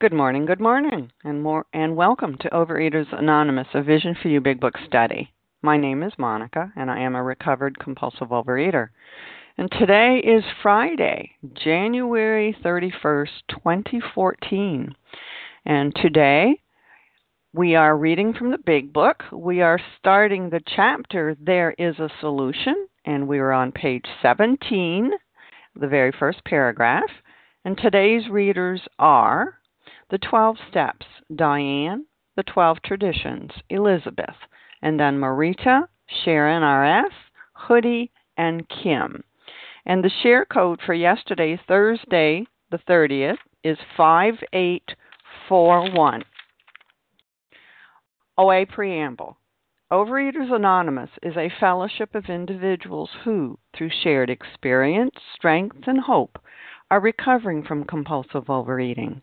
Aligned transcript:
Good 0.00 0.12
morning, 0.12 0.46
good 0.46 0.60
morning, 0.60 1.12
and 1.22 1.42
more 1.42 1.64
and 1.72 1.94
welcome 1.94 2.36
to 2.38 2.50
Overeaters 2.50 3.06
Anonymous, 3.12 3.68
a 3.72 3.82
Vision 3.82 4.16
for 4.20 4.28
You 4.28 4.40
Big 4.40 4.60
Book 4.60 4.74
study. 4.86 5.32
My 5.62 5.76
name 5.76 6.02
is 6.02 6.12
Monica, 6.18 6.72
and 6.74 6.90
I 6.90 7.00
am 7.00 7.14
a 7.14 7.22
recovered 7.22 7.78
compulsive 7.78 8.28
overeater. 8.28 8.88
And 9.56 9.70
today 9.70 10.20
is 10.24 10.42
Friday, 10.60 11.32
January 11.54 12.56
31st, 12.64 13.28
2014. 13.48 14.94
And 15.64 15.94
today 15.94 16.60
we 17.52 17.76
are 17.76 17.96
reading 17.96 18.34
from 18.34 18.50
the 18.50 18.58
Big 18.58 18.92
Book. 18.92 19.22
We 19.30 19.60
are 19.60 19.80
starting 19.98 20.50
the 20.50 20.62
chapter 20.74 21.36
There 21.40 21.74
is 21.78 21.98
a 22.00 22.10
Solution, 22.20 22.88
and 23.04 23.28
we 23.28 23.38
are 23.38 23.52
on 23.52 23.70
page 23.70 24.06
17, 24.20 25.12
the 25.76 25.86
very 25.86 26.12
first 26.18 26.44
paragraph. 26.44 27.10
And 27.64 27.78
today's 27.78 28.28
readers 28.28 28.80
are 28.98 29.58
the 30.12 30.18
12 30.18 30.58
Steps, 30.68 31.06
Diane, 31.34 32.04
The 32.36 32.42
12 32.42 32.82
Traditions, 32.84 33.50
Elizabeth, 33.70 34.36
and 34.82 35.00
then 35.00 35.18
Marita, 35.18 35.88
Sharon 36.22 36.62
RS, 36.62 37.14
Hoodie, 37.54 38.12
and 38.36 38.68
Kim. 38.68 39.24
And 39.86 40.04
the 40.04 40.10
share 40.22 40.44
code 40.44 40.80
for 40.84 40.92
yesterday, 40.92 41.58
Thursday, 41.66 42.44
the 42.70 42.76
30th, 42.86 43.38
is 43.64 43.78
5841. 43.96 46.24
OA 48.36 48.66
Preamble 48.66 49.38
Overeaters 49.90 50.52
Anonymous 50.52 51.08
is 51.22 51.38
a 51.38 51.50
fellowship 51.58 52.14
of 52.14 52.26
individuals 52.26 53.08
who, 53.24 53.58
through 53.74 53.88
shared 54.02 54.28
experience, 54.28 55.16
strength, 55.34 55.78
and 55.86 56.00
hope, 56.00 56.38
are 56.90 57.00
recovering 57.00 57.62
from 57.62 57.84
compulsive 57.84 58.50
overeating. 58.50 59.22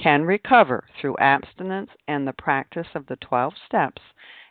can 0.00 0.22
recover 0.22 0.84
through 1.00 1.16
abstinence 1.18 1.90
and 2.08 2.26
the 2.26 2.32
practice 2.32 2.86
of 2.94 3.06
the 3.06 3.16
12 3.16 3.52
steps 3.66 4.02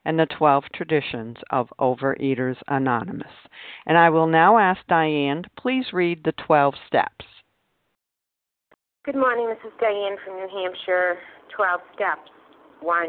and 0.06 0.18
the 0.18 0.28
12 0.38 0.64
traditions 0.74 1.38
of 1.52 1.70
Overeaters 1.80 2.58
Anonymous. 2.68 3.32
And 3.86 3.98
I 3.98 4.10
will 4.10 4.28
now 4.28 4.58
ask 4.58 4.80
Diane 4.88 5.44
please 5.58 5.86
read 5.94 6.24
the 6.24 6.34
12 6.46 6.76
steps. 6.88 7.26
Good 9.04 9.16
morning, 9.16 9.48
this 9.48 9.58
is 9.66 9.74
Diane 9.80 10.18
from 10.24 10.36
New 10.36 10.48
Hampshire. 10.48 11.18
12 11.56 11.82
steps. 11.96 12.30
1. 12.82 13.08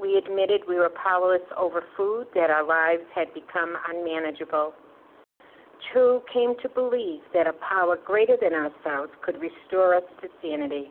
We 0.00 0.16
admitted 0.16 0.62
we 0.68 0.76
were 0.76 0.90
powerless 0.90 1.46
over 1.56 1.84
food, 1.96 2.26
that 2.34 2.50
our 2.50 2.66
lives 2.66 3.04
had 3.14 3.32
become 3.32 3.76
unmanageable. 3.88 4.74
2. 5.92 6.20
Came 6.32 6.54
to 6.62 6.68
believe 6.68 7.20
that 7.32 7.46
a 7.46 7.52
power 7.52 7.96
greater 8.04 8.36
than 8.40 8.54
ourselves 8.54 9.12
could 9.24 9.36
restore 9.40 9.94
us 9.94 10.02
to 10.20 10.28
sanity. 10.42 10.90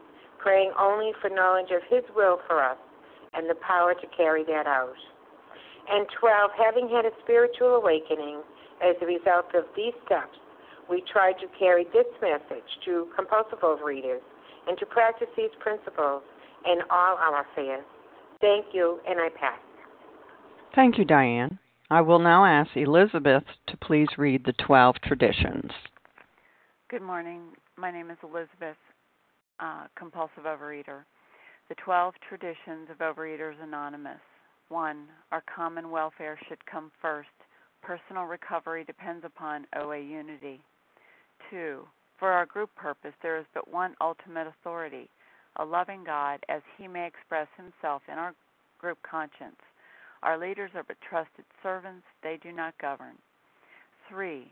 praying 0.41 0.71
only 0.79 1.11
for 1.21 1.29
knowledge 1.29 1.71
of 1.71 1.81
His 1.89 2.03
will 2.15 2.39
for 2.47 2.61
us 2.63 2.77
and 3.33 3.49
the 3.49 3.55
power 3.55 3.93
to 3.93 4.07
carry 4.15 4.43
that 4.45 4.67
out. 4.67 4.97
And 5.89 6.05
12, 6.19 6.51
having 6.57 6.89
had 6.89 7.05
a 7.05 7.15
spiritual 7.23 7.75
awakening 7.75 8.41
as 8.83 8.95
a 9.01 9.05
result 9.05 9.53
of 9.55 9.65
these 9.75 9.93
steps, 10.05 10.37
we 10.89 11.03
try 11.11 11.31
to 11.33 11.47
carry 11.57 11.85
this 11.93 12.09
message 12.21 12.67
to 12.85 13.07
compulsive 13.15 13.59
overeaters 13.59 14.21
and 14.67 14.77
to 14.77 14.85
practice 14.85 15.27
these 15.37 15.53
principles 15.59 16.23
in 16.65 16.79
all 16.89 17.17
our 17.17 17.45
affairs. 17.45 17.85
Thank 18.41 18.67
you, 18.73 18.99
and 19.07 19.19
I 19.19 19.29
pass. 19.29 19.59
Thank 20.75 20.97
you, 20.97 21.05
Diane. 21.05 21.59
I 21.89 22.01
will 22.01 22.19
now 22.19 22.45
ask 22.45 22.69
Elizabeth 22.75 23.43
to 23.67 23.77
please 23.77 24.07
read 24.17 24.45
the 24.45 24.53
12 24.65 24.95
traditions. 25.03 25.71
Good 26.89 27.01
morning. 27.01 27.41
My 27.77 27.91
name 27.91 28.09
is 28.09 28.17
Elizabeth 28.23 28.77
uh, 29.61 29.87
compulsive 29.95 30.43
overeater. 30.45 31.03
The 31.69 31.75
12 31.75 32.15
traditions 32.27 32.89
of 32.89 32.97
Overeaters 32.97 33.61
Anonymous. 33.61 34.19
1. 34.69 35.07
Our 35.31 35.43
common 35.53 35.91
welfare 35.91 36.37
should 36.47 36.65
come 36.65 36.91
first. 37.01 37.29
Personal 37.81 38.23
recovery 38.23 38.83
depends 38.83 39.25
upon 39.25 39.65
OA 39.75 39.99
unity. 39.99 40.59
2. 41.49 41.85
For 42.19 42.31
our 42.31 42.45
group 42.45 42.69
purpose, 42.75 43.13
there 43.21 43.37
is 43.37 43.45
but 43.53 43.71
one 43.71 43.95
ultimate 44.01 44.47
authority 44.47 45.09
a 45.57 45.65
loving 45.65 46.03
God 46.03 46.39
as 46.49 46.61
he 46.77 46.87
may 46.87 47.05
express 47.05 47.47
himself 47.57 48.01
in 48.07 48.17
our 48.17 48.33
group 48.79 48.97
conscience. 49.03 49.59
Our 50.23 50.37
leaders 50.37 50.71
are 50.75 50.83
but 50.83 50.97
trusted 51.01 51.45
servants, 51.61 52.05
they 52.23 52.39
do 52.41 52.51
not 52.51 52.77
govern. 52.79 53.15
3. 54.09 54.51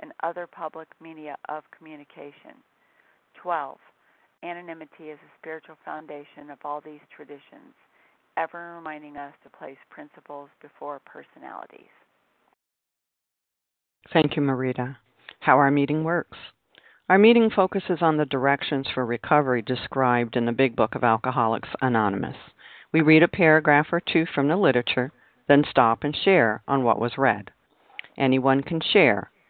and 0.00 0.12
other 0.22 0.46
public 0.46 0.88
media 1.00 1.36
of 1.48 1.62
communication. 1.76 2.56
12. 3.42 3.78
Anonymity 4.42 5.04
is 5.04 5.18
a 5.18 5.38
spiritual 5.38 5.76
foundation 5.84 6.50
of 6.50 6.58
all 6.64 6.80
these 6.80 7.00
traditions, 7.14 7.74
ever 8.36 8.76
reminding 8.76 9.16
us 9.16 9.32
to 9.42 9.50
place 9.50 9.78
principles 9.90 10.48
before 10.62 11.00
personalities. 11.04 11.90
Thank 14.12 14.36
you, 14.36 14.42
Marita. 14.42 14.96
How 15.40 15.56
our 15.56 15.70
meeting 15.70 16.04
works. 16.04 16.38
Our 17.08 17.18
meeting 17.18 17.50
focuses 17.50 17.98
on 18.00 18.16
the 18.16 18.26
directions 18.26 18.86
for 18.92 19.04
recovery 19.04 19.62
described 19.62 20.36
in 20.36 20.44
the 20.44 20.52
Big 20.52 20.76
Book 20.76 20.94
of 20.94 21.02
Alcoholics 21.02 21.68
Anonymous. 21.80 22.36
We 22.92 23.00
read 23.00 23.22
a 23.22 23.28
paragraph 23.28 23.88
or 23.92 24.00
two 24.00 24.26
from 24.34 24.48
the 24.48 24.56
literature, 24.56 25.12
then 25.46 25.64
stop 25.68 26.04
and 26.04 26.14
share 26.14 26.62
on 26.68 26.84
what 26.84 27.00
was 27.00 27.18
read. 27.18 27.50
Anyone 28.16 28.62
can 28.62 28.80
share, 28.80 29.30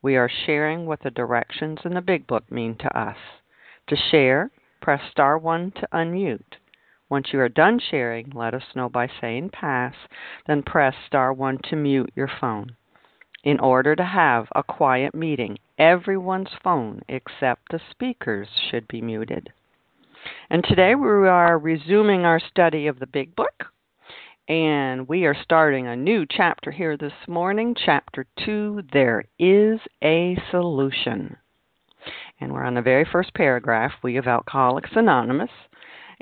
We 0.00 0.16
are 0.16 0.30
sharing 0.46 0.86
what 0.86 1.02
the 1.02 1.10
directions 1.10 1.80
in 1.84 1.94
the 1.94 2.00
Big 2.00 2.26
Book 2.26 2.50
mean 2.52 2.76
to 2.76 2.98
us. 2.98 3.16
To 3.88 3.96
share, 3.96 4.50
press 4.80 5.00
star 5.10 5.36
1 5.36 5.72
to 5.72 5.88
unmute. 5.92 6.56
Once 7.08 7.32
you 7.32 7.40
are 7.40 7.48
done 7.48 7.80
sharing, 7.80 8.30
let 8.30 8.54
us 8.54 8.76
know 8.76 8.88
by 8.88 9.08
saying 9.20 9.50
pass, 9.50 9.94
then 10.46 10.62
press 10.62 10.94
star 11.06 11.32
1 11.32 11.58
to 11.70 11.76
mute 11.76 12.12
your 12.14 12.30
phone. 12.40 12.76
In 13.42 13.58
order 13.58 13.96
to 13.96 14.04
have 14.04 14.46
a 14.54 14.62
quiet 14.62 15.14
meeting, 15.14 15.58
everyone's 15.78 16.54
phone 16.62 17.02
except 17.08 17.70
the 17.70 17.80
speaker's 17.90 18.48
should 18.70 18.86
be 18.88 19.00
muted. 19.00 19.52
And 20.50 20.62
today 20.62 20.94
we 20.94 21.08
are 21.08 21.58
resuming 21.58 22.24
our 22.24 22.40
study 22.40 22.86
of 22.86 22.98
the 22.98 23.06
Big 23.06 23.34
Book. 23.34 23.66
And 24.48 25.06
we 25.06 25.26
are 25.26 25.36
starting 25.42 25.86
a 25.86 25.94
new 25.94 26.24
chapter 26.26 26.70
here 26.70 26.96
this 26.96 27.12
morning, 27.26 27.76
chapter 27.84 28.24
2 28.46 28.84
There 28.94 29.24
is 29.38 29.78
a 30.02 30.38
Solution. 30.50 31.36
And 32.40 32.50
we're 32.50 32.64
on 32.64 32.72
the 32.72 32.80
very 32.80 33.06
first 33.12 33.34
paragraph, 33.34 33.92
We 34.02 34.16
of 34.16 34.26
Alcoholics 34.26 34.88
Anonymous. 34.94 35.50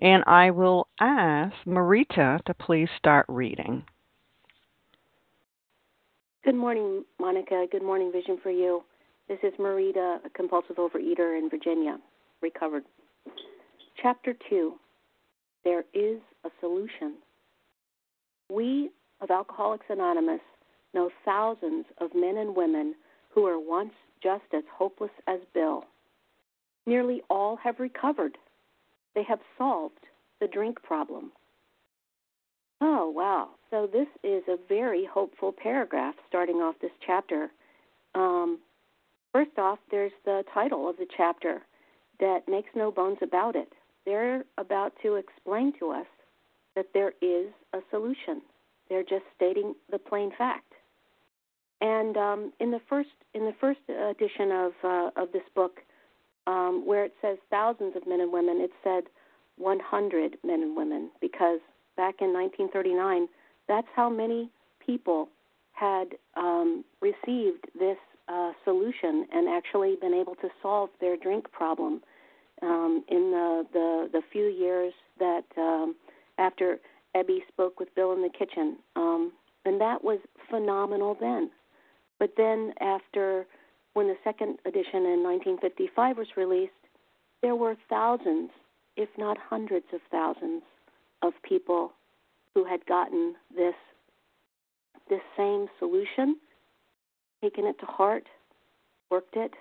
And 0.01 0.25
I 0.27 0.51
will 0.51 0.89
ask 0.99 1.55
Marita 1.65 2.43
to 2.47 2.55
please 2.55 2.89
start 2.99 3.27
reading. 3.29 3.85
Good 6.45 6.57
morning, 6.57 7.05
Monica. 7.21 7.67
Good 7.71 7.85
morning, 7.85 8.11
Vision 8.11 8.39
for 8.43 8.51
You. 8.51 8.83
This 9.29 9.39
is 9.45 9.53
Marita, 9.61 10.19
a 10.27 10.31
compulsive 10.35 10.77
overeater 10.77 11.39
in 11.39 11.49
Virginia, 11.49 11.99
recovered. 12.43 12.83
Chapter 14.03 14.35
2 14.51 14.73
There 15.63 15.85
is 15.95 16.19
a 16.45 16.49
Solution. 16.59 17.19
We 18.51 18.91
of 19.21 19.31
Alcoholics 19.31 19.87
Anonymous 19.89 20.41
know 20.95 21.11
thousands 21.25 21.87
of 21.99 22.15
men 22.15 22.37
and 22.37 22.57
women 22.57 22.95
who 23.31 23.43
were 23.43 23.59
once 23.59 23.93
just 24.23 24.45
as 24.55 24.65
hopeless 24.73 25.11
as 25.27 25.41
Bill. 25.53 25.85
Nearly 26.87 27.23
all 27.29 27.57
have 27.57 27.81
recovered. 27.81 28.39
They 29.15 29.25
have 29.25 29.41
solved 29.59 30.07
the 30.41 30.47
drink 30.47 30.83
problem. 30.83 31.33
Oh, 32.81 33.11
wow. 33.11 33.51
So, 33.71 33.89
this 33.91 34.07
is 34.23 34.43
a 34.49 34.59
very 34.69 35.05
hopeful 35.05 35.53
paragraph 35.53 36.15
starting 36.29 36.57
off 36.57 36.77
this 36.81 36.91
chapter. 37.05 37.51
Um, 38.15 38.59
first 39.33 39.59
off, 39.59 39.79
there's 39.91 40.13
the 40.25 40.45
title 40.53 40.89
of 40.89 40.97
the 40.97 41.07
chapter 41.17 41.63
that 42.21 42.49
makes 42.49 42.71
no 42.75 42.91
bones 42.91 43.19
about 43.23 43.57
it. 43.57 43.73
They're 44.05 44.45
about 44.59 44.93
to 45.03 45.17
explain 45.17 45.73
to 45.81 45.91
us 45.91 46.07
that 46.77 46.87
there 46.95 47.13
is 47.21 47.49
a 47.73 47.79
solution. 47.91 48.43
They're 48.89 49.03
just 49.03 49.25
stating 49.35 49.75
the 49.91 49.99
plain 49.99 50.31
fact. 50.39 50.73
And 51.81 52.17
um, 52.17 52.53
in 52.61 52.71
the 52.71 52.81
first 52.89 53.11
in 53.35 53.45
the 53.45 53.55
first 53.61 53.81
edition 53.89 54.53
of 54.53 54.73
uh, 54.85 55.11
of 55.17 55.33
this 55.33 55.43
book, 55.55 55.81
um, 56.47 56.85
where 56.87 57.05
it 57.05 57.15
says 57.21 57.39
thousands 57.51 57.97
of 57.97 58.07
men 58.07 58.21
and 58.21 58.33
women, 58.33 58.61
it 58.61 58.71
said 58.85 59.05
100 59.59 60.39
men 60.45 60.63
and 60.63 60.77
women 60.77 61.11
because 61.21 61.61
back 61.97 62.17
in 62.21 62.33
1939, 62.33 63.29
that's 63.69 63.89
how 63.95 64.09
many 64.09 64.51
people 64.85 65.29
had 65.73 66.09
um, 66.37 66.85
received 67.01 67.67
this 67.79 67.99
uh, 68.29 68.53
solution 68.65 69.27
and 69.33 69.49
actually 69.49 69.97
been 70.01 70.15
able 70.15 70.35
to 70.37 70.49
solve 70.63 70.89
their 71.01 71.17
drink 71.17 71.51
problem 71.53 72.03
um, 72.63 73.05
in 73.09 73.31
the, 73.31 73.67
the 73.73 74.09
the 74.13 74.23
few 74.33 74.47
years 74.47 74.95
that 75.19 75.45
um, 75.59 75.95
after 76.39 76.79
Ebby 77.17 77.39
spoke 77.49 77.81
with 77.81 77.95
Bill 77.95 78.13
in 78.13 78.23
the 78.23 78.31
kitchen, 78.31 78.77
um, 78.95 79.33
and 79.65 79.81
that 79.81 80.05
was 80.05 80.19
phenomenal 80.51 81.17
then. 81.19 81.51
But 82.19 82.31
then 82.37 82.73
after 82.81 83.47
when 83.95 84.09
the 84.09 84.17
second 84.25 84.59
edition 84.67 85.07
in 85.07 85.23
1955 85.23 86.19
was 86.19 86.27
released, 86.37 86.73
there 87.43 87.57
were 87.57 87.77
thousands, 87.89 88.51
if 88.97 89.09
not 89.17 89.39
hundreds 89.39 89.87
of 89.93 90.01
thousands, 90.11 90.63
of 91.23 91.33
people 91.43 91.93
who 92.55 92.65
had 92.65 92.85
gotten 92.87 93.35
this 93.55 93.75
this 95.09 95.21
same 95.37 95.69
solution, 95.79 96.37
taken 97.41 97.65
it 97.65 97.79
to 97.79 97.87
heart, 97.87 98.25
worked 99.11 99.37
it, 99.37 99.53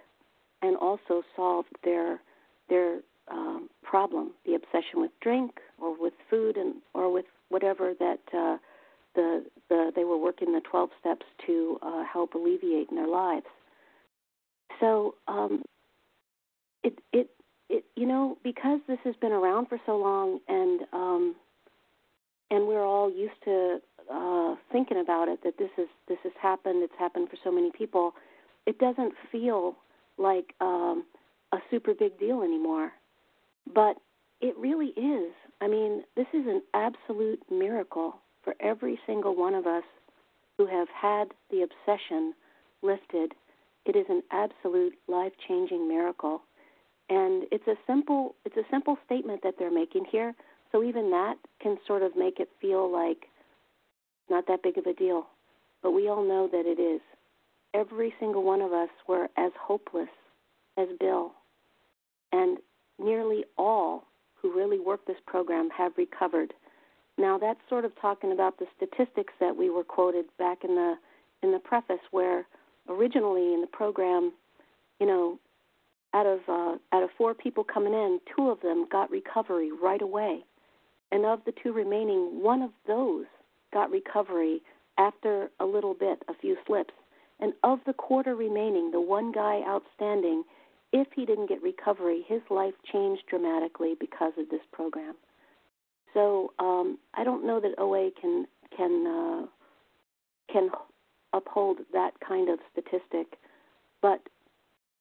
and 0.62 0.76
also 0.78 1.24
solved 1.36 1.70
their 1.84 2.20
their 2.70 3.00
um, 3.30 3.70
problem, 3.84 4.32
the 4.46 4.56
obsession 4.56 5.02
with 5.02 5.12
drink 5.22 5.60
or 5.82 5.96
food 6.30 6.58
and 6.58 6.76
or 6.94 7.12
with 7.12 7.26
whatever 7.50 7.94
that 8.00 8.20
uh, 8.34 8.58
the 9.16 9.46
the 9.70 9.92
they 9.96 10.04
were 10.04 10.18
working 10.18 10.54
the 10.54 10.62
12 10.62 10.90
steps 11.00 11.26
to 11.46 11.78
uh, 11.82 12.04
help 12.04 12.34
alleviate 12.34 12.90
in 12.90 12.96
their 12.96 13.08
lives. 13.08 13.46
So 14.80 15.16
um, 15.28 15.64
it 16.84 17.00
it 17.14 17.30
it 17.70 17.86
you 17.96 18.06
know 18.06 18.38
because 18.44 18.80
this 18.88 19.00
has 19.04 19.16
been 19.16 19.32
around 19.32 19.68
for 19.68 19.80
so 19.86 19.98
long 19.98 20.40
and 20.48 20.82
um, 20.94 21.36
and 22.52 22.68
we're 22.68 22.86
all 22.86 23.12
used 23.12 23.42
to 23.46 23.80
uh, 24.12 24.56
thinking 24.72 25.00
about 25.00 25.28
it 25.28 25.40
that 25.44 25.58
this 25.58 25.72
is 25.78 25.88
this 26.08 26.18
has 26.24 26.34
happened. 26.42 26.84
It's 26.84 26.94
happened 26.98 27.30
for 27.30 27.38
so 27.44 27.52
many 27.52 27.72
people. 27.72 28.14
It 28.66 28.78
doesn't 28.80 29.14
feel 29.32 29.76
like 30.18 30.54
um, 30.62 31.06
a 31.52 31.58
super 31.70 31.94
big 31.94 32.20
deal 32.20 32.42
anymore. 32.42 32.92
But 33.74 33.98
it 34.42 34.56
really 34.58 34.94
is. 34.98 35.34
I 35.62 35.68
mean, 35.68 36.04
this 36.16 36.28
is 36.34 36.46
an 36.48 36.62
absolute 36.74 37.42
miracle 37.50 38.16
for 38.44 38.56
every 38.60 39.00
single 39.06 39.36
one 39.36 39.56
of 39.56 39.66
us 39.66 39.84
who 40.58 40.66
have 40.68 40.88
had 40.90 41.30
the 41.50 41.64
obsession 41.64 42.34
lifted. 42.82 43.34
It 43.86 43.96
is 43.96 44.06
an 44.10 44.22
absolute 44.32 44.94
life-changing 45.08 45.88
miracle. 45.88 46.42
And 47.10 47.44
it's 47.52 47.68
a 47.68 47.76
simple 47.86 48.36
it's 48.46 48.58
a 48.58 48.64
simple 48.72 48.98
statement 49.06 49.42
that 49.44 49.56
they're 49.60 49.72
making 49.72 50.06
here, 50.12 50.34
so 50.72 50.84
even 50.84 51.12
that 51.12 51.36
can 51.62 51.78
sort 51.86 52.02
of 52.02 52.16
make 52.16 52.40
it 52.40 52.50
feel 52.60 52.92
like 52.92 53.28
not 54.30 54.48
that 54.48 54.64
big 54.64 54.78
of 54.78 54.86
a 54.88 54.94
deal. 54.94 55.28
But 55.84 55.92
we 55.92 56.10
all 56.10 56.24
know 56.28 56.50
that 56.52 56.66
it 56.66 56.82
is. 56.82 57.02
Every 57.76 58.14
single 58.20 58.44
one 58.44 58.62
of 58.62 58.74
us 58.74 58.90
were 59.08 59.28
as 59.38 59.52
hopeless 59.60 60.10
as 60.78 60.88
Bill. 61.00 61.34
And 62.32 62.58
nearly 62.98 63.44
all 63.58 64.06
who 64.42 64.56
really 64.56 64.80
work 64.80 65.06
this 65.06 65.18
program 65.26 65.70
have 65.70 65.94
recovered. 65.98 66.54
Now 67.18 67.38
that's 67.38 67.60
sort 67.70 67.86
of 67.86 67.92
talking 68.00 68.32
about 68.32 68.60
the 68.60 68.66
statistics 68.76 69.34
that 69.40 69.56
we 69.56 69.70
were 69.70 69.84
quoted 69.84 70.26
back 70.38 70.64
in 70.64 70.76
the 70.76 70.96
in 71.44 71.52
the 71.52 71.60
preface, 71.60 72.00
where 72.12 72.46
originally 72.90 73.54
in 73.54 73.62
the 73.62 73.68
program, 73.68 74.34
you 75.00 75.08
know, 75.08 75.40
out 76.14 76.26
of 76.26 76.40
uh, 76.48 76.78
out 76.96 77.04
of 77.04 77.10
four 77.18 77.34
people 77.34 77.64
coming 77.64 77.94
in, 77.94 78.20
two 78.36 78.50
of 78.50 78.62
them 78.62 78.86
got 78.92 79.12
recovery 79.12 79.72
right 79.72 80.02
away, 80.02 80.44
and 81.12 81.26
of 81.26 81.40
the 81.46 81.54
two 81.64 81.74
remaining, 81.74 82.42
one 82.42 82.62
of 82.62 82.72
those 82.88 83.26
got 83.74 83.92
recovery 83.92 84.62
after 84.98 85.50
a 85.60 85.66
little 85.66 85.94
bit, 85.94 86.24
a 86.28 86.34
few 86.34 86.58
slips. 86.66 86.94
And 87.40 87.54
of 87.64 87.80
the 87.86 87.94
quarter 87.94 88.34
remaining, 88.34 88.92
the 88.92 89.02
one 89.02 89.32
guy 89.34 89.62
outstanding, 89.68 90.44
if 90.92 91.08
he 91.16 91.26
didn't 91.26 91.50
get 91.50 91.62
recovery, 91.62 92.24
his 92.28 92.42
life 92.50 92.74
changed 92.92 93.24
dramatically 93.30 93.96
because 94.00 94.34
of 94.38 94.50
this 94.50 94.62
program. 94.72 95.16
So 96.14 96.54
um, 96.60 96.98
I 97.14 97.24
don't 97.24 97.46
know 97.46 97.60
that 97.60 97.76
OA 97.78 98.10
can 98.20 98.46
can 98.76 99.06
uh, 99.06 99.46
can 100.52 100.70
uphold 101.34 101.80
that 101.92 102.12
kind 102.26 102.50
of 102.50 102.60
statistic, 102.72 103.38
but 104.02 104.22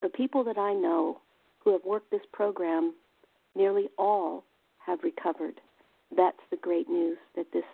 the 0.03 0.09
people 0.09 0.43
that 0.45 0.59
I 0.59 0.75
know 0.75 1.21
who 1.61 1.73
have 1.73 1.85
worked 1.85 2.11
this 2.11 2.21
program, 2.33 2.95
nearly 3.55 3.89
all 3.97 4.45
have 4.85 4.99
recovered. 5.03 5.61
That's 6.15 6.37
the 6.51 6.57
great 6.57 6.89
news 6.89 7.17
that 7.37 7.47
this 7.53 7.65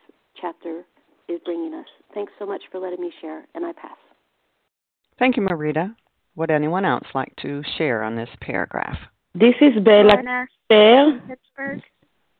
chapter 0.40 0.84
is 1.28 1.40
bringing 1.44 1.74
us. 1.74 1.86
Thanks 2.14 2.32
so 2.38 2.46
much 2.46 2.62
for 2.70 2.78
letting 2.78 3.00
me 3.00 3.12
share, 3.20 3.44
and 3.54 3.64
I 3.64 3.72
pass. 3.72 3.96
Thank 5.18 5.36
you, 5.36 5.42
Marita. 5.42 5.94
Would 6.36 6.50
anyone 6.50 6.84
else 6.84 7.06
like 7.14 7.34
to 7.42 7.62
share 7.76 8.02
on 8.02 8.16
this 8.16 8.28
paragraph? 8.40 8.96
This 9.34 9.54
is 9.60 9.82
Bella 9.82 10.46
Pittsburgh. 10.68 11.82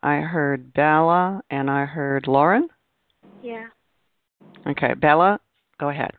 I 0.03 0.17
heard 0.17 0.73
Bella 0.73 1.43
and 1.51 1.71
I 1.71 1.85
heard 1.85 2.27
Lauren. 2.27 2.69
Yeah. 3.43 3.67
Okay, 4.67 4.95
Bella, 4.95 5.41
go 5.79 5.89
ahead. 5.89 6.13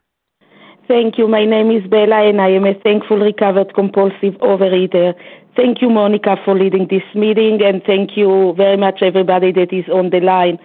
Thank 0.88 1.18
you. 1.18 1.28
My 1.28 1.46
name 1.46 1.72
is 1.72 1.88
Bella 1.90 2.28
and 2.28 2.42
I 2.42 2.50
am 2.50 2.66
a 2.66 2.74
thankful 2.74 3.18
recovered 3.18 3.74
compulsive 3.74 4.34
overeater. 4.42 5.14
Thank 5.56 5.82
you, 5.82 5.90
Monica, 5.90 6.36
for 6.46 6.58
leading 6.58 6.88
this 6.90 7.04
meeting 7.16 7.62
and 7.64 7.82
thank 7.86 8.16
you 8.16 8.54
very 8.58 8.78
much, 8.78 9.02
everybody 9.02 9.52
that 9.54 9.74
is 9.74 9.86
on 9.90 10.10
the 10.10 10.20
line. 10.20 10.60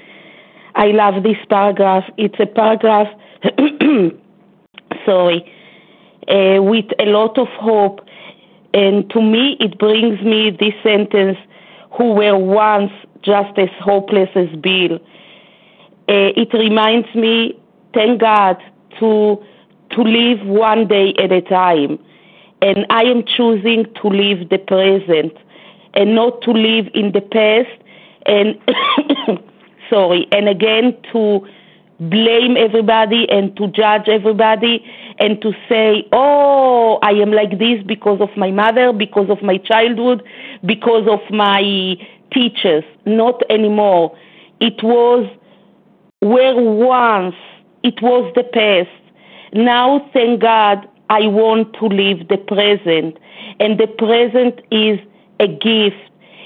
I 0.75 0.87
love 0.89 1.23
this 1.23 1.39
paragraph. 1.49 2.05
It's 2.19 2.39
a 2.39 2.47
paragraph, 2.47 3.07
sorry, 5.07 5.53
uh, 6.28 6.62
with 6.62 6.87
a 6.99 7.06
lot 7.06 7.38
of 7.38 7.49
hope. 7.49 8.00
And 8.75 9.09
to 9.11 9.21
me, 9.23 9.56
it 9.61 9.78
brings 9.78 10.21
me 10.23 10.50
this 10.50 10.75
sentence 10.83 11.38
who 11.97 12.12
were 12.12 12.37
once 12.37 12.92
just 13.23 13.59
as 13.59 13.68
hopeless 13.80 14.28
as 14.35 14.49
Bill. 14.61 14.97
Uh, 16.09 16.30
it 16.37 16.52
reminds 16.52 17.12
me, 17.14 17.59
thank 17.95 18.21
God, 18.21 18.56
to 19.00 19.42
to 19.90 20.02
live 20.02 20.45
one 20.47 20.88
day 20.88 21.14
at 21.23 21.30
a 21.30 21.40
time, 21.40 21.99
and 22.61 22.87
I 22.90 23.02
am 23.02 23.25
choosing 23.25 23.87
to 24.02 24.09
live 24.09 24.49
the 24.49 24.59
present 24.59 25.33
and 25.95 26.14
not 26.14 26.42
to 26.42 26.50
live 26.50 26.87
in 26.92 27.12
the 27.12 27.21
past. 27.21 27.83
And 28.26 28.59
sorry, 29.90 30.26
and 30.33 30.49
again 30.49 30.97
to 31.12 31.47
blame 31.99 32.57
everybody 32.57 33.26
and 33.31 33.57
to 33.57 33.69
judge 33.69 34.09
everybody 34.09 34.85
and 35.19 35.41
to 35.43 35.53
say, 35.69 36.07
oh, 36.12 36.99
I 37.03 37.11
am 37.12 37.33
like 37.33 37.59
this 37.59 37.83
because 37.87 38.21
of 38.21 38.29
my 38.37 38.50
mother, 38.50 38.93
because 38.93 39.31
of 39.31 39.43
my 39.43 39.57
childhood, 39.59 40.23
because 40.65 41.09
of 41.09 41.21
my 41.31 41.97
teachers. 42.33 42.85
Not 43.07 43.43
anymore. 43.50 44.17
It 44.61 44.83
was 44.83 45.26
where 46.21 46.55
once 46.57 47.35
it 47.83 48.03
was 48.03 48.33
the 48.35 48.45
past. 48.45 48.91
Now, 49.53 50.11
thank 50.12 50.41
God, 50.43 50.87
I 51.09 51.26
want 51.29 51.73
to 51.75 51.87
live 51.87 52.29
the 52.29 52.37
present. 52.37 53.17
And 53.61 53.79
the 53.79 53.87
present 53.87 54.61
is 54.71 54.99
a 55.41 55.47
gift. 55.47 55.97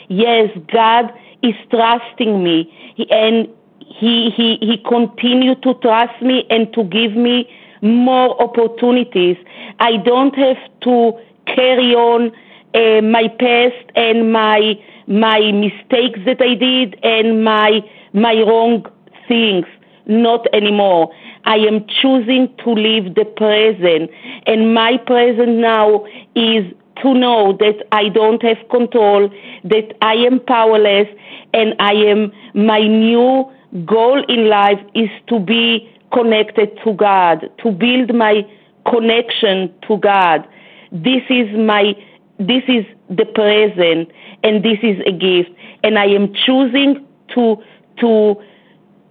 Yes, 0.09 0.51
God 0.73 1.13
is 1.43 1.55
trusting 1.71 2.45
me. 2.45 2.71
And 3.11 3.49
he, 3.91 4.31
he, 4.31 4.57
he 4.61 4.79
continued 4.89 5.63
to 5.63 5.75
trust 5.75 6.23
me 6.23 6.47
and 6.51 6.73
to 6.75 6.85
give 6.85 7.13
me 7.15 7.49
more 7.83 8.41
opportunities. 8.43 9.37
I 9.79 9.97
don't 9.99 10.35
have 10.37 10.59
to 10.83 11.13
carry 11.47 11.95
on 11.95 12.33
uh, 12.75 13.03
my 13.03 13.29
past 13.39 13.91
and 13.97 14.33
my 14.33 14.79
my 15.07 15.51
mistakes 15.51 16.21
that 16.25 16.41
I 16.41 16.55
did 16.55 16.97
and 17.03 17.43
my 17.43 17.81
my 18.13 18.35
wrong 18.35 18.87
things. 19.27 19.67
Not 20.07 20.47
anymore. 20.53 21.13
I 21.45 21.57
am 21.57 21.87
choosing 22.01 22.55
to 22.65 22.71
live 22.71 23.15
the 23.15 23.25
present, 23.25 24.11
and 24.47 24.75
my 24.75 24.99
present 24.99 25.57
now 25.59 26.05
is 26.35 26.65
to 27.03 27.15
know 27.15 27.57
that 27.59 27.87
I 27.93 28.09
don't 28.09 28.43
have 28.43 28.59
control, 28.71 29.31
that 29.65 29.95
I 30.03 30.15
am 30.15 30.41
powerless, 30.41 31.09
and 31.55 31.75
I 31.79 31.93
am 31.93 32.33
my 32.55 32.81
new 32.87 33.51
goal 33.85 34.23
in 34.29 34.49
life 34.49 34.81
is 34.95 35.11
to 35.29 35.39
be 35.39 35.89
connected 36.13 36.79
to 36.85 36.93
God, 36.95 37.51
to 37.63 37.71
build 37.71 38.15
my 38.15 38.47
connection 38.91 39.73
to 39.87 39.97
God. 39.99 40.47
This 40.93 41.23
is 41.31 41.49
my 41.57 41.95
this 42.39 42.63
is 42.69 42.85
the 43.11 43.27
present 43.27 44.11
and 44.43 44.65
this 44.65 44.79
is 44.83 44.99
a 45.07 45.13
gift 45.13 45.51
and 45.85 45.99
I 45.99 46.07
am 46.07 46.33
choosing 46.33 47.07
to 47.35 47.57
to 48.01 48.37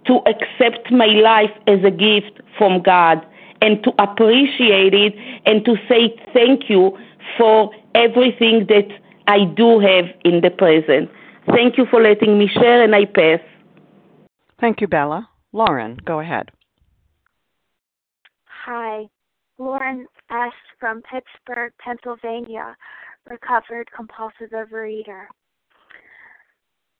to 0.05 0.15
accept 0.25 0.91
my 0.91 1.05
life 1.05 1.51
as 1.67 1.83
a 1.83 1.91
gift 1.91 2.41
from 2.57 2.81
God 2.81 3.25
and 3.61 3.83
to 3.83 3.91
appreciate 3.99 4.93
it 4.93 5.13
and 5.45 5.63
to 5.65 5.75
say 5.87 6.15
thank 6.33 6.69
you 6.69 6.97
for 7.37 7.71
everything 7.95 8.65
that 8.67 8.87
I 9.27 9.45
do 9.55 9.79
have 9.79 10.05
in 10.23 10.41
the 10.41 10.49
present. 10.49 11.09
Thank 11.47 11.77
you 11.77 11.85
for 11.89 12.01
letting 12.01 12.37
me 12.37 12.47
share 12.47 12.83
and 12.83 12.95
I 12.95 13.05
pass. 13.05 13.39
Thank 14.59 14.81
you, 14.81 14.87
Bella. 14.87 15.29
Lauren, 15.51 15.97
go 16.05 16.19
ahead. 16.19 16.49
Hi, 18.65 19.05
Lauren 19.57 20.05
S. 20.29 20.53
from 20.79 21.01
Pittsburgh, 21.01 21.73
Pennsylvania, 21.83 22.75
recovered 23.29 23.89
compulsive 23.95 24.51
overeater. 24.53 25.25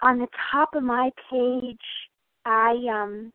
On 0.02 0.18
the 0.18 0.28
top 0.52 0.70
of 0.74 0.84
my 0.84 1.12
page, 1.30 1.78
I 2.46 2.72
um, 2.92 3.34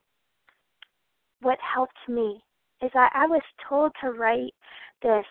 what 1.42 1.58
helped 1.60 2.08
me 2.08 2.42
is 2.82 2.90
I, 2.94 3.08
I 3.14 3.26
was 3.26 3.42
told 3.68 3.92
to 4.02 4.10
write 4.10 4.54
this. 5.02 5.26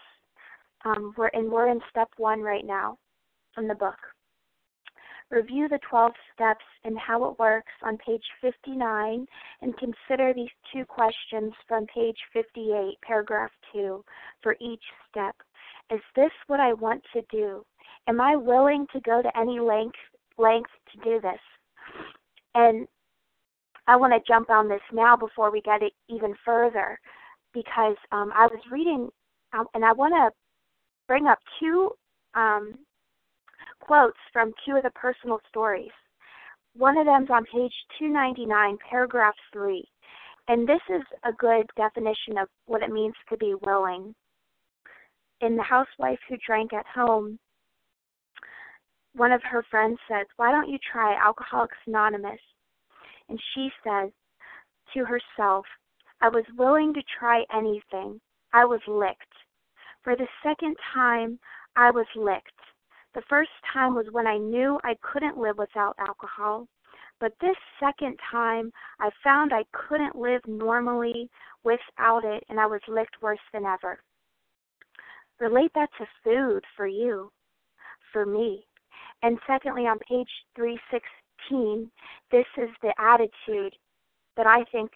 Um, 0.85 1.13
we're 1.17 1.27
and 1.27 1.51
we're 1.51 1.69
in 1.69 1.79
step 1.89 2.09
one 2.17 2.41
right 2.41 2.65
now 2.65 2.97
from 3.53 3.67
the 3.67 3.75
book. 3.75 3.97
Review 5.29 5.67
the 5.67 5.79
12 5.89 6.11
steps 6.33 6.65
and 6.83 6.97
how 6.99 7.25
it 7.25 7.39
works 7.39 7.71
on 7.83 7.97
page 7.97 8.23
59 8.41 9.25
and 9.61 9.77
consider 9.77 10.31
these 10.33 10.49
two 10.71 10.85
questions 10.85 11.53
from 11.67 11.87
page 11.87 12.17
58, 12.33 12.97
paragraph 13.01 13.49
2, 13.73 14.03
for 14.43 14.55
each 14.59 14.83
step. 15.09 15.35
Is 15.89 16.01
this 16.15 16.31
what 16.47 16.59
I 16.59 16.73
want 16.73 17.01
to 17.13 17.23
do? 17.31 17.65
Am 18.07 18.21
I 18.21 18.35
willing 18.35 18.85
to 18.93 18.99
go 19.01 19.21
to 19.21 19.37
any 19.37 19.59
length 19.59 19.97
length 20.37 20.69
to 20.91 21.03
do 21.03 21.19
this? 21.19 21.39
And 22.53 22.87
I 23.87 23.95
want 23.95 24.13
to 24.13 24.31
jump 24.31 24.49
on 24.49 24.69
this 24.69 24.81
now 24.91 25.15
before 25.15 25.51
we 25.51 25.61
get 25.61 25.81
it 25.81 25.93
even 26.09 26.35
further 26.45 26.99
because 27.53 27.95
um, 28.11 28.31
I 28.35 28.45
was 28.45 28.59
reading 28.71 29.09
um, 29.53 29.65
and 29.73 29.83
I 29.83 29.93
want 29.93 30.13
to 30.13 30.42
bring 31.07 31.27
up 31.27 31.39
two 31.59 31.91
um, 32.35 32.73
quotes 33.79 34.17
from 34.31 34.53
two 34.65 34.75
of 34.75 34.83
the 34.83 34.91
personal 34.91 35.39
stories. 35.49 35.91
One 36.75 36.97
of 36.97 37.05
them's 37.05 37.29
on 37.29 37.45
page 37.45 37.73
299, 37.99 38.77
paragraph 38.89 39.35
3. 39.51 39.87
And 40.47 40.67
this 40.67 40.81
is 40.89 41.03
a 41.23 41.31
good 41.31 41.69
definition 41.77 42.37
of 42.37 42.49
what 42.65 42.81
it 42.81 42.91
means 42.91 43.13
to 43.29 43.37
be 43.37 43.55
willing. 43.61 44.13
In 45.41 45.55
The 45.55 45.63
Housewife 45.63 46.19
Who 46.27 46.35
Drank 46.45 46.73
at 46.73 46.85
Home, 46.93 47.37
one 49.15 49.31
of 49.31 49.41
her 49.43 49.63
friends 49.69 49.99
says, 50.07 50.25
Why 50.37 50.51
don't 50.51 50.69
you 50.69 50.79
try 50.91 51.15
Alcoholics 51.15 51.77
Anonymous? 51.85 52.39
And 53.29 53.39
she 53.53 53.69
says 53.83 54.09
to 54.93 55.05
herself, 55.05 55.65
I 56.21 56.29
was 56.29 56.45
willing 56.57 56.93
to 56.93 57.01
try 57.19 57.43
anything. 57.55 58.19
I 58.53 58.65
was 58.65 58.81
licked. 58.87 59.32
For 60.03 60.15
the 60.15 60.27
second 60.43 60.75
time, 60.93 61.39
I 61.75 61.91
was 61.91 62.05
licked. 62.15 62.51
The 63.13 63.21
first 63.29 63.51
time 63.71 63.95
was 63.95 64.07
when 64.11 64.27
I 64.27 64.37
knew 64.37 64.79
I 64.83 64.95
couldn't 65.01 65.37
live 65.37 65.57
without 65.57 65.95
alcohol. 65.99 66.67
But 67.19 67.33
this 67.39 67.55
second 67.79 68.19
time, 68.29 68.71
I 68.99 69.09
found 69.23 69.53
I 69.53 69.63
couldn't 69.71 70.15
live 70.15 70.41
normally 70.47 71.29
without 71.63 72.25
it, 72.25 72.43
and 72.49 72.59
I 72.59 72.65
was 72.65 72.81
licked 72.87 73.21
worse 73.21 73.39
than 73.53 73.65
ever. 73.65 73.99
Relate 75.39 75.71
that 75.75 75.89
to 75.97 76.07
food 76.23 76.63
for 76.75 76.87
you, 76.87 77.31
for 78.11 78.25
me. 78.25 78.65
and 79.21 79.39
secondly, 79.47 79.87
on 79.87 79.99
page 79.99 80.29
316, 80.55 81.89
this 82.29 82.45
is 82.57 82.69
the 82.81 82.93
attitude 82.99 83.75
that 84.35 84.47
I 84.47 84.65
think 84.65 84.91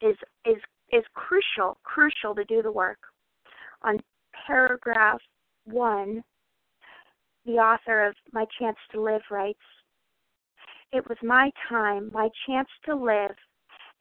is 0.00 0.16
is 0.44 0.58
is 0.90 1.04
crucial 1.14 1.78
crucial 1.84 2.34
to 2.34 2.44
do 2.44 2.62
the 2.62 2.72
work. 2.72 2.98
On 3.82 3.98
paragraph 4.46 5.20
one, 5.64 6.24
the 7.44 7.58
author 7.58 8.06
of 8.06 8.16
My 8.32 8.46
Chance 8.58 8.78
to 8.90 9.00
Live 9.00 9.22
writes, 9.30 9.62
"It 10.92 11.08
was 11.08 11.18
my 11.22 11.50
time, 11.68 12.10
my 12.12 12.28
chance 12.46 12.68
to 12.84 12.94
live, 12.94 13.36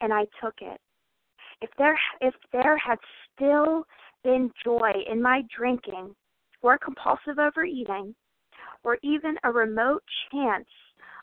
and 0.02 0.14
I 0.14 0.26
took 0.42 0.62
it. 0.62 0.82
If 1.62 1.70
there 1.78 2.00
if 2.22 2.36
there 2.52 2.78
had 2.78 3.00
still 3.34 3.86
been 4.24 4.52
joy 4.64 4.92
in 5.08 5.22
my 5.22 5.44
drinking 5.56 6.16
or 6.62 6.78
compulsive 6.78 7.40
overeating, 7.40 8.16
or 8.84 8.98
even 9.04 9.38
a 9.44 9.52
remote 9.52 10.04
chance 10.32 10.70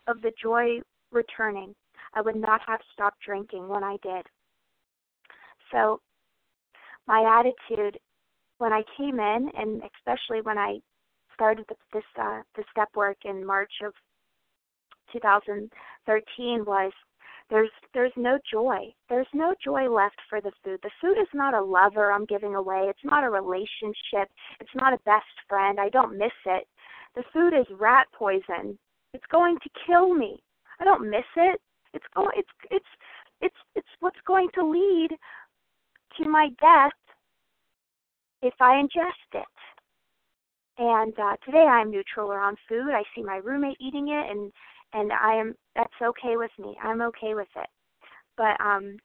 of 0.07 0.21
the 0.23 0.33
joy 0.33 0.81
returning, 1.11 1.75
I 2.15 2.21
would 2.21 2.37
not 2.37 2.61
have 2.63 2.81
stopped 2.93 3.21
drinking 3.21 3.69
when 3.69 3.83
I 3.83 3.97
did. 4.03 4.27
So, 5.71 6.01
my 7.07 7.25
attitude 7.39 7.99
when 8.59 8.73
I 8.73 8.83
came 8.97 9.21
in, 9.21 9.51
and 9.57 9.83
especially 9.97 10.41
when 10.43 10.59
I 10.59 10.79
started 11.35 11.65
the, 11.69 11.75
this 11.93 12.05
uh, 12.21 12.43
the 12.57 12.65
step 12.71 12.89
work 12.95 13.19
in 13.25 13.45
March 13.45 13.73
of 13.85 13.93
2013, 15.13 16.65
was 16.65 16.93
there's 17.51 17.71
there's 17.93 18.13
no 18.17 18.39
joy. 18.51 18.93
There's 19.09 19.27
no 19.35 19.55
joy 19.63 19.89
left 19.89 20.19
for 20.31 20.41
the 20.41 20.53
food. 20.65 20.81
The 20.83 20.91
food 21.01 21.21
is 21.21 21.29
not 21.35 21.55
a 21.55 21.63
lover 21.63 22.13
I'm 22.13 22.25
giving 22.25 22.55
away. 22.55 22.87
It's 22.89 23.05
not 23.05 23.25
a 23.25 23.31
relationship. 23.31 24.31
It's 24.61 24.75
not 24.75 24.95
a 24.95 24.99
best 25.05 25.25
friend. 25.49 25.79
I 25.79 25.89
don't 25.91 26.17
miss 26.17 26.33
it. 26.47 26.67
The 27.15 27.25
food 27.33 27.53
is 27.55 27.67
rat 27.79 28.07
poison. 28.17 28.79
It's 29.13 29.27
going 29.31 29.59
to 29.63 29.71
kill 29.87 30.15
me. 30.15 30.43
I 30.81 30.85
don't 30.85 31.09
miss 31.09 31.25
it. 31.37 31.61
It's 31.93 32.07
going 32.15 32.33
it's 32.37 32.49
it's 32.71 32.87
it's 33.41 33.57
it's 33.75 33.89
what's 34.01 34.21
going 34.27 34.49
to 34.55 34.67
lead 34.67 35.11
to 36.19 36.29
my 36.29 36.49
death 36.61 36.93
if 38.45 38.55
I 38.61 38.75
ingest 38.75 39.41
it. 39.41 39.45
And 40.77 41.19
uh, 41.19 41.37
today 41.45 41.65
I'm 41.65 41.91
neutral 41.91 42.31
around 42.31 42.59
food. 42.69 42.91
I 42.93 43.03
see 43.15 43.23
my 43.23 43.37
roommate 43.37 43.77
eating 43.81 44.09
it, 44.09 44.31
and 44.31 44.53
and 44.93 45.13
I 45.13 45.35
am 45.35 45.55
that's 45.75 45.93
okay 46.03 46.37
with 46.37 46.51
me. 46.59 46.77
I'm 46.83 47.01
okay 47.03 47.35
with 47.35 47.49
it. 47.57 47.69
But 48.37 48.61
um, 48.61 48.97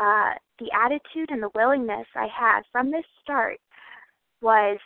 uh, 0.00 0.30
the 0.58 0.70
attitude 0.72 1.30
and 1.30 1.42
the 1.42 1.50
willingness 1.54 2.06
I 2.14 2.26
had 2.26 2.62
from 2.70 2.90
this 2.90 3.04
start 3.22 3.58
was 4.40 4.78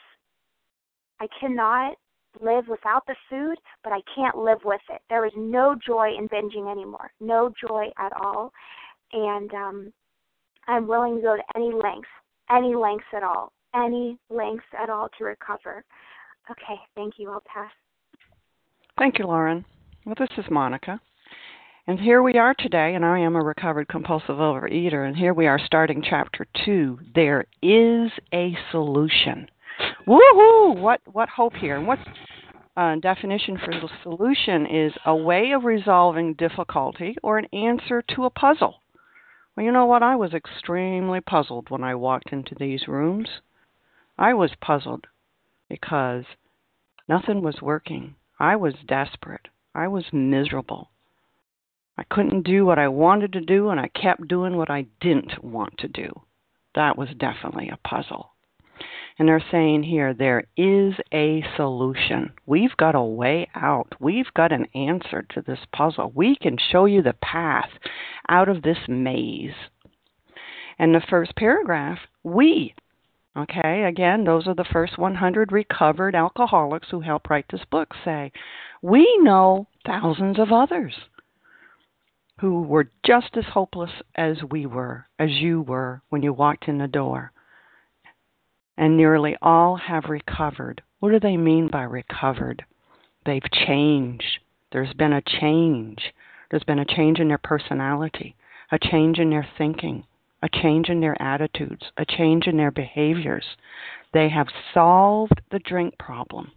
I 1.20 1.28
cannot 1.40 1.94
live 2.40 2.64
without 2.68 3.06
the 3.06 3.16
food, 3.30 3.56
but 3.84 3.92
I 3.92 4.00
can't 4.14 4.36
live 4.36 4.58
with 4.64 4.80
it. 4.90 5.00
There 5.08 5.24
is 5.24 5.32
no 5.36 5.76
joy 5.86 6.10
in 6.18 6.28
binging 6.28 6.70
anymore, 6.70 7.10
no 7.20 7.50
joy 7.66 7.86
at 7.98 8.12
all. 8.20 8.52
And 9.12 9.52
um, 9.54 9.92
I'm 10.66 10.86
willing 10.86 11.16
to 11.16 11.22
go 11.22 11.36
to 11.36 11.42
any 11.54 11.72
lengths, 11.72 12.08
any 12.50 12.74
lengths 12.74 13.06
at 13.14 13.22
all, 13.22 13.52
any 13.74 14.18
lengths 14.30 14.66
at 14.80 14.90
all 14.90 15.08
to 15.18 15.24
recover. 15.24 15.84
Okay, 16.50 16.80
thank 16.94 17.14
you. 17.18 17.30
I'll 17.30 17.42
pass. 17.52 17.70
Thank 18.98 19.18
you, 19.18 19.26
Lauren. 19.26 19.64
Well, 20.04 20.14
this 20.18 20.28
is 20.38 20.44
Monica. 20.50 21.00
And 21.88 22.00
here 22.00 22.22
we 22.22 22.34
are 22.34 22.54
today, 22.54 22.94
and 22.94 23.04
I 23.04 23.20
am 23.20 23.36
a 23.36 23.42
recovered 23.42 23.88
compulsive 23.88 24.36
overeater, 24.36 25.06
and 25.06 25.16
here 25.16 25.32
we 25.32 25.46
are 25.46 25.60
starting 25.64 26.02
chapter 26.02 26.46
two. 26.64 26.98
There 27.14 27.44
is 27.62 28.10
a 28.34 28.56
solution. 28.72 29.48
Woohoo! 30.06 30.80
What 30.80 31.00
what 31.12 31.28
hope 31.28 31.54
here? 31.54 31.76
And 31.76 31.86
what's 31.86 32.02
uh, 32.76 32.96
definition 32.96 33.58
for 33.64 33.72
the 33.72 33.88
solution 34.02 34.66
is 34.66 34.92
a 35.06 35.14
way 35.14 35.52
of 35.52 35.64
resolving 35.64 36.34
difficulty 36.34 37.16
or 37.22 37.38
an 37.38 37.46
answer 37.52 38.02
to 38.14 38.24
a 38.24 38.30
puzzle. 38.30 38.74
Well, 39.56 39.64
you 39.64 39.72
know 39.72 39.86
what? 39.86 40.02
I 40.02 40.16
was 40.16 40.34
extremely 40.34 41.20
puzzled 41.22 41.70
when 41.70 41.82
I 41.82 41.94
walked 41.94 42.30
into 42.30 42.54
these 42.54 42.86
rooms. 42.86 43.40
I 44.18 44.34
was 44.34 44.50
puzzled 44.60 45.06
because 45.68 46.24
nothing 47.08 47.40
was 47.40 47.62
working. 47.62 48.16
I 48.38 48.56
was 48.56 48.74
desperate. 48.86 49.48
I 49.74 49.88
was 49.88 50.12
miserable. 50.12 50.90
I 51.96 52.04
couldn't 52.04 52.42
do 52.42 52.66
what 52.66 52.78
I 52.78 52.88
wanted 52.88 53.32
to 53.32 53.40
do, 53.40 53.70
and 53.70 53.80
I 53.80 53.88
kept 53.88 54.28
doing 54.28 54.56
what 54.56 54.68
I 54.68 54.86
didn't 55.00 55.42
want 55.42 55.78
to 55.78 55.88
do. 55.88 56.22
That 56.74 56.98
was 56.98 57.08
definitely 57.16 57.70
a 57.70 57.78
puzzle. 57.88 58.32
And 59.18 59.28
they're 59.28 59.42
saying 59.50 59.84
here 59.84 60.12
there 60.12 60.44
is 60.56 60.94
a 61.12 61.42
solution. 61.56 62.32
We've 62.44 62.76
got 62.76 62.94
a 62.94 63.02
way 63.02 63.48
out. 63.54 63.94
We've 63.98 64.32
got 64.34 64.52
an 64.52 64.66
answer 64.74 65.24
to 65.30 65.42
this 65.42 65.60
puzzle. 65.74 66.12
We 66.14 66.36
can 66.36 66.58
show 66.70 66.84
you 66.84 67.02
the 67.02 67.14
path 67.14 67.70
out 68.28 68.48
of 68.48 68.62
this 68.62 68.78
maze. 68.88 69.54
And 70.78 70.94
the 70.94 71.02
first 71.08 71.34
paragraph, 71.36 71.98
we. 72.22 72.74
Okay, 73.36 73.84
again, 73.84 74.24
those 74.24 74.46
are 74.46 74.54
the 74.54 74.64
first 74.64 74.96
100 74.98 75.52
recovered 75.52 76.14
alcoholics 76.14 76.88
who 76.90 77.00
helped 77.00 77.28
write 77.28 77.46
this 77.50 77.64
book 77.70 77.94
say, 78.04 78.32
we 78.82 79.18
know 79.22 79.66
thousands 79.86 80.38
of 80.38 80.52
others 80.52 80.94
who 82.40 82.62
were 82.62 82.90
just 83.04 83.36
as 83.36 83.44
hopeless 83.52 83.90
as 84.14 84.36
we 84.50 84.66
were, 84.66 85.06
as 85.18 85.30
you 85.30 85.62
were 85.62 86.02
when 86.10 86.22
you 86.22 86.32
walked 86.32 86.68
in 86.68 86.78
the 86.78 86.86
door. 86.86 87.32
And 88.76 88.96
nearly 88.96 89.36
all 89.40 89.76
have 89.76 90.04
recovered. 90.10 90.82
What 91.00 91.10
do 91.10 91.20
they 91.20 91.36
mean 91.36 91.68
by 91.68 91.82
recovered? 91.82 92.64
They've 93.24 93.50
changed. 93.50 94.38
There's 94.72 94.92
been 94.94 95.12
a 95.12 95.22
change. 95.22 96.12
There's 96.50 96.64
been 96.64 96.78
a 96.78 96.84
change 96.84 97.18
in 97.18 97.28
their 97.28 97.38
personality, 97.38 98.36
a 98.70 98.78
change 98.78 99.18
in 99.18 99.30
their 99.30 99.46
thinking, 99.58 100.04
a 100.42 100.48
change 100.48 100.88
in 100.88 101.00
their 101.00 101.20
attitudes, 101.20 101.90
a 101.96 102.04
change 102.04 102.46
in 102.46 102.56
their 102.56 102.70
behaviors. 102.70 103.44
They 104.12 104.28
have 104.28 104.48
solved 104.72 105.40
the 105.50 105.58
drink 105.58 105.98
problem. 105.98 106.52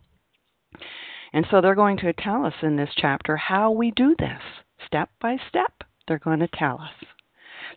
And 1.34 1.46
so 1.50 1.62
they're 1.62 1.76
going 1.76 1.98
to 1.98 2.14
tell 2.14 2.46
us 2.46 2.54
in 2.62 2.76
this 2.76 2.92
chapter 2.96 3.36
how 3.36 3.72
we 3.72 3.92
do 3.92 4.16
this. 4.18 4.42
Step 4.86 5.10
by 5.20 5.38
step, 5.48 5.84
they're 6.08 6.20
going 6.20 6.40
to 6.40 6.48
tell 6.48 6.80
us. 6.80 7.08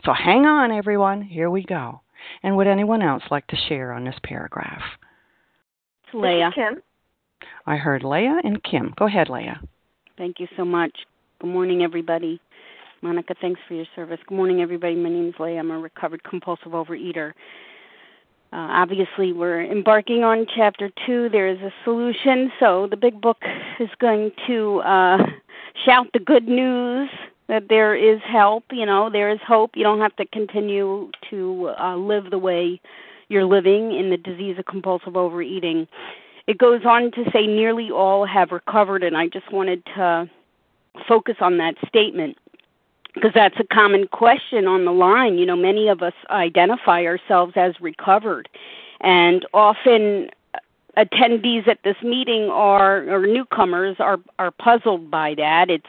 So 0.05 0.12
hang 0.12 0.46
on, 0.46 0.70
everyone. 0.70 1.22
Here 1.22 1.50
we 1.50 1.64
go. 1.64 2.02
And 2.43 2.57
would 2.57 2.67
anyone 2.67 3.03
else 3.03 3.23
like 3.31 3.47
to 3.49 3.57
share 3.69 3.93
on 3.93 4.05
this 4.05 4.17
paragraph? 4.25 4.83
It's 6.05 6.15
Leah. 6.15 6.51
Kim. 6.55 6.83
I 7.67 7.77
heard 7.77 8.05
Leah 8.05 8.41
and 8.45 8.63
Kim. 8.63 8.95
Go 8.99 9.07
ahead, 9.07 9.29
Leah. 9.29 9.61
Thank 10.17 10.39
you 10.41 10.47
so 10.57 10.65
much. 10.65 10.93
Good 11.41 11.51
morning, 11.51 11.83
everybody. 11.83 12.41
Monica, 13.03 13.35
thanks 13.41 13.61
for 13.67 13.75
your 13.75 13.87
service. 13.97 14.21
Good 14.29 14.37
morning, 14.37 14.61
everybody. 14.61 14.95
My 14.95 15.09
name 15.09 15.29
is 15.29 15.35
Leah. 15.41 15.59
I'm 15.59 15.71
a 15.71 15.79
recovered 15.79 16.23
compulsive 16.23 16.73
overeater. 16.73 17.33
Uh, 18.53 18.69
obviously, 18.71 19.33
we're 19.33 19.65
embarking 19.65 20.25
on 20.25 20.47
chapter 20.55 20.91
two. 21.07 21.29
There 21.31 21.49
is 21.49 21.59
a 21.61 21.73
solution, 21.85 22.53
so 22.61 22.87
the 22.91 22.99
big 22.99 23.21
book 23.21 23.39
is 23.81 23.89
going 23.99 24.31
to 24.47 24.81
uh, 24.81 25.19
shout 25.87 26.07
the 26.13 26.21
good 26.21 26.47
news 26.47 27.09
that 27.53 27.69
there 27.69 27.95
is 27.95 28.19
help. 28.27 28.65
You 28.73 28.87
know, 28.87 29.11
there 29.11 29.29
is 29.29 29.38
hope. 29.47 29.73
You 29.75 29.83
don't 29.83 30.01
have 30.01 30.17
to 30.17 30.25
continue 30.25 31.11
to 31.29 31.71
uh, 31.79 31.97
live 31.97 32.31
the 32.31 32.38
way 32.38 32.81
you're 33.29 33.45
living 33.45 33.93
in 33.95 34.09
the 34.09 34.17
disease 34.17 34.59
of 34.59 34.65
compulsive 34.65 35.19
overeating. 35.19 35.87
It 36.47 36.57
goes 36.57 36.81
on 36.87 37.11
to 37.12 37.31
say 37.31 37.47
nearly 37.47 37.91
all 37.91 38.25
have 38.25 38.53
recovered, 38.53 39.05
and 39.05 39.19
I 39.19 39.29
just 39.29 39.53
wanted 39.53 39.85
to 39.95 40.31
focus 41.07 41.37
on 41.41 41.59
that 41.59 41.75
statement 41.87 42.38
because 43.12 43.33
that's 43.35 43.61
a 43.61 43.65
common 43.65 44.07
question 44.09 44.67
on 44.67 44.87
the 44.87 44.93
line. 44.93 45.37
You 45.37 45.45
know, 45.45 45.57
many 45.57 45.88
of 45.88 46.01
us 46.03 46.15
identify 46.31 47.05
ourselves 47.05 47.53
as 47.57 47.79
recovered, 47.83 48.49
and 49.03 49.45
often 49.53 50.31
attendees 50.97 51.69
at 51.69 51.83
this 51.85 51.97
meeting 52.03 52.49
are 52.49 53.09
or 53.11 53.27
newcomers 53.27 53.97
are 53.99 54.21
are 54.38 54.51
puzzled 54.51 55.11
by 55.11 55.35
that. 55.35 55.69
It's 55.69 55.85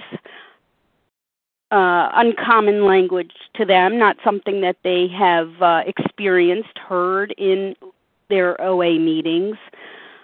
uh, 1.74 2.10
uncommon 2.14 2.86
language 2.86 3.34
to 3.56 3.66
them, 3.66 3.98
not 3.98 4.18
something 4.24 4.62
that 4.62 4.78
they 4.84 5.08
have 5.08 5.50
uh, 5.62 5.82
experienced, 5.88 6.78
heard 6.78 7.34
in 7.38 7.76
their 8.30 8.60
OA 8.62 9.00
meetings. 9.00 9.58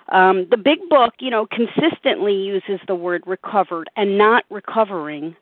Um, 0.09 0.47
the 0.49 0.57
big 0.57 0.79
book, 0.89 1.15
you 1.19 1.29
know, 1.29 1.47
consistently 1.47 2.33
uses 2.33 2.79
the 2.87 2.95
word 2.95 3.23
recovered 3.25 3.89
and 3.95 4.17
not 4.17 4.45
recovering 4.49 5.35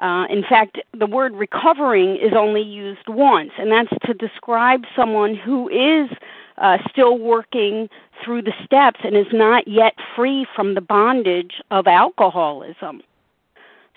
uh, 0.00 0.26
in 0.28 0.42
fact, 0.42 0.78
the 0.92 1.06
word 1.06 1.34
recovering 1.34 2.16
is 2.16 2.32
only 2.36 2.62
used 2.62 3.08
once, 3.08 3.52
and 3.58 3.70
that's 3.70 3.92
to 4.04 4.14
describe 4.14 4.82
someone 4.96 5.36
who 5.36 5.68
is 5.68 6.10
uh, 6.58 6.78
still 6.90 7.18
working 7.18 7.88
through 8.24 8.42
the 8.42 8.52
steps 8.64 9.00
and 9.04 9.16
is 9.16 9.32
not 9.32 9.68
yet 9.68 9.94
free 10.16 10.46
from 10.54 10.74
the 10.74 10.80
bondage 10.80 11.62
of 11.70 11.86
alcoholism. 11.86 13.02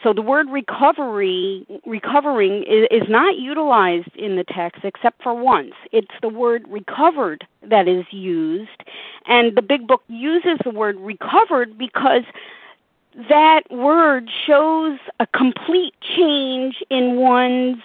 So 0.04 0.14
the 0.14 0.22
word 0.22 0.48
recovery, 0.50 1.66
recovering, 1.86 2.64
is, 2.64 2.88
is 2.92 3.10
not 3.10 3.38
utilized 3.38 4.16
in 4.16 4.36
the 4.36 4.44
text 4.44 4.82
except 4.84 5.24
for 5.24 5.34
once. 5.34 5.74
It's 5.92 6.14
the 6.22 6.30
word 6.30 6.66
recovered 6.68 7.48
that 7.64 7.88
is 7.88 8.06
used, 8.12 8.84
and 9.26 9.58
the 9.58 9.62
Big 9.62 9.88
Book 9.88 10.04
uses 10.08 10.60
the 10.64 10.70
word 10.70 10.98
recovered 10.98 11.78
because 11.78 12.24
that 13.30 13.64
word 13.72 14.30
shows 14.46 15.00
a 15.20 15.26
complete 15.28 15.96
change 16.16 16.84
in 16.92 17.16
one's 17.16 17.82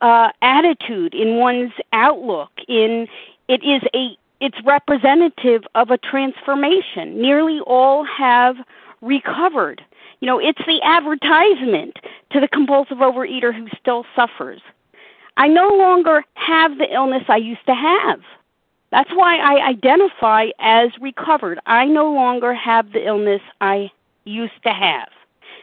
uh, 0.00 0.30
attitude, 0.40 1.14
in 1.14 1.36
one's 1.36 1.72
outlook. 1.92 2.50
In 2.68 3.06
it 3.48 3.62
is 3.62 3.82
a 3.94 4.16
it's 4.40 4.56
representative 4.64 5.64
of 5.74 5.90
a 5.90 5.98
transformation. 5.98 7.20
Nearly 7.20 7.60
all 7.60 8.04
have 8.04 8.56
recovered. 9.02 9.82
You 10.20 10.26
know, 10.26 10.38
it's 10.38 10.60
the 10.66 10.80
advertisement 10.82 11.96
to 12.32 12.40
the 12.40 12.48
compulsive 12.48 12.98
overeater 12.98 13.54
who 13.54 13.68
still 13.80 14.04
suffers. 14.14 14.60
I 15.36 15.48
no 15.48 15.68
longer 15.68 16.24
have 16.34 16.76
the 16.76 16.92
illness 16.92 17.24
I 17.28 17.36
used 17.36 17.64
to 17.66 17.74
have. 17.74 18.20
That's 18.90 19.10
why 19.14 19.38
I 19.38 19.66
identify 19.68 20.48
as 20.58 20.90
recovered. 21.00 21.58
I 21.66 21.86
no 21.86 22.12
longer 22.12 22.52
have 22.52 22.92
the 22.92 23.06
illness 23.06 23.40
I 23.60 23.90
used 24.24 24.62
to 24.64 24.70
have. 24.70 25.08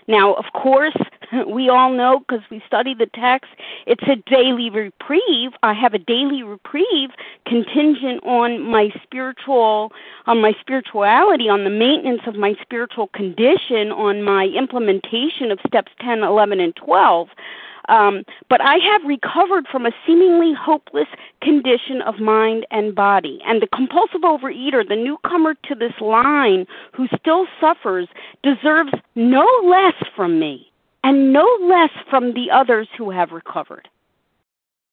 Now, 0.07 0.33
of 0.35 0.45
course, 0.53 0.95
we 1.47 1.69
all 1.69 1.91
know 1.91 2.19
because 2.19 2.43
we 2.49 2.63
study 2.65 2.93
the 2.93 3.07
text, 3.13 3.51
it's 3.85 4.03
a 4.03 4.15
daily 4.29 4.69
reprieve. 4.69 5.51
I 5.63 5.73
have 5.73 5.93
a 5.93 5.99
daily 5.99 6.43
reprieve 6.43 7.09
contingent 7.45 8.23
on 8.23 8.61
my 8.61 8.89
spiritual, 9.03 9.91
on 10.25 10.41
my 10.41 10.53
spirituality, 10.59 11.49
on 11.49 11.63
the 11.63 11.69
maintenance 11.69 12.21
of 12.25 12.35
my 12.35 12.55
spiritual 12.61 13.07
condition, 13.07 13.91
on 13.91 14.23
my 14.23 14.45
implementation 14.45 15.51
of 15.51 15.59
steps 15.67 15.91
10, 16.01 16.23
11, 16.23 16.59
and 16.59 16.75
12. 16.75 17.27
Um, 17.87 18.23
but 18.49 18.61
I 18.61 18.75
have 18.77 19.03
recovered 19.05 19.67
from 19.71 19.85
a 19.85 19.91
seemingly 20.05 20.53
hopeless 20.53 21.07
condition 21.41 22.01
of 22.01 22.19
mind 22.19 22.65
and 22.71 22.93
body. 22.93 23.39
And 23.45 23.61
the 23.61 23.67
compulsive 23.67 24.21
overeater, 24.21 24.87
the 24.87 24.95
newcomer 24.95 25.55
to 25.65 25.75
this 25.75 25.93
line 26.01 26.65
who 26.93 27.07
still 27.19 27.47
suffers, 27.61 28.07
deserves 28.43 28.91
no 29.15 29.47
less 29.63 29.95
from 30.15 30.39
me 30.39 30.71
and 31.03 31.31
no 31.31 31.47
less 31.61 31.91
from 32.09 32.33
the 32.33 32.51
others 32.51 32.87
who 32.97 33.09
have 33.09 33.31
recovered 33.31 33.87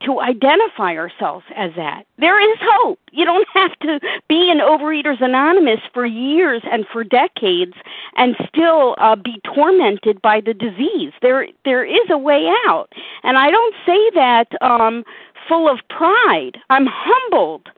to 0.02 0.20
identify 0.20 0.96
ourselves 0.96 1.44
as 1.56 1.70
that. 1.76 2.04
There 2.18 2.40
is 2.40 2.58
hope. 2.60 2.98
You 3.12 3.24
don't 3.24 3.46
have 3.54 3.78
to 3.80 4.00
be 4.28 4.50
an 4.50 4.58
Overeaters 4.58 5.22
Anonymous 5.22 5.80
for 5.92 6.04
years 6.04 6.62
and 6.70 6.86
for 6.92 7.04
decades 7.04 7.74
and 8.16 8.36
still 8.48 8.94
uh, 8.98 9.16
be 9.16 9.40
tormented 9.54 10.20
by 10.22 10.40
the 10.40 10.54
disease. 10.54 11.12
There, 11.22 11.46
there 11.64 11.84
is 11.84 12.08
a 12.10 12.18
way 12.18 12.48
out, 12.66 12.88
and 13.22 13.38
I 13.38 13.50
don't 13.50 13.74
say 13.86 14.10
that 14.14 14.48
um, 14.60 15.04
full 15.48 15.68
of 15.68 15.80
pride. 15.88 16.58
I'm 16.70 16.86
humbled 16.88 17.68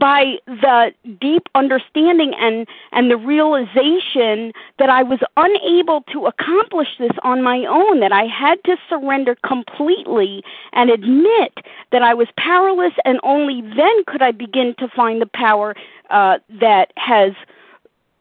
by 0.00 0.36
the 0.46 0.92
deep 1.20 1.48
understanding 1.54 2.32
and 2.40 2.66
and 2.90 3.10
the 3.10 3.16
realization 3.16 4.52
that 4.78 4.88
I 4.88 5.04
was 5.04 5.20
unable 5.36 6.00
to 6.12 6.26
accomplish 6.26 6.88
this 6.98 7.12
on 7.22 7.42
my 7.42 7.66
own 7.66 8.00
that 8.00 8.10
I 8.10 8.24
had 8.24 8.58
to 8.64 8.76
surrender 8.88 9.36
completely 9.46 10.42
and 10.72 10.90
admit 10.90 11.58
that 11.92 12.02
I 12.02 12.14
was 12.14 12.26
powerless 12.36 12.94
and 13.04 13.20
only 13.22 13.60
then 13.60 14.04
could 14.06 14.22
I 14.22 14.32
begin 14.32 14.74
to 14.78 14.88
find 14.88 15.20
the 15.20 15.30
power 15.32 15.76
uh, 16.08 16.38
that 16.60 16.92
has 16.96 17.32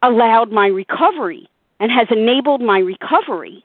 allowed 0.03 0.51
my 0.51 0.67
recovery 0.67 1.49
and 1.79 1.91
has 1.91 2.07
enabled 2.11 2.61
my 2.61 2.79
recovery. 2.79 3.63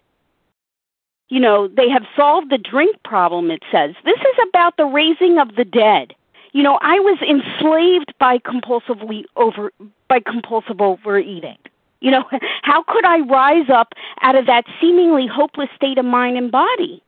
You 1.28 1.40
know 1.40 1.66
they 1.66 1.88
have 1.88 2.04
solved 2.16 2.50
the 2.50 2.58
drink 2.58 2.96
problem 3.02 3.50
it 3.50 3.64
says. 3.72 3.94
This 4.04 4.20
is 4.20 4.48
about 4.48 4.76
the 4.76 4.86
raising 4.86 5.38
of 5.38 5.56
the 5.56 5.64
dead 5.64 6.14
you 6.54 6.62
know, 6.62 6.78
I 6.80 7.00
was 7.00 7.18
enslaved 7.20 8.14
by 8.18 8.38
compulsively 8.38 9.24
over 9.36 9.72
by 10.08 10.20
compulsive 10.20 10.80
overeating. 10.80 11.58
You 12.00 12.12
know, 12.12 12.24
how 12.62 12.84
could 12.84 13.04
I 13.04 13.18
rise 13.20 13.68
up 13.68 13.92
out 14.22 14.36
of 14.36 14.46
that 14.46 14.64
seemingly 14.80 15.26
hopeless 15.26 15.68
state 15.76 15.98
of 15.98 16.06
mind 16.06 16.38
and 16.38 16.50
body? 16.50 17.02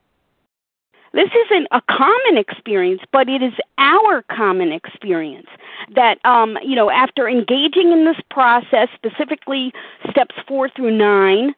This 1.12 1.30
isn't 1.46 1.68
a 1.70 1.80
common 1.88 2.36
experience, 2.36 3.00
but 3.10 3.28
it 3.28 3.40
is 3.40 3.54
our 3.78 4.22
common 4.22 4.72
experience 4.72 5.46
that, 5.94 6.18
um, 6.26 6.58
you 6.62 6.74
know, 6.74 6.90
after 6.90 7.26
engaging 7.26 7.92
in 7.92 8.04
this 8.04 8.18
process, 8.30 8.88
specifically 8.94 9.72
steps 10.10 10.34
four 10.46 10.68
through 10.68 10.90
nine, 10.90 11.54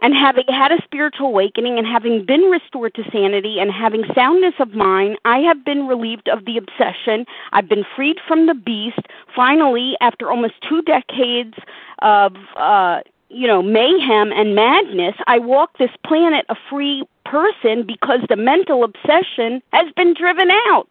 and 0.00 0.14
having 0.14 0.44
had 0.48 0.72
a 0.72 0.82
spiritual 0.84 1.28
awakening 1.28 1.78
and 1.78 1.86
having 1.86 2.24
been 2.24 2.42
restored 2.42 2.94
to 2.94 3.04
sanity 3.10 3.58
and 3.60 3.70
having 3.70 4.04
soundness 4.14 4.54
of 4.58 4.74
mind, 4.74 5.16
I 5.24 5.38
have 5.38 5.64
been 5.64 5.86
relieved 5.86 6.28
of 6.28 6.44
the 6.44 6.56
obsession. 6.56 7.26
I've 7.52 7.68
been 7.68 7.84
freed 7.94 8.18
from 8.26 8.46
the 8.46 8.54
beast. 8.54 9.00
Finally, 9.34 9.96
after 10.00 10.30
almost 10.30 10.54
two 10.68 10.82
decades 10.82 11.54
of, 12.02 12.34
uh, 12.56 13.00
you 13.28 13.46
know, 13.46 13.62
mayhem 13.62 14.32
and 14.32 14.54
madness, 14.54 15.14
I 15.26 15.38
walk 15.38 15.78
this 15.78 15.90
planet 16.04 16.44
a 16.48 16.56
free 16.68 17.04
person 17.24 17.86
because 17.86 18.20
the 18.28 18.36
mental 18.36 18.84
obsession 18.84 19.62
has 19.72 19.92
been 19.96 20.14
driven 20.14 20.50
out. 20.68 20.88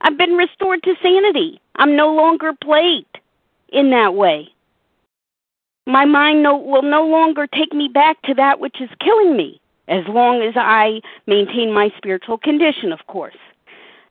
I've 0.00 0.18
been 0.18 0.34
restored 0.34 0.82
to 0.84 0.94
sanity. 1.02 1.60
I'm 1.76 1.96
no 1.96 2.12
longer 2.12 2.52
plagued 2.62 3.18
in 3.68 3.90
that 3.90 4.14
way. 4.14 4.51
My 5.86 6.04
mind 6.04 6.42
no, 6.42 6.56
will 6.56 6.82
no 6.82 7.06
longer 7.06 7.46
take 7.46 7.72
me 7.72 7.88
back 7.88 8.20
to 8.22 8.34
that 8.34 8.60
which 8.60 8.80
is 8.80 8.88
killing 9.00 9.36
me, 9.36 9.60
as 9.88 10.04
long 10.08 10.42
as 10.42 10.54
I 10.56 11.00
maintain 11.26 11.72
my 11.72 11.90
spiritual 11.96 12.38
condition, 12.38 12.92
of 12.92 13.00
course. 13.08 13.36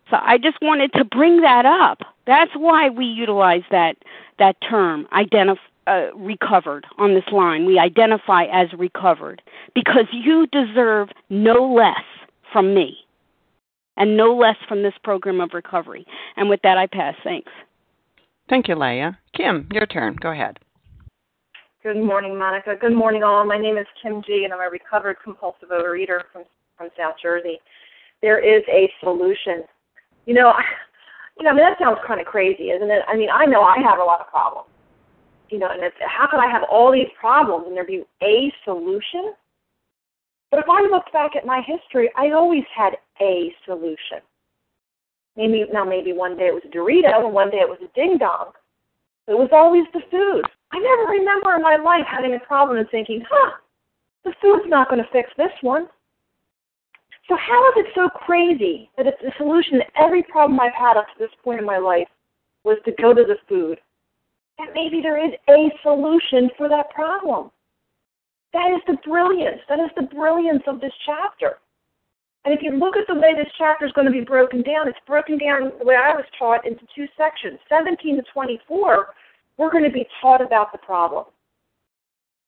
So 0.09 0.17
I 0.21 0.37
just 0.37 0.57
wanted 0.61 0.91
to 0.93 1.05
bring 1.05 1.41
that 1.41 1.65
up. 1.65 1.99
That's 2.27 2.51
why 2.55 2.89
we 2.89 3.05
utilize 3.05 3.63
that 3.71 3.95
that 4.39 4.55
term, 4.67 5.07
identify. 5.13 5.61
Uh, 5.87 6.15
recovered 6.15 6.85
on 6.99 7.15
this 7.15 7.23
line. 7.31 7.65
We 7.65 7.79
identify 7.79 8.43
as 8.43 8.71
recovered 8.77 9.41
because 9.73 10.05
you 10.11 10.45
deserve 10.51 11.09
no 11.31 11.73
less 11.73 12.05
from 12.53 12.75
me 12.75 12.97
and 13.97 14.15
no 14.15 14.35
less 14.35 14.57
from 14.67 14.83
this 14.83 14.93
program 15.03 15.41
of 15.41 15.53
recovery. 15.53 16.05
And 16.37 16.49
with 16.49 16.61
that, 16.61 16.77
I 16.77 16.85
pass. 16.85 17.15
Thanks. 17.23 17.51
Thank 18.47 18.67
you, 18.67 18.75
Leah. 18.75 19.17
Kim, 19.35 19.67
your 19.73 19.87
turn. 19.87 20.17
Go 20.17 20.29
ahead. 20.29 20.59
Good 21.83 21.97
morning, 21.97 22.37
Monica. 22.37 22.75
Good 22.79 22.93
morning, 22.93 23.23
all. 23.23 23.43
My 23.43 23.57
name 23.57 23.75
is 23.75 23.87
Kim 24.03 24.21
G, 24.21 24.43
and 24.43 24.53
I'm 24.53 24.59
a 24.59 24.69
recovered 24.69 25.17
compulsive 25.23 25.69
overeater 25.69 26.21
from 26.31 26.43
from 26.77 26.89
South 26.95 27.15
Jersey. 27.19 27.59
There 28.21 28.37
is 28.37 28.61
a 28.71 28.87
solution. 29.01 29.63
You 30.27 30.35
know, 30.35 30.49
I, 30.49 30.61
you 31.39 31.43
know, 31.43 31.49
I 31.49 31.53
mean, 31.53 31.63
that 31.63 31.79
sounds 31.79 31.97
kind 32.05 32.21
of 32.21 32.27
crazy, 32.27 32.65
isn't 32.69 32.91
it? 32.91 33.01
I 33.07 33.17
mean, 33.17 33.29
I 33.33 33.47
know 33.47 33.63
I 33.63 33.77
have 33.81 33.97
a 33.97 34.03
lot 34.03 34.21
of 34.21 34.27
problems. 34.27 34.69
You 35.49 35.57
know, 35.57 35.69
and 35.71 35.81
it's, 35.81 35.95
how 36.05 36.27
could 36.29 36.39
I 36.39 36.51
have 36.51 36.61
all 36.71 36.91
these 36.91 37.09
problems 37.19 37.65
and 37.67 37.75
there 37.75 37.83
be 37.83 38.03
a 38.21 38.53
solution? 38.63 39.33
But 40.51 40.59
if 40.59 40.65
I 40.69 40.81
look 40.83 41.11
back 41.11 41.35
at 41.35 41.47
my 41.47 41.63
history, 41.65 42.11
I 42.15 42.29
always 42.29 42.63
had 42.75 42.93
a 43.19 43.51
solution. 43.65 44.21
Maybe 45.35 45.65
now, 45.73 45.83
maybe 45.83 46.13
one 46.13 46.37
day 46.37 46.45
it 46.45 46.53
was 46.53 46.63
a 46.63 46.77
Dorito, 46.77 47.25
and 47.25 47.33
one 47.33 47.49
day 47.49 47.57
it 47.57 47.69
was 47.69 47.79
a 47.83 47.91
ding 47.95 48.19
dong. 48.19 48.51
It 49.27 49.37
was 49.37 49.49
always 49.51 49.85
the 49.93 50.01
food. 50.09 50.43
I 50.71 50.79
never 50.79 51.11
remember 51.11 51.55
in 51.55 51.61
my 51.61 51.77
life 51.77 52.05
having 52.09 52.33
a 52.35 52.39
problem 52.39 52.77
and 52.77 52.89
thinking, 52.89 53.23
huh, 53.29 53.51
the 54.23 54.33
food's 54.41 54.67
not 54.67 54.89
going 54.89 55.03
to 55.03 55.09
fix 55.11 55.29
this 55.37 55.51
one. 55.61 55.87
So 57.27 57.35
how 57.37 57.69
is 57.69 57.85
it 57.85 57.91
so 57.95 58.09
crazy 58.09 58.89
that 58.97 59.07
it's 59.07 59.21
the 59.21 59.31
solution 59.37 59.79
to 59.79 59.85
every 60.01 60.23
problem 60.23 60.59
I've 60.59 60.73
had 60.73 60.97
up 60.97 61.05
to 61.05 61.19
this 61.19 61.31
point 61.43 61.59
in 61.59 61.65
my 61.65 61.77
life 61.77 62.07
was 62.63 62.77
to 62.85 62.91
go 63.01 63.13
to 63.13 63.23
the 63.23 63.37
food? 63.47 63.79
And 64.59 64.69
maybe 64.73 65.01
there 65.01 65.23
is 65.23 65.33
a 65.49 65.71
solution 65.81 66.49
for 66.57 66.67
that 66.69 66.89
problem. 66.91 67.51
That 68.53 68.71
is 68.71 68.81
the 68.85 68.97
brilliance. 69.07 69.61
That 69.69 69.79
is 69.79 69.89
the 69.95 70.13
brilliance 70.13 70.63
of 70.67 70.81
this 70.81 70.93
chapter. 71.05 71.59
And 72.43 72.53
if 72.53 72.61
you 72.63 72.71
look 72.71 72.97
at 72.97 73.05
the 73.07 73.15
way 73.15 73.35
this 73.35 73.51
chapter 73.57 73.85
is 73.85 73.91
going 73.93 74.07
to 74.07 74.11
be 74.11 74.21
broken 74.21 74.63
down, 74.63 74.87
it's 74.87 74.97
broken 75.05 75.37
down 75.37 75.71
the 75.77 75.85
way 75.85 75.95
I 75.95 76.13
was 76.13 76.25
taught 76.39 76.65
into 76.65 76.85
two 76.95 77.05
sections. 77.17 77.59
17 77.69 78.17
to 78.17 78.23
24 78.33 79.13
we're 79.57 79.71
going 79.71 79.83
to 79.83 79.91
be 79.91 80.07
taught 80.19 80.41
about 80.41 80.71
the 80.71 80.77
problem. 80.79 81.25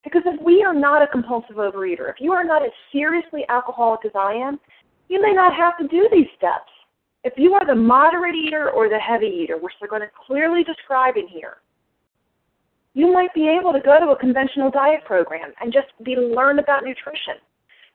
Because 0.04 0.24
if 0.26 0.42
we 0.42 0.64
are 0.64 0.74
not 0.74 1.04
a 1.04 1.08
compulsive 1.08 1.58
overeater, 1.58 2.10
if 2.10 2.16
you 2.20 2.32
are 2.32 2.44
not 2.44 2.64
as 2.64 2.72
seriously 2.92 3.44
alcoholic 3.50 4.04
as 4.04 4.12
I 4.16 4.34
am, 4.34 4.60
you 5.10 5.22
may 5.22 5.32
not 5.32 5.56
have 5.56 5.78
to 5.78 5.88
do 5.88 6.10
these 6.12 6.28
steps. 6.36 6.72
If 7.24 7.34
you 7.38 7.54
are 7.54 7.66
the 7.66 7.76
moderate 7.76 8.36
eater 8.36 8.72
or 8.72 8.90
the 8.90 8.98
heavy 8.98 9.28
eater, 9.28 9.58
which 9.58 9.74
they're 9.80 9.90
going 9.90 10.02
to 10.02 10.12
clearly 10.26 10.64
describe 10.64 11.16
in 11.16 11.28
here, 11.28 11.58
you 12.96 13.14
might 13.14 13.34
be 13.34 13.48
able 13.48 13.72
to 13.72 13.80
go 13.80 14.00
to 14.00 14.12
a 14.12 14.18
conventional 14.18 14.70
diet 14.70 15.06
program 15.06 15.54
and 15.62 15.72
just 15.72 15.88
be 16.04 16.16
learn 16.16 16.60
about 16.60 16.84
nutrition. 16.84 17.36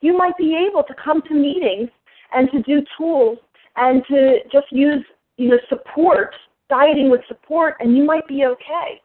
You 0.00 0.16
might 0.16 0.36
be 0.36 0.56
able 0.68 0.82
to 0.84 0.94
come 1.02 1.22
to 1.22 1.34
meetings 1.34 1.90
and 2.32 2.50
to 2.52 2.62
do 2.62 2.82
tools 2.96 3.38
and 3.76 4.02
to 4.08 4.38
just 4.52 4.66
use 4.70 5.04
you 5.36 5.48
know 5.48 5.58
support 5.68 6.34
dieting 6.68 7.10
with 7.10 7.20
support 7.28 7.76
and 7.80 7.96
you 7.96 8.04
might 8.04 8.26
be 8.28 8.44
okay. 8.44 9.00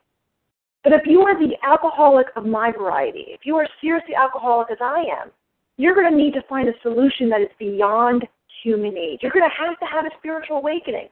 But 0.84 0.94
if 0.94 1.04
you 1.06 1.22
are 1.22 1.38
the 1.40 1.56
alcoholic 1.64 2.28
of 2.36 2.46
my 2.46 2.72
variety, 2.72 3.26
if 3.30 3.42
you 3.46 3.56
are 3.56 3.68
seriously 3.80 4.16
alcoholic 4.16 4.70
as 4.70 4.80
I 4.82 5.06
am, 5.22 5.32
you're 5.78 5.96
going 5.96 6.12
to 6.12 6.18
need 6.18 6.34
to 6.34 6.42
find 6.50 6.68
a 6.68 6.74
solution 6.82 7.30
that 7.30 7.42
is 7.42 7.48
beyond 7.58 8.28
human 8.64 8.98
aid 8.98 9.20
You're 9.22 9.32
going 9.32 9.50
to 9.50 9.66
have 9.66 9.80
to 9.80 9.86
have 9.86 10.06
a 10.06 10.10
spiritual 10.20 10.58
awakening. 10.58 11.08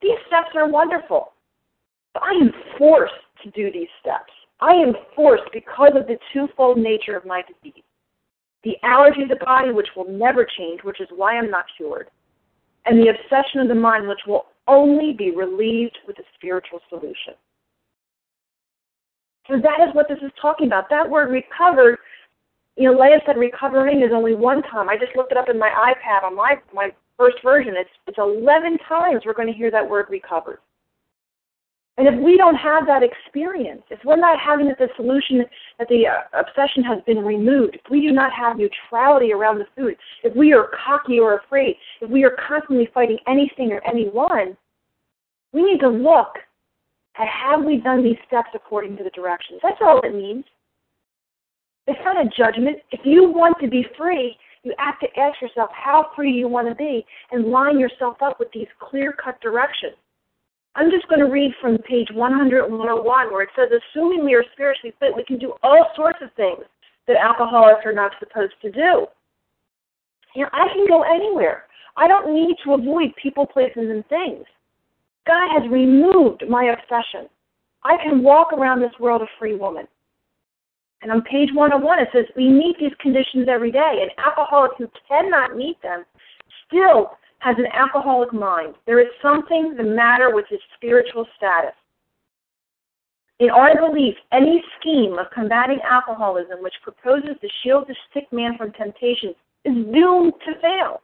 These 0.00 0.18
steps 0.26 0.50
are 0.56 0.68
wonderful. 0.68 1.32
But 2.12 2.24
I 2.24 2.32
am 2.32 2.50
forced 2.76 3.14
to 3.44 3.50
do 3.52 3.70
these 3.72 3.88
steps. 4.00 4.32
I 4.60 4.72
am 4.72 4.94
forced 5.16 5.50
because 5.52 5.92
of 5.96 6.06
the 6.06 6.18
twofold 6.32 6.78
nature 6.78 7.16
of 7.16 7.24
my 7.24 7.42
disease. 7.42 7.82
The 8.64 8.76
allergy 8.82 9.22
of 9.22 9.28
the 9.28 9.44
body, 9.44 9.72
which 9.72 9.88
will 9.96 10.08
never 10.08 10.46
change, 10.58 10.82
which 10.84 11.00
is 11.00 11.08
why 11.14 11.36
I'm 11.36 11.50
not 11.50 11.64
cured, 11.76 12.08
and 12.86 12.98
the 12.98 13.08
obsession 13.08 13.60
of 13.60 13.68
the 13.68 13.74
mind, 13.74 14.08
which 14.08 14.20
will 14.26 14.46
only 14.68 15.12
be 15.12 15.30
relieved 15.30 15.98
with 16.06 16.18
a 16.18 16.22
spiritual 16.36 16.80
solution. 16.88 17.34
So 19.48 19.54
that 19.56 19.86
is 19.86 19.94
what 19.94 20.08
this 20.08 20.18
is 20.22 20.30
talking 20.40 20.68
about. 20.68 20.88
That 20.88 21.08
word 21.08 21.30
recovered, 21.32 21.98
you 22.76 22.90
know, 22.90 22.98
Leah 22.98 23.20
said 23.26 23.36
recovering 23.36 24.02
is 24.02 24.10
only 24.14 24.34
one 24.34 24.62
time. 24.62 24.88
I 24.88 24.96
just 24.96 25.16
looked 25.16 25.32
it 25.32 25.38
up 25.38 25.48
in 25.48 25.58
my 25.58 25.70
iPad 25.70 26.24
on 26.24 26.36
my 26.36 26.54
my 26.72 26.90
first 27.18 27.38
version. 27.42 27.74
It's 27.76 27.90
it's 28.06 28.18
eleven 28.18 28.78
times 28.88 29.22
we're 29.26 29.34
going 29.34 29.52
to 29.52 29.58
hear 29.58 29.70
that 29.72 29.88
word 29.88 30.06
recovered. 30.08 30.58
And 31.98 32.08
if 32.08 32.14
we 32.24 32.38
don't 32.38 32.54
have 32.54 32.86
that 32.86 33.02
experience, 33.02 33.82
if 33.90 33.98
we're 34.04 34.16
not 34.16 34.38
having 34.38 34.68
the 34.68 34.88
solution 34.96 35.44
that 35.78 35.88
the 35.88 36.06
uh, 36.06 36.40
obsession 36.40 36.82
has 36.84 37.02
been 37.06 37.18
removed, 37.18 37.74
if 37.74 37.90
we 37.90 38.00
do 38.00 38.12
not 38.12 38.32
have 38.32 38.56
neutrality 38.56 39.32
around 39.32 39.58
the 39.58 39.66
food, 39.76 39.96
if 40.24 40.34
we 40.34 40.54
are 40.54 40.70
cocky 40.86 41.20
or 41.20 41.36
afraid, 41.36 41.76
if 42.00 42.08
we 42.08 42.24
are 42.24 42.34
constantly 42.48 42.88
fighting 42.94 43.18
anything 43.28 43.72
or 43.72 43.82
anyone, 43.86 44.56
we 45.52 45.62
need 45.62 45.80
to 45.80 45.88
look 45.88 46.38
at 47.18 47.28
have 47.28 47.62
we 47.62 47.76
done 47.76 48.02
these 48.02 48.16
steps 48.26 48.48
according 48.54 48.96
to 48.96 49.04
the 49.04 49.10
directions. 49.10 49.60
That's 49.62 49.80
all 49.82 50.00
it 50.00 50.14
means. 50.14 50.44
It's 51.86 52.00
not 52.04 52.16
a 52.16 52.30
judgment. 52.36 52.78
If 52.90 53.00
you 53.04 53.30
want 53.30 53.56
to 53.60 53.68
be 53.68 53.84
free, 53.98 54.36
you 54.62 54.72
have 54.78 54.98
to 55.00 55.20
ask 55.20 55.42
yourself 55.42 55.68
how 55.72 56.10
free 56.14 56.32
you 56.32 56.48
want 56.48 56.68
to 56.68 56.74
be 56.74 57.04
and 57.32 57.46
line 57.46 57.78
yourself 57.78 58.16
up 58.22 58.38
with 58.38 58.48
these 58.52 58.68
clear 58.78 59.12
cut 59.12 59.40
directions. 59.40 59.96
I'm 60.74 60.90
just 60.90 61.08
going 61.08 61.20
to 61.20 61.30
read 61.30 61.52
from 61.60 61.78
page 61.78 62.08
100 62.12 62.64
and 62.64 62.78
101 62.78 63.32
where 63.32 63.42
it 63.42 63.50
says, 63.56 63.68
assuming 63.70 64.24
we 64.24 64.34
are 64.34 64.44
spiritually 64.52 64.94
fit, 64.98 65.14
we 65.14 65.24
can 65.24 65.38
do 65.38 65.52
all 65.62 65.88
sorts 65.94 66.18
of 66.22 66.32
things 66.34 66.64
that 67.06 67.16
alcoholics 67.16 67.84
are 67.84 67.92
not 67.92 68.12
supposed 68.18 68.54
to 68.62 68.70
do. 68.70 69.06
You 70.34 70.44
know, 70.44 70.48
I 70.52 70.68
can 70.72 70.86
go 70.88 71.02
anywhere. 71.02 71.64
I 71.96 72.08
don't 72.08 72.32
need 72.32 72.56
to 72.64 72.72
avoid 72.72 73.14
people, 73.22 73.46
places, 73.46 73.90
and 73.90 74.06
things. 74.06 74.44
God 75.26 75.48
has 75.52 75.70
removed 75.70 76.44
my 76.48 76.72
obsession. 76.72 77.28
I 77.84 77.96
can 78.02 78.22
walk 78.22 78.52
around 78.52 78.80
this 78.80 78.98
world 78.98 79.22
a 79.22 79.26
free 79.38 79.54
woman. 79.54 79.86
And 81.02 81.10
on 81.10 81.22
page 81.22 81.50
101, 81.52 81.98
it 81.98 82.08
says, 82.12 82.24
We 82.36 82.48
meet 82.48 82.76
these 82.78 82.94
conditions 83.00 83.48
every 83.48 83.72
day. 83.72 83.98
and 84.00 84.10
alcoholics 84.24 84.76
who 84.78 84.88
cannot 85.08 85.56
meet 85.56 85.80
them 85.82 86.04
still 86.66 87.18
has 87.42 87.56
an 87.58 87.66
alcoholic 87.72 88.32
mind. 88.32 88.74
There 88.86 89.00
is 89.00 89.08
something 89.20 89.74
the 89.76 89.82
matter 89.82 90.32
with 90.32 90.46
his 90.48 90.60
spiritual 90.76 91.26
status. 91.36 91.74
In 93.40 93.50
our 93.50 93.74
belief, 93.74 94.14
any 94.30 94.62
scheme 94.78 95.18
of 95.18 95.26
combating 95.34 95.80
alcoholism 95.82 96.62
which 96.62 96.74
proposes 96.84 97.34
to 97.40 97.48
shield 97.62 97.86
the 97.88 97.96
sick 98.14 98.32
man 98.32 98.56
from 98.56 98.70
temptation 98.72 99.34
is 99.64 99.74
doomed 99.92 100.34
to 100.46 100.60
fail. 100.60 101.02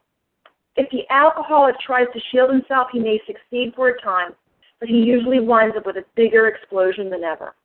If 0.76 0.88
the 0.90 1.02
alcoholic 1.10 1.74
tries 1.80 2.06
to 2.14 2.20
shield 2.30 2.50
himself, 2.50 2.86
he 2.92 3.00
may 3.00 3.20
succeed 3.26 3.72
for 3.74 3.88
a 3.88 4.00
time, 4.00 4.30
but 4.78 4.88
he 4.88 4.98
usually 4.98 5.40
winds 5.40 5.76
up 5.76 5.86
with 5.86 5.96
a 5.96 6.04
bigger 6.14 6.46
explosion 6.46 7.10
than 7.10 7.24
ever. 7.24 7.56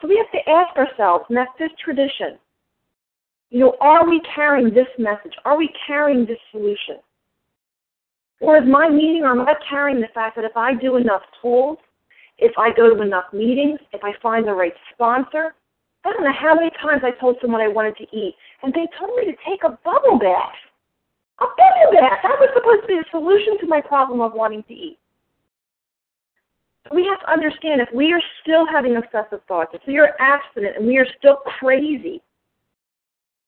So 0.00 0.06
we 0.06 0.16
have 0.16 0.30
to 0.30 0.48
ask 0.48 0.76
ourselves, 0.76 1.24
in 1.30 1.34
that 1.34 1.48
fifth 1.58 1.76
tradition, 1.82 2.38
you 3.50 3.58
know, 3.58 3.76
are 3.80 4.08
we 4.08 4.20
carrying 4.32 4.72
this 4.72 4.86
message? 4.98 5.34
Are 5.44 5.58
we 5.58 5.68
carrying 5.88 6.26
this 6.26 6.38
solution? 6.52 7.00
Or 8.40 8.56
is 8.56 8.68
my 8.68 8.88
meeting, 8.88 9.22
or 9.24 9.30
am 9.32 9.40
I 9.40 9.54
carrying 9.68 10.00
the 10.00 10.08
fact 10.14 10.36
that 10.36 10.44
if 10.44 10.56
I 10.56 10.74
do 10.74 10.96
enough 10.96 11.22
tools, 11.42 11.78
if 12.38 12.52
I 12.56 12.70
go 12.72 12.94
to 12.94 13.02
enough 13.02 13.24
meetings, 13.32 13.80
if 13.92 14.02
I 14.04 14.12
find 14.22 14.46
the 14.46 14.54
right 14.54 14.74
sponsor, 14.94 15.54
I 16.04 16.12
don't 16.12 16.22
know 16.22 16.32
how 16.32 16.54
many 16.54 16.70
times 16.80 17.02
I 17.04 17.10
told 17.20 17.36
someone 17.40 17.60
I 17.60 17.68
wanted 17.68 17.96
to 17.96 18.04
eat, 18.16 18.34
and 18.62 18.72
they 18.72 18.86
told 18.98 19.16
me 19.16 19.24
to 19.24 19.36
take 19.46 19.64
a 19.64 19.76
bubble 19.84 20.18
bath. 20.18 20.54
A 21.40 21.46
bubble 21.46 21.92
bath! 21.92 22.18
That 22.22 22.38
was 22.38 22.50
supposed 22.54 22.82
to 22.82 22.86
be 22.86 22.96
the 22.96 23.04
solution 23.10 23.58
to 23.60 23.66
my 23.66 23.80
problem 23.80 24.20
of 24.20 24.32
wanting 24.34 24.62
to 24.64 24.74
eat. 24.74 24.98
We 26.94 27.04
have 27.04 27.20
to 27.20 27.30
understand 27.30 27.80
if 27.80 27.88
we 27.92 28.12
are 28.12 28.22
still 28.42 28.66
having 28.66 28.96
obsessive 28.96 29.40
thoughts, 29.46 29.72
if 29.74 29.82
we 29.86 29.98
are 29.98 30.14
abstinent 30.20 30.76
and 30.76 30.86
we 30.86 30.96
are 30.96 31.06
still 31.18 31.36
crazy, 31.58 32.22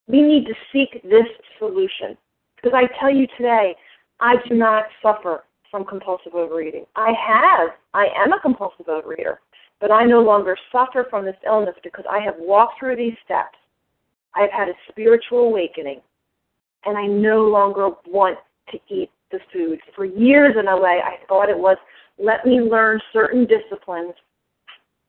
we 0.08 0.20
need 0.20 0.46
to 0.46 0.54
seek 0.72 1.02
this 1.04 1.26
solution. 1.58 2.18
Because 2.56 2.76
I 2.76 2.86
tell 2.98 3.10
you 3.10 3.26
today, 3.38 3.74
I 4.20 4.36
do 4.48 4.54
not 4.54 4.84
suffer 5.02 5.44
from 5.70 5.84
compulsive 5.84 6.34
overeating. 6.34 6.84
I 6.96 7.12
have. 7.12 7.70
I 7.94 8.06
am 8.16 8.32
a 8.32 8.40
compulsive 8.40 8.86
overeater. 8.86 9.36
But 9.80 9.90
I 9.90 10.04
no 10.04 10.20
longer 10.20 10.56
suffer 10.70 11.06
from 11.08 11.24
this 11.24 11.36
illness 11.46 11.74
because 11.82 12.04
I 12.10 12.20
have 12.20 12.34
walked 12.38 12.78
through 12.78 12.96
these 12.96 13.16
steps. 13.24 13.56
I 14.34 14.42
have 14.42 14.50
had 14.50 14.68
a 14.68 14.74
spiritual 14.90 15.40
awakening. 15.40 16.00
And 16.84 16.98
I 16.98 17.06
no 17.06 17.44
longer 17.44 17.90
want 18.06 18.38
to 18.72 18.78
eat 18.88 19.10
the 19.30 19.38
food. 19.52 19.80
For 19.94 20.04
years 20.04 20.56
in 20.58 20.68
a 20.68 20.78
way, 20.78 21.00
I 21.04 21.16
thought 21.28 21.48
it 21.48 21.58
was 21.58 21.76
let 22.18 22.44
me 22.44 22.60
learn 22.60 23.00
certain 23.12 23.46
disciplines 23.46 24.14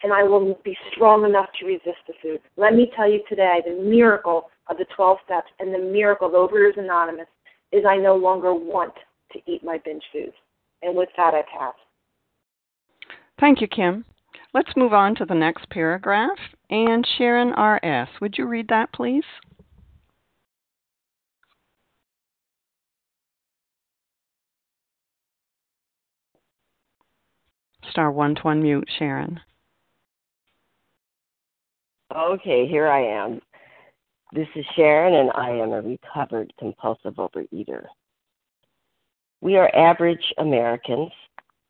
and 0.03 0.11
I 0.11 0.23
will 0.23 0.57
be 0.63 0.75
strong 0.91 1.25
enough 1.25 1.47
to 1.59 1.65
resist 1.65 1.99
the 2.07 2.13
food. 2.21 2.39
Let 2.57 2.73
me 2.73 2.91
tell 2.95 3.09
you 3.09 3.21
today 3.29 3.61
the 3.65 3.83
miracle 3.83 4.49
of 4.67 4.77
the 4.77 4.85
12 4.95 5.17
steps 5.25 5.51
and 5.59 5.73
the 5.73 5.79
miracle 5.79 6.27
of 6.27 6.33
Overeaters 6.33 6.79
Anonymous 6.79 7.27
is 7.71 7.83
I 7.87 7.97
no 7.97 8.15
longer 8.15 8.53
want 8.53 8.93
to 9.33 9.39
eat 9.45 9.63
my 9.63 9.79
binge 9.83 10.03
foods. 10.11 10.33
And 10.81 10.95
with 10.95 11.09
that, 11.17 11.33
I 11.33 11.43
pass. 11.57 11.73
Thank 13.39 13.61
you, 13.61 13.67
Kim. 13.67 14.05
Let's 14.53 14.75
move 14.75 14.93
on 14.93 15.15
to 15.15 15.25
the 15.25 15.35
next 15.35 15.69
paragraph. 15.69 16.37
And 16.69 17.07
Sharon 17.17 17.53
R.S., 17.53 18.09
would 18.19 18.37
you 18.37 18.45
read 18.45 18.67
that, 18.69 18.91
please? 18.93 19.23
Star 27.89 28.11
one 28.11 28.35
to 28.35 28.41
unmute, 28.43 28.85
Sharon. 28.97 29.39
Okay, 32.15 32.67
here 32.67 32.87
I 32.87 33.03
am. 33.05 33.41
This 34.33 34.47
is 34.55 34.65
Sharon, 34.77 35.13
and 35.13 35.29
I 35.35 35.49
am 35.49 35.73
a 35.73 35.81
recovered 35.81 36.53
compulsive 36.57 37.15
overeater. 37.15 37.83
We 39.41 39.57
are 39.57 39.69
average 39.75 40.33
Americans. 40.37 41.11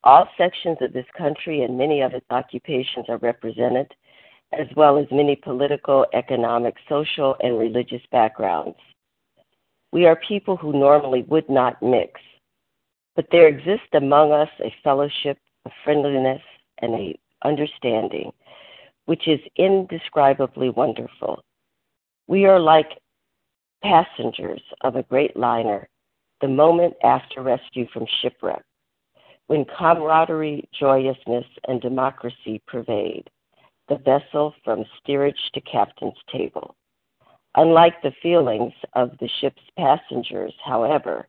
All 0.03 0.27
sections 0.37 0.77
of 0.81 0.93
this 0.93 1.07
country 1.17 1.63
and 1.63 1.75
many 1.75 2.01
of 2.01 2.13
its 2.13 2.25
occupations 2.29 3.07
are 3.09 3.17
represented, 3.17 3.91
as 4.51 4.67
well 4.75 4.99
as 4.99 5.07
many 5.09 5.35
political, 5.35 6.05
economic, 6.13 6.75
social, 6.87 7.35
and 7.41 7.57
religious 7.57 8.03
backgrounds. 8.11 8.77
We 9.91 10.05
are 10.05 10.15
people 10.27 10.55
who 10.55 10.71
normally 10.71 11.23
would 11.29 11.49
not 11.49 11.81
mix, 11.81 12.21
but 13.15 13.25
there 13.31 13.47
exists 13.47 13.89
among 13.93 14.33
us 14.33 14.49
a 14.59 14.71
fellowship, 14.83 15.39
a 15.65 15.71
friendliness, 15.83 16.43
and 16.77 16.93
a 16.93 17.19
understanding, 17.43 18.31
which 19.05 19.27
is 19.27 19.39
indescribably 19.55 20.69
wonderful. 20.69 21.43
We 22.31 22.45
are 22.45 22.61
like 22.61 22.97
passengers 23.83 24.61
of 24.85 24.95
a 24.95 25.03
great 25.03 25.35
liner 25.35 25.89
the 26.39 26.47
moment 26.47 26.93
after 27.03 27.41
rescue 27.41 27.87
from 27.91 28.05
shipwreck, 28.21 28.63
when 29.47 29.65
camaraderie, 29.65 30.69
joyousness, 30.71 31.43
and 31.67 31.81
democracy 31.81 32.61
pervade 32.65 33.29
the 33.89 33.97
vessel 33.97 34.55
from 34.63 34.85
steerage 34.97 35.51
to 35.55 35.59
captain's 35.59 36.15
table. 36.31 36.77
Unlike 37.55 38.01
the 38.01 38.13
feelings 38.23 38.75
of 38.93 39.11
the 39.19 39.27
ship's 39.41 39.69
passengers, 39.77 40.53
however, 40.63 41.27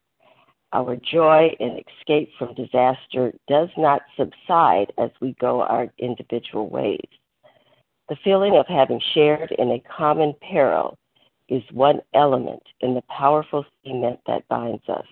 our 0.72 0.94
joy 0.94 1.48
in 1.58 1.82
escape 1.98 2.30
from 2.38 2.54
disaster 2.54 3.32
does 3.48 3.70
not 3.76 4.02
subside 4.16 4.92
as 4.98 5.10
we 5.20 5.34
go 5.40 5.62
our 5.62 5.92
individual 5.98 6.68
ways. 6.68 7.08
The 8.12 8.18
feeling 8.22 8.58
of 8.58 8.66
having 8.66 9.00
shared 9.14 9.52
in 9.52 9.70
a 9.70 9.82
common 9.96 10.34
peril 10.42 10.98
is 11.48 11.62
one 11.72 12.02
element 12.12 12.62
in 12.82 12.94
the 12.94 13.00
powerful 13.08 13.64
cement 13.86 14.20
that 14.26 14.46
binds 14.48 14.86
us. 14.86 15.06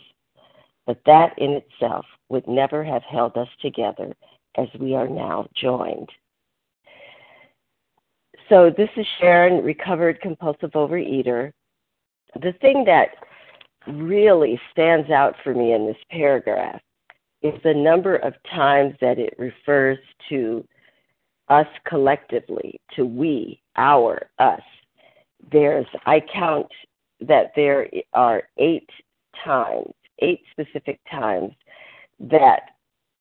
But 0.85 1.01
that 1.07 1.33
in 1.39 1.53
itself 1.53 2.05
would 2.29 2.47
never 2.47 2.85
have 2.85 3.03
held 3.05 3.39
us 3.39 3.49
together 3.63 4.13
as 4.59 4.69
we 4.79 4.95
are 4.95 5.09
now 5.09 5.47
joined. 5.57 6.11
So, 8.51 8.69
this 8.69 8.91
is 8.99 9.07
Sharon, 9.19 9.65
recovered 9.65 10.21
compulsive 10.21 10.73
overeater. 10.73 11.53
The 12.35 12.53
thing 12.61 12.85
that 12.85 13.13
really 13.87 14.61
stands 14.73 15.09
out 15.11 15.37
for 15.43 15.55
me 15.55 15.73
in 15.73 15.87
this 15.87 15.97
paragraph 16.11 16.83
is 17.41 17.55
the 17.65 17.73
number 17.73 18.17
of 18.17 18.35
times 18.55 18.93
that 19.01 19.19
it 19.19 19.35
refers 19.39 19.97
to 20.29 20.63
us 21.51 21.67
collectively, 21.87 22.81
to 22.95 23.05
we, 23.05 23.61
our, 23.77 24.31
us. 24.39 24.63
There's, 25.53 25.87
I 26.07 26.21
count 26.33 26.69
that 27.21 27.53
there 27.57 27.89
are 28.15 28.45
eight 28.57 28.89
times, 29.45 29.93
eight 30.21 30.43
specific 30.53 31.01
times 31.11 31.53
that 32.21 32.63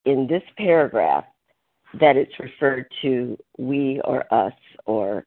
in 0.06 0.28
this 0.28 0.44
paragraph 0.58 1.26
that 2.00 2.16
it's 2.16 2.40
referred 2.40 2.86
to 3.02 3.38
we 3.58 4.00
or 4.06 4.32
us 4.34 4.54
or 4.86 5.26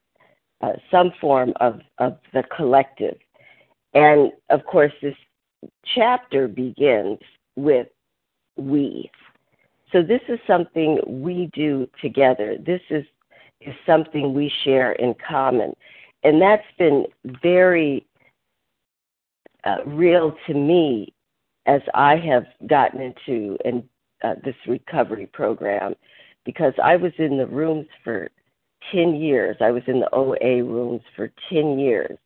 uh, 0.61 0.73
some 0.89 1.11
form 1.19 1.53
of, 1.59 1.81
of 1.97 2.17
the 2.33 2.43
collective. 2.55 3.17
And 3.93 4.31
of 4.49 4.65
course, 4.65 4.93
this 5.01 5.15
chapter 5.93 6.47
begins 6.47 7.19
with 7.55 7.87
we. 8.55 9.11
So 9.93 10.01
this 10.01 10.21
is 10.27 10.39
something 10.47 10.99
we 11.07 11.51
do 11.53 11.87
together. 12.01 12.57
This 12.59 12.81
is 12.89 13.05
is 13.61 13.75
something 13.85 14.33
we 14.33 14.51
share 14.65 14.91
in 14.93 15.15
common. 15.25 15.73
And 16.23 16.41
that's 16.41 16.65
been 16.77 17.05
very 17.41 18.05
uh, 19.63 19.77
real 19.85 20.35
to 20.47 20.53
me 20.53 21.13
as 21.65 21.81
I 21.93 22.17
have 22.17 22.45
gotten 22.67 22.99
into 23.01 23.57
and 23.63 23.83
uh, 24.21 24.35
this 24.43 24.55
recovery 24.67 25.27
program 25.27 25.95
because 26.43 26.73
I 26.83 26.97
was 26.97 27.13
in 27.17 27.37
the 27.37 27.47
rooms 27.47 27.87
for 28.03 28.29
10 28.91 29.15
years. 29.15 29.55
I 29.61 29.71
was 29.71 29.83
in 29.87 30.01
the 30.01 30.13
OA 30.13 30.61
rooms 30.63 31.01
for 31.15 31.31
10 31.49 31.79
years. 31.79 32.17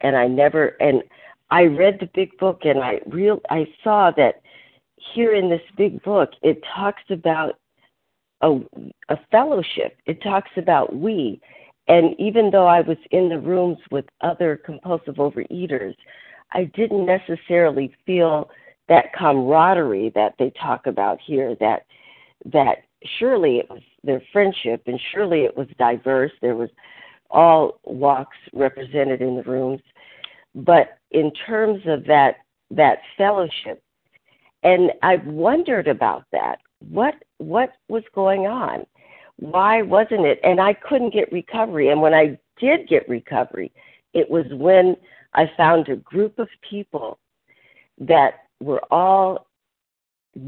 And 0.00 0.16
I 0.16 0.28
never 0.28 0.76
and 0.80 1.02
I 1.50 1.64
read 1.64 1.98
the 2.00 2.08
big 2.14 2.38
book 2.38 2.60
and 2.64 2.78
I 2.78 3.00
real 3.06 3.40
I 3.50 3.66
saw 3.84 4.10
that 4.12 4.40
here 5.14 5.34
in 5.34 5.48
this 5.48 5.62
big 5.76 6.02
book 6.02 6.30
it 6.42 6.62
talks 6.74 7.02
about 7.10 7.54
a, 8.42 8.58
a 9.08 9.18
fellowship. 9.30 9.96
It 10.06 10.22
talks 10.22 10.50
about 10.56 10.94
we. 10.94 11.40
And 11.88 12.14
even 12.18 12.50
though 12.50 12.66
I 12.66 12.80
was 12.80 12.96
in 13.10 13.28
the 13.28 13.38
rooms 13.38 13.78
with 13.90 14.04
other 14.20 14.56
compulsive 14.56 15.16
overeaters, 15.16 15.96
I 16.52 16.64
didn't 16.64 17.06
necessarily 17.06 17.94
feel 18.06 18.50
that 18.88 19.12
camaraderie 19.12 20.12
that 20.14 20.34
they 20.38 20.50
talk 20.50 20.86
about 20.86 21.18
here. 21.20 21.56
That 21.60 21.86
that 22.52 22.78
surely 23.18 23.58
it 23.58 23.68
was 23.68 23.82
their 24.02 24.22
friendship, 24.32 24.82
and 24.86 25.00
surely 25.12 25.40
it 25.40 25.56
was 25.56 25.68
diverse. 25.78 26.32
There 26.40 26.56
was 26.56 26.70
all 27.30 27.80
walks 27.84 28.36
represented 28.52 29.20
in 29.20 29.36
the 29.36 29.42
rooms, 29.44 29.80
but 30.54 30.98
in 31.10 31.32
terms 31.46 31.82
of 31.86 32.04
that 32.06 32.36
that 32.70 32.98
fellowship, 33.16 33.82
and 34.62 34.92
I've 35.02 35.26
wondered 35.26 35.88
about 35.88 36.24
that 36.32 36.58
what 36.80 37.14
what 37.38 37.72
was 37.88 38.02
going 38.14 38.46
on? 38.46 38.86
Why 39.36 39.82
wasn't 39.82 40.26
it? 40.26 40.40
And 40.42 40.60
I 40.60 40.74
couldn't 40.74 41.14
get 41.14 41.32
recovery. 41.32 41.88
And 41.88 42.00
when 42.00 42.14
I 42.14 42.38
did 42.58 42.88
get 42.88 43.08
recovery, 43.08 43.72
it 44.12 44.30
was 44.30 44.46
when 44.50 44.96
I 45.34 45.50
found 45.56 45.88
a 45.88 45.96
group 45.96 46.38
of 46.38 46.48
people 46.68 47.18
that 47.98 48.44
were 48.60 48.82
all 48.90 49.46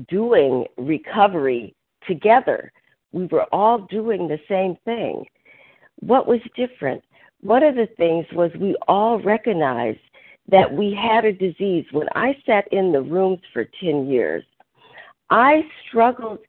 doing 0.09 0.67
recovery 0.77 1.75
together. 2.07 2.73
We 3.13 3.27
were 3.27 3.47
all 3.53 3.79
doing 3.79 4.29
the 4.29 4.41
same 4.49 4.77
thing. 4.85 5.25
What 6.01 6.27
was 6.27 6.41
different? 6.57 7.05
One 7.41 7.63
of 7.63 7.75
the 7.75 7.89
things 7.97 8.27
was 8.33 8.51
we 8.59 8.77
all 8.89 9.21
recognized 9.21 10.01
that 10.49 10.73
we 10.73 10.95
had 10.95 11.25
a 11.25 11.33
disease. 11.33 11.87
When 11.93 12.09
I 12.15 12.37
sat 12.45 12.67
in 12.73 12.93
the 12.93 13.03
rooms 13.03 13.41
for 13.53 13.65
10 13.81 14.09
years, 14.09 14.45
I 15.31 15.63
struggled 15.87 16.41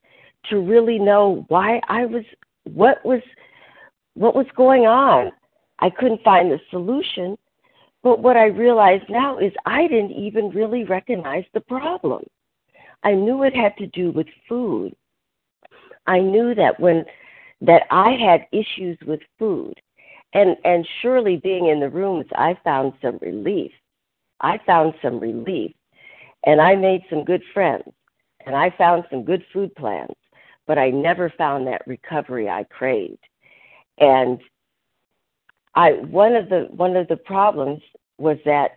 to 0.50 0.60
really 0.60 1.00
know 1.00 1.46
why 1.48 1.80
I 1.88 2.06
was 2.06 2.26
what 2.66 3.04
was 3.06 3.22
what 4.16 4.36
was 4.36 4.48
going 4.56 4.86
on. 4.86 5.32
I 5.80 5.90
couldn't 5.90 6.24
find 6.24 6.52
the 6.52 6.60
solution. 6.70 7.38
But 8.04 8.20
what 8.20 8.36
I 8.36 8.48
realize 8.48 9.02
now 9.10 9.38
is 9.38 9.54
I 9.66 9.88
didn't 9.88 10.12
even 10.12 10.50
really 10.50 10.84
recognize 10.84 11.46
the 11.54 11.62
problem. 11.62 12.26
I 13.04 13.14
knew 13.14 13.44
it 13.44 13.56
had 13.56 13.78
to 13.78 13.88
do 13.88 14.12
with 14.12 14.28
food. 14.48 14.94
I 16.06 16.20
knew 16.20 16.54
that 16.56 16.80
when 16.80 17.06
that 17.62 17.84
I 17.90 18.12
had 18.12 18.48
issues 18.52 18.98
with 19.08 19.22
food. 19.40 19.80
And 20.34 20.58
and 20.66 20.88
surely 21.02 21.38
being 21.38 21.68
in 21.68 21.80
the 21.80 21.90
rooms 21.90 22.26
I 22.36 22.58
found 22.64 22.94
some 23.02 23.20
relief. 23.22 23.72
I 24.44 24.60
found 24.66 24.94
some 25.02 25.20
relief. 25.20 25.74
And 26.46 26.60
I 26.62 26.76
made 26.76 27.02
some 27.10 27.24
good 27.24 27.42
friends 27.54 27.86
and 28.46 28.56
I 28.56 28.70
found 28.78 29.06
some 29.10 29.24
good 29.24 29.44
food 29.54 29.74
plans, 29.76 30.14
but 30.68 30.78
I 30.78 30.90
never 30.90 31.34
found 31.38 31.66
that 31.68 31.88
recovery 31.88 32.50
I 32.50 32.66
craved. 32.66 33.24
And 34.00 34.40
I 35.76 35.92
one 35.94 36.36
of 36.36 36.50
the 36.50 36.68
one 36.72 36.96
of 36.98 37.08
the 37.08 37.16
problems 37.18 37.82
was 38.18 38.38
that 38.46 38.72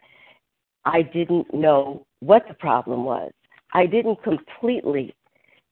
I 0.85 1.03
didn't 1.03 1.53
know 1.53 2.07
what 2.21 2.47
the 2.49 2.55
problem 2.55 3.05
was. 3.05 3.33
I 3.75 3.87
didn't 3.87 4.23
completely 4.23 5.15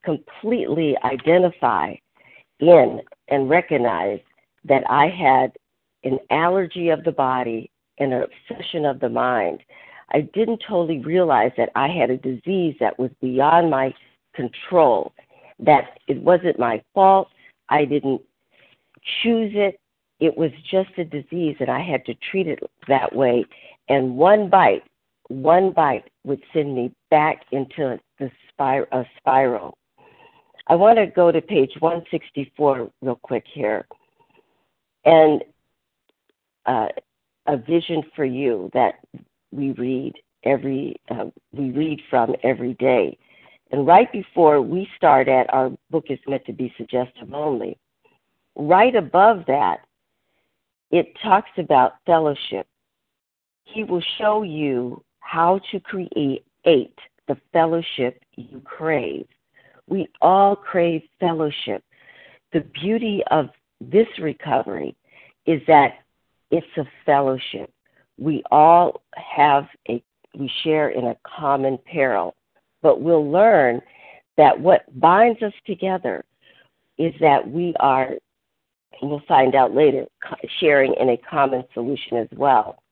completely 0.05 0.97
identify 1.05 1.95
in 2.59 3.01
and 3.29 3.49
recognize 3.49 4.21
that 4.65 4.83
I 4.91 5.09
had 5.09 5.53
an 6.03 6.19
allergy 6.31 6.91
of 6.91 7.05
the 7.05 7.13
body 7.13 7.71
and 7.99 8.13
an 8.13 8.25
obsession 8.25 8.85
of 8.85 9.01
the 9.01 9.09
mind 9.09 9.61
I 10.15 10.21
didn't 10.21 10.63
totally 10.67 11.01
realize 11.01 11.53
that 11.57 11.71
I 11.75 11.89
had 11.89 12.11
a 12.11 12.17
disease 12.17 12.77
that 12.81 12.99
was 12.99 13.11
beyond 13.21 13.71
my 13.71 13.95
control, 14.35 15.13
that 15.59 15.99
it 16.09 16.23
wasn't 16.23 16.59
my 16.59 16.83
fault. 16.95 17.29
I 17.69 17.85
didn't 17.85 18.23
choose 19.23 19.53
it. 19.55 19.81
It 20.21 20.37
was 20.37 20.51
just 20.71 20.91
a 20.99 21.05
disease, 21.05 21.57
and 21.59 21.71
I 21.71 21.83
had 21.83 22.05
to 22.07 22.15
treat 22.31 22.47
it 22.47 22.61
that 22.87 23.15
way. 23.15 23.45
And 23.89 24.17
one 24.17 24.49
bite, 24.49 24.85
one 25.29 25.73
bite 25.73 26.09
would 26.25 26.43
send 26.53 26.75
me 26.75 26.93
back 27.11 27.45
into 27.51 27.99
the 28.19 28.31
spir- 28.49 28.89
a 28.93 29.05
spiral. 29.19 29.77
I 30.69 30.77
want 30.77 30.99
to 30.99 31.07
go 31.07 31.33
to 31.33 31.43
page 31.43 31.73
164 31.81 32.91
real 33.03 33.17
quick 33.17 33.45
here. 33.53 33.87
And 35.05 35.43
uh, 36.65 36.89
a 37.47 37.57
vision 37.57 38.03
for 38.17 38.25
you 38.25 38.71
that 38.75 38.95
we 39.53 39.73
read 39.73 40.15
every 40.45 40.97
uh, 41.11 41.27
we 41.53 41.71
read 41.71 42.01
from 42.11 42.35
every 42.43 42.75
day. 42.75 43.17
And 43.71 43.87
right 43.87 44.11
before 44.13 44.61
we 44.63 44.89
start 44.97 45.29
at 45.29 45.53
our 45.53 45.71
book 45.91 46.07
is 46.09 46.19
meant 46.29 46.45
to 46.47 46.53
be 46.53 46.73
suggestive 46.77 47.33
only. 47.33 47.79
Right 48.57 48.95
above 48.95 49.45
that, 49.47 49.81
it 50.91 51.13
talks 51.23 51.51
about 51.59 51.95
fellowship. 52.07 52.67
He 53.65 53.83
will 53.83 54.03
show 54.19 54.43
you 54.43 55.03
how 55.21 55.61
to 55.73 55.81
create 55.81 56.45
the 56.65 57.37
fellowship 57.53 58.23
you 58.37 58.61
crave. 58.65 59.27
We 59.89 60.09
all 60.21 60.55
crave 60.55 61.03
fellowship. 61.19 61.83
The 62.53 62.61
beauty 62.61 63.23
of 63.31 63.49
this 63.81 64.07
recovery 64.21 64.95
is 65.47 65.61
that 65.67 66.04
it's 66.51 66.67
a 66.77 66.85
fellowship. 67.05 67.71
We 68.19 68.43
all 68.51 69.03
have 69.17 69.67
a 69.89 70.03
we 70.37 70.51
share 70.63 70.89
in 70.89 71.07
a 71.07 71.17
common 71.25 71.79
peril 71.79 72.35
but 72.85 73.01
we'll 73.01 73.29
learn 73.29 73.81
that 74.37 74.61
what 74.61 74.83
binds 75.01 75.43
us 75.43 75.55
together 75.67 76.23
is 76.99 77.15
that 77.19 77.51
we 77.51 77.75
are 77.81 78.11
we'll 79.03 79.23
find 79.27 79.55
out 79.55 79.75
later 79.75 80.05
sharing 80.61 80.95
in 81.01 81.09
a 81.09 81.17
common 81.17 81.65
solution 81.73 82.19
as 82.19 82.29
well. 82.37 82.83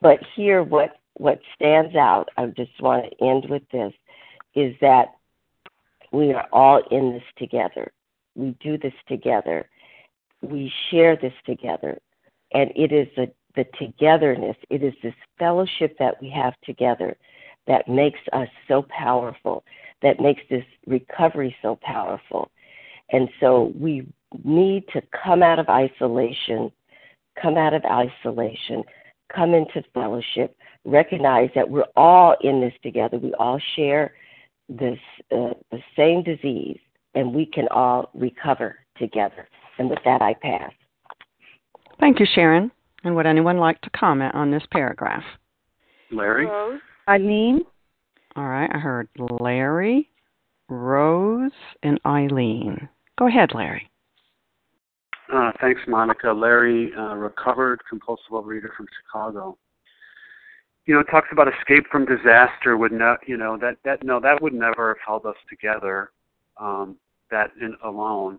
But 0.00 0.18
here 0.34 0.62
what 0.64 0.96
what 1.18 1.38
stands 1.54 1.94
out 1.94 2.28
i 2.36 2.44
just 2.46 2.80
want 2.80 3.04
to 3.04 3.24
end 3.24 3.46
with 3.48 3.62
this 3.72 3.92
is 4.54 4.74
that 4.80 5.14
we 6.12 6.32
are 6.32 6.46
all 6.50 6.82
in 6.90 7.12
this 7.12 7.22
together. 7.36 7.92
We 8.34 8.56
do 8.60 8.78
this 8.78 8.94
together. 9.06 9.68
We 10.40 10.72
share 10.90 11.16
this 11.16 11.32
together 11.44 11.98
and 12.56 12.72
it 12.74 12.90
is 12.90 13.06
a 13.18 13.28
the 13.54 13.64
togetherness. 13.78 14.56
It 14.70 14.82
is 14.82 14.94
this 15.02 15.14
fellowship 15.38 15.96
that 15.98 16.20
we 16.20 16.30
have 16.30 16.54
together 16.62 17.16
that 17.66 17.88
makes 17.88 18.20
us 18.32 18.48
so 18.68 18.84
powerful, 18.88 19.64
that 20.02 20.20
makes 20.20 20.42
this 20.50 20.64
recovery 20.86 21.56
so 21.62 21.78
powerful. 21.82 22.50
And 23.10 23.28
so 23.40 23.72
we 23.78 24.06
need 24.44 24.84
to 24.92 25.02
come 25.24 25.42
out 25.42 25.58
of 25.58 25.68
isolation, 25.68 26.70
come 27.40 27.56
out 27.56 27.72
of 27.72 27.82
isolation, 27.84 28.84
come 29.34 29.54
into 29.54 29.82
fellowship, 29.94 30.56
recognize 30.84 31.50
that 31.54 31.70
we're 31.70 31.88
all 31.96 32.36
in 32.42 32.60
this 32.60 32.74
together. 32.82 33.18
We 33.18 33.32
all 33.34 33.60
share 33.74 34.14
this 34.68 34.98
uh, 35.32 35.54
the 35.70 35.80
same 35.96 36.22
disease, 36.22 36.78
and 37.14 37.34
we 37.34 37.46
can 37.46 37.68
all 37.68 38.10
recover 38.14 38.80
together. 38.98 39.48
And 39.78 39.88
with 39.88 40.00
that, 40.04 40.20
I 40.20 40.34
pass. 40.34 40.72
Thank 42.00 42.20
you, 42.20 42.26
Sharon. 42.34 42.70
And 43.04 43.14
would 43.14 43.26
anyone 43.26 43.58
like 43.58 43.80
to 43.82 43.90
comment 43.90 44.34
on 44.34 44.50
this 44.50 44.64
paragraph? 44.70 45.22
Larry? 46.10 46.46
Rose. 46.46 46.80
Eileen? 47.08 47.60
All 48.34 48.48
right, 48.48 48.70
I 48.72 48.78
heard 48.78 49.08
Larry, 49.16 50.10
Rose, 50.68 51.52
and 51.82 52.00
Eileen. 52.04 52.88
Go 53.18 53.28
ahead, 53.28 53.50
Larry. 53.54 53.88
Uh, 55.32 55.52
thanks, 55.60 55.80
Monica. 55.88 56.32
Larry, 56.32 56.92
uh, 56.96 57.14
recovered 57.14 57.80
compulsive 57.88 58.30
overeater 58.30 58.74
from 58.76 58.86
Chicago. 59.02 59.56
you 60.86 60.94
know, 60.94 61.00
it 61.00 61.08
talks 61.10 61.28
about 61.32 61.48
escape 61.48 61.84
from 61.90 62.04
disaster 62.04 62.76
would 62.76 62.92
not, 62.92 63.18
you 63.26 63.36
know, 63.36 63.56
that 63.56 63.76
that 63.84 64.04
no, 64.04 64.20
that 64.20 64.40
would 64.40 64.54
never 64.54 64.88
have 64.88 64.98
held 65.04 65.26
us 65.26 65.36
together. 65.48 66.10
Um, 66.58 66.96
that 67.30 67.50
in, 67.60 67.76
alone. 67.84 68.38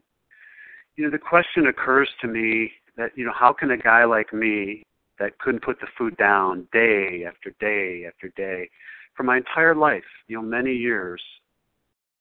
You 0.96 1.06
know, 1.06 1.12
the 1.12 1.18
question 1.18 1.68
occurs 1.68 2.10
to 2.22 2.28
me 2.28 2.72
that 2.98 3.12
you 3.16 3.26
know, 3.26 3.34
how 3.34 3.54
can 3.54 3.72
a 3.72 3.78
guy 3.78 4.04
like 4.06 4.34
me 4.34 4.84
that 5.20 5.38
couldn't 5.40 5.64
put 5.64 5.80
the 5.80 5.88
food 5.98 6.16
down 6.18 6.68
day 6.72 7.24
after 7.28 7.52
day 7.60 8.06
after 8.06 8.30
day 8.36 8.70
for 9.18 9.24
my 9.24 9.38
entire 9.38 9.76
life, 9.76 10.04
you 10.28 10.38
know, 10.38 10.44
many 10.44 10.74
years, 10.74 11.22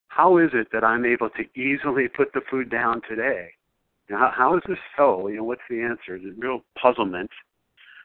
how 0.09 0.39
is 0.39 0.51
it 0.55 0.69
that 0.73 0.83
I'm 0.83 1.05
able 1.05 1.29
to 1.31 1.61
easily 1.61 2.09
put 2.09 2.33
the 2.33 2.41
food 2.51 2.71
down 2.71 3.03
today? 3.07 3.51
You 4.09 4.15
know, 4.15 4.21
how, 4.23 4.33
how 4.35 4.57
is 4.57 4.63
this 4.67 4.79
so? 4.97 5.29
You 5.29 5.37
know, 5.37 5.45
what's 5.45 5.61
the 5.69 5.83
answer? 5.83 6.15
A 6.15 6.33
real 6.39 6.63
puzzlement. 6.81 7.31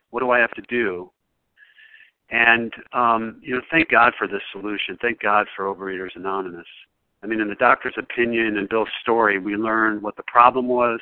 What 0.10 0.20
do 0.20 0.32
I 0.32 0.40
have 0.40 0.52
to 0.52 0.62
do? 0.64 1.10
And 2.30 2.74
um, 2.94 3.40
you 3.42 3.56
know, 3.56 3.62
thank 3.72 3.90
God 3.90 4.14
for 4.18 4.28
this 4.28 4.42
solution. 4.52 4.98
Thank 5.02 5.22
God 5.22 5.48
for 5.56 5.74
Overeaters 5.74 6.16
Anonymous. 6.16 6.68
I 7.24 7.28
mean, 7.28 7.40
in 7.40 7.50
the 7.50 7.56
doctor's 7.56 7.96
opinion 7.98 8.58
and 8.58 8.68
Bill's 8.68 8.90
story, 9.02 9.38
we 9.38 9.56
learned 9.56 10.02
what 10.02 10.18
the 10.18 10.24
problem 10.24 10.68
was. 10.68 11.00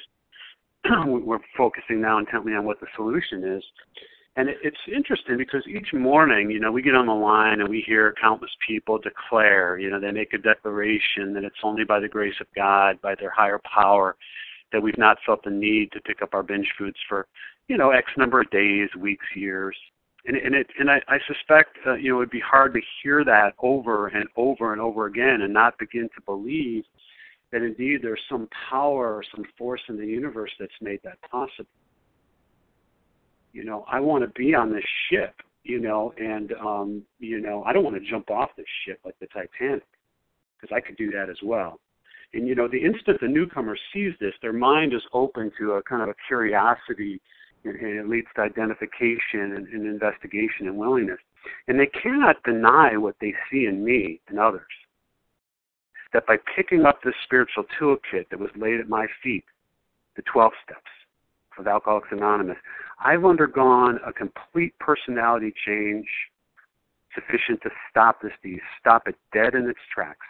We're 1.06 1.40
focusing 1.58 2.02
now 2.02 2.18
intently 2.18 2.54
on 2.54 2.66
what 2.66 2.80
the 2.80 2.88
solution 2.96 3.44
is. 3.44 3.64
And 4.36 4.48
it's 4.64 4.78
interesting 4.88 5.38
because 5.38 5.64
each 5.68 5.92
morning, 5.92 6.50
you 6.50 6.60
know, 6.60 6.72
we 6.72 6.82
get 6.82 6.96
on 6.96 7.08
the 7.08 7.14
line 7.14 7.60
and 7.60 7.68
we 7.68 7.84
hear 7.86 8.14
countless 8.22 8.52
people 8.66 8.98
declare, 8.98 9.78
you 9.78 9.90
know, 9.90 10.00
they 10.00 10.12
make 10.12 10.34
a 10.34 10.38
declaration 10.38 11.34
that 11.34 11.44
it's 11.44 11.58
only 11.64 11.84
by 11.84 12.00
the 12.00 12.08
grace 12.08 12.36
of 12.40 12.48
God, 12.56 13.02
by 13.02 13.16
their 13.16 13.32
higher 13.32 13.60
power, 13.66 14.16
that 14.72 14.82
we've 14.82 14.98
not 14.98 15.18
felt 15.26 15.44
the 15.44 15.50
need 15.50 15.92
to 15.92 16.02
pick 16.02 16.22
up 16.22 16.34
our 16.34 16.44
binge 16.44 16.72
foods 16.78 16.98
for, 17.10 17.28
you 17.68 17.76
know, 17.76 17.90
X 17.90 18.12
number 18.18 18.40
of 18.40 18.50
days, 18.52 18.90
weeks, 18.98 19.26
years 19.36 19.76
and 20.26 20.36
and 20.38 20.56
it 20.56 20.68
and 20.80 20.90
I, 20.90 21.02
I 21.08 21.18
suspect 21.28 21.78
uh, 21.86 21.96
you 21.96 22.10
know 22.10 22.16
it 22.16 22.20
would 22.20 22.30
be 22.30 22.42
hard 22.42 22.74
to 22.74 22.82
hear 23.02 23.24
that 23.26 23.54
over 23.60 24.08
and 24.08 24.28
over 24.36 24.74
and 24.74 24.82
over 24.82 25.06
again 25.06 25.42
and 25.42 25.54
not 25.54 25.78
begin 25.78 26.10
to 26.16 26.22
believe 26.26 26.84
that 27.52 27.62
indeed 27.62 28.00
there's 28.02 28.22
some 28.30 28.48
power 28.70 29.16
or 29.16 29.24
some 29.36 29.46
force 29.58 29.82
in 29.90 29.98
the 29.98 30.06
universe 30.06 30.52
that's 30.60 30.72
made 30.82 31.00
that 31.04 31.20
possible. 31.30 31.70
You 33.54 33.64
know, 33.64 33.86
I 33.92 34.00
want 34.00 34.24
to 34.24 34.40
be 34.40 34.54
on 34.54 34.72
this 34.72 34.84
ship, 35.10 35.36
you 35.64 35.80
know, 35.80 36.14
and 36.18 36.54
um, 36.54 37.04
you 37.20 37.42
know, 37.42 37.64
I 37.66 37.74
don't 37.74 37.84
want 37.84 37.96
to 38.02 38.10
jump 38.10 38.30
off 38.30 38.50
this 38.56 38.68
ship 38.86 39.00
like 39.04 39.16
the 39.20 39.28
Titanic 39.28 39.84
because 40.60 40.76
I 40.76 40.80
could 40.80 40.98
do 40.98 41.12
that 41.12 41.30
as 41.30 41.38
well. 41.44 41.80
And 42.34 42.48
you 42.48 42.54
know, 42.54 42.68
the 42.68 42.84
instant 42.84 43.20
the 43.22 43.28
newcomer 43.28 43.76
sees 43.92 44.14
this, 44.20 44.34
their 44.42 44.54
mind 44.54 44.94
is 44.94 45.02
open 45.14 45.52
to 45.60 45.74
a 45.74 45.84
kind 45.84 46.04
of 46.04 46.10
a 46.10 46.16
curiosity 46.28 47.20
and, 47.64 47.76
it 47.76 48.08
leads 48.08 48.28
to 48.36 48.42
identification 48.42 49.54
and, 49.56 49.68
and 49.68 49.86
investigation 49.88 50.68
and 50.68 50.78
willingness. 50.78 51.20
And 51.68 51.80
they 51.80 51.88
cannot 51.88 52.42
deny 52.44 52.98
what 52.98 53.16
they 53.20 53.34
see 53.52 53.66
in 53.66 53.84
me 53.84 54.22
and 54.28 54.40
others. 54.40 54.62
That 56.14 56.26
by 56.26 56.38
picking 56.56 56.86
up 56.86 57.04
this 57.04 57.14
spiritual 57.24 57.66
toolkit 57.80 58.30
that 58.30 58.40
was 58.40 58.50
laid 58.56 58.80
at 58.80 58.90
my 58.90 59.08
feet, 59.22 59.46
the 60.16 60.24
12 60.24 60.52
steps 60.64 60.82
of 61.58 61.68
Alcoholics 61.68 62.08
Anonymous, 62.12 62.58
I've 63.00 63.26
undergone 63.26 64.00
a 64.06 64.12
complete 64.12 64.74
personality 64.80 65.54
change 65.66 66.08
sufficient 67.14 67.62
to 67.62 67.70
stop 67.90 68.22
this 68.22 68.32
disease, 68.44 68.62
stop 68.80 69.08
it 69.08 69.16
dead 69.34 69.56
in 69.56 69.70
its 69.70 69.80
tracks. 69.94 70.26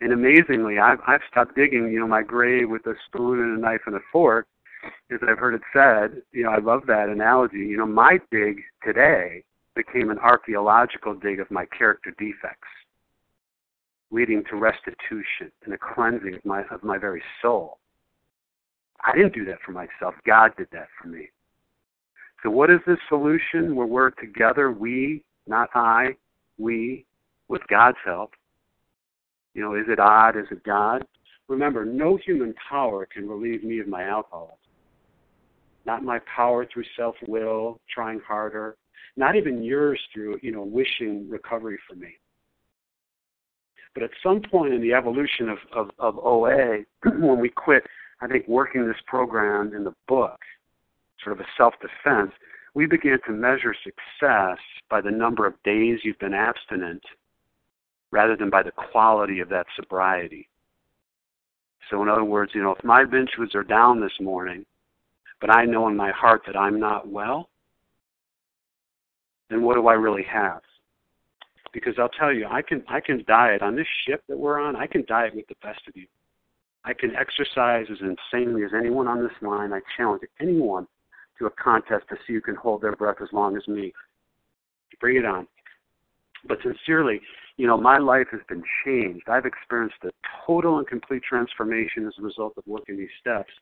And 0.00 0.12
amazingly, 0.12 0.78
I've, 0.78 0.98
I've 1.06 1.20
stopped 1.30 1.56
digging, 1.56 1.90
you 1.90 2.00
know, 2.00 2.06
my 2.06 2.22
grave 2.22 2.68
with 2.70 2.86
a 2.86 2.94
spoon 3.06 3.40
and 3.40 3.58
a 3.58 3.60
knife 3.60 3.80
and 3.86 3.96
a 3.96 4.00
fork, 4.12 4.46
as 5.10 5.18
I've 5.28 5.38
heard 5.38 5.54
it 5.54 5.62
said, 5.72 6.22
you 6.32 6.44
know, 6.44 6.50
I 6.50 6.58
love 6.58 6.82
that 6.86 7.08
analogy. 7.08 7.58
You 7.58 7.78
know, 7.78 7.86
my 7.86 8.20
dig 8.30 8.62
today 8.84 9.42
became 9.74 10.10
an 10.10 10.18
archaeological 10.18 11.14
dig 11.14 11.40
of 11.40 11.50
my 11.50 11.66
character 11.66 12.14
defects, 12.18 12.68
leading 14.10 14.42
to 14.50 14.56
restitution 14.56 15.52
and 15.64 15.74
a 15.74 15.78
cleansing 15.78 16.34
of 16.34 16.44
my 16.44 16.62
of 16.70 16.82
my 16.82 16.98
very 16.98 17.22
soul. 17.42 17.78
I 19.04 19.14
didn't 19.14 19.34
do 19.34 19.44
that 19.46 19.58
for 19.64 19.72
myself. 19.72 20.14
God 20.26 20.52
did 20.56 20.68
that 20.72 20.88
for 21.00 21.08
me. 21.08 21.28
So 22.42 22.50
what 22.50 22.70
is 22.70 22.80
this 22.86 22.98
solution 23.08 23.74
where 23.74 23.86
we're 23.86 24.10
together, 24.10 24.72
we, 24.72 25.22
not 25.46 25.70
I, 25.74 26.16
we, 26.56 27.04
with 27.48 27.62
God's 27.68 27.98
help? 28.04 28.32
You 29.54 29.62
know, 29.62 29.74
is 29.74 29.86
it 29.88 30.00
odd? 30.00 30.36
Is 30.36 30.46
it 30.50 30.64
God? 30.64 31.04
Remember, 31.48 31.84
no 31.84 32.16
human 32.24 32.54
power 32.68 33.06
can 33.06 33.28
relieve 33.28 33.64
me 33.64 33.80
of 33.80 33.88
my 33.88 34.04
alcoholism 34.04 34.58
not 35.88 36.04
my 36.04 36.20
power 36.36 36.66
through 36.72 36.84
self 36.96 37.16
will, 37.26 37.80
trying 37.92 38.20
harder, 38.20 38.76
not 39.16 39.36
even 39.36 39.62
yours 39.62 39.98
through, 40.12 40.38
you 40.42 40.52
know, 40.52 40.62
wishing 40.62 41.26
recovery 41.28 41.78
for 41.88 41.96
me. 41.96 42.10
But 43.94 44.02
at 44.02 44.10
some 44.22 44.42
point 44.42 44.74
in 44.74 44.80
the 44.80 44.92
evolution 44.92 45.48
of, 45.48 45.58
of, 45.72 45.90
of 45.98 46.18
OA, 46.18 46.84
when 47.04 47.40
we 47.40 47.48
quit, 47.48 47.84
I 48.20 48.26
think, 48.26 48.46
working 48.48 48.86
this 48.86 48.96
program 49.06 49.74
in 49.74 49.84
the 49.84 49.94
book, 50.06 50.38
sort 51.22 51.38
of 51.38 51.40
a 51.40 51.48
self 51.56 51.74
defense, 51.80 52.32
we 52.74 52.86
began 52.86 53.18
to 53.26 53.32
measure 53.32 53.74
success 53.82 54.58
by 54.88 55.00
the 55.00 55.10
number 55.10 55.46
of 55.46 55.54
days 55.64 56.00
you've 56.02 56.18
been 56.18 56.34
abstinent 56.34 57.02
rather 58.10 58.36
than 58.36 58.50
by 58.50 58.62
the 58.62 58.70
quality 58.70 59.40
of 59.40 59.48
that 59.48 59.66
sobriety. 59.76 60.48
So, 61.90 62.02
in 62.02 62.08
other 62.08 62.24
words, 62.24 62.52
you 62.54 62.62
know, 62.62 62.72
if 62.72 62.84
my 62.84 63.04
foods 63.04 63.54
are 63.54 63.64
down 63.64 64.00
this 64.00 64.12
morning, 64.20 64.64
but 65.40 65.50
I 65.50 65.64
know 65.64 65.88
in 65.88 65.96
my 65.96 66.10
heart 66.10 66.42
that 66.46 66.56
I'm 66.56 66.78
not 66.78 67.08
well, 67.08 67.48
then 69.50 69.62
what 69.62 69.74
do 69.74 69.88
I 69.88 69.94
really 69.94 70.24
have? 70.24 70.60
Because 71.72 71.94
I'll 71.98 72.08
tell 72.08 72.32
you, 72.32 72.46
I 72.50 72.62
can 72.62 72.82
I 72.88 73.00
can 73.00 73.24
diet 73.26 73.62
on 73.62 73.76
this 73.76 73.86
ship 74.06 74.22
that 74.28 74.38
we're 74.38 74.58
on. 74.58 74.76
I 74.76 74.86
can 74.86 75.04
diet 75.06 75.34
with 75.34 75.46
the 75.48 75.54
best 75.62 75.80
of 75.88 75.96
you. 75.96 76.06
I 76.84 76.94
can 76.94 77.14
exercise 77.14 77.86
as 77.90 77.98
insanely 78.00 78.64
as 78.64 78.70
anyone 78.76 79.06
on 79.06 79.22
this 79.22 79.32
line. 79.42 79.72
I 79.72 79.80
challenge 79.96 80.22
anyone 80.40 80.86
to 81.38 81.46
a 81.46 81.50
contest 81.50 82.06
to 82.08 82.16
see 82.26 82.34
who 82.34 82.40
can 82.40 82.54
hold 82.54 82.82
their 82.82 82.96
breath 82.96 83.18
as 83.22 83.28
long 83.32 83.56
as 83.56 83.66
me. 83.68 83.92
Bring 85.00 85.16
it 85.16 85.24
on. 85.24 85.46
But 86.46 86.58
sincerely, 86.62 87.20
you 87.56 87.66
know, 87.66 87.76
my 87.76 87.98
life 87.98 88.28
has 88.30 88.40
been 88.48 88.62
changed. 88.84 89.28
I've 89.28 89.44
experienced 89.44 89.96
a 90.04 90.10
total 90.46 90.78
and 90.78 90.86
complete 90.86 91.22
transformation 91.22 92.06
as 92.06 92.14
a 92.18 92.22
result 92.22 92.54
of 92.56 92.64
working 92.66 92.96
these 92.96 93.08
steps. 93.20 93.52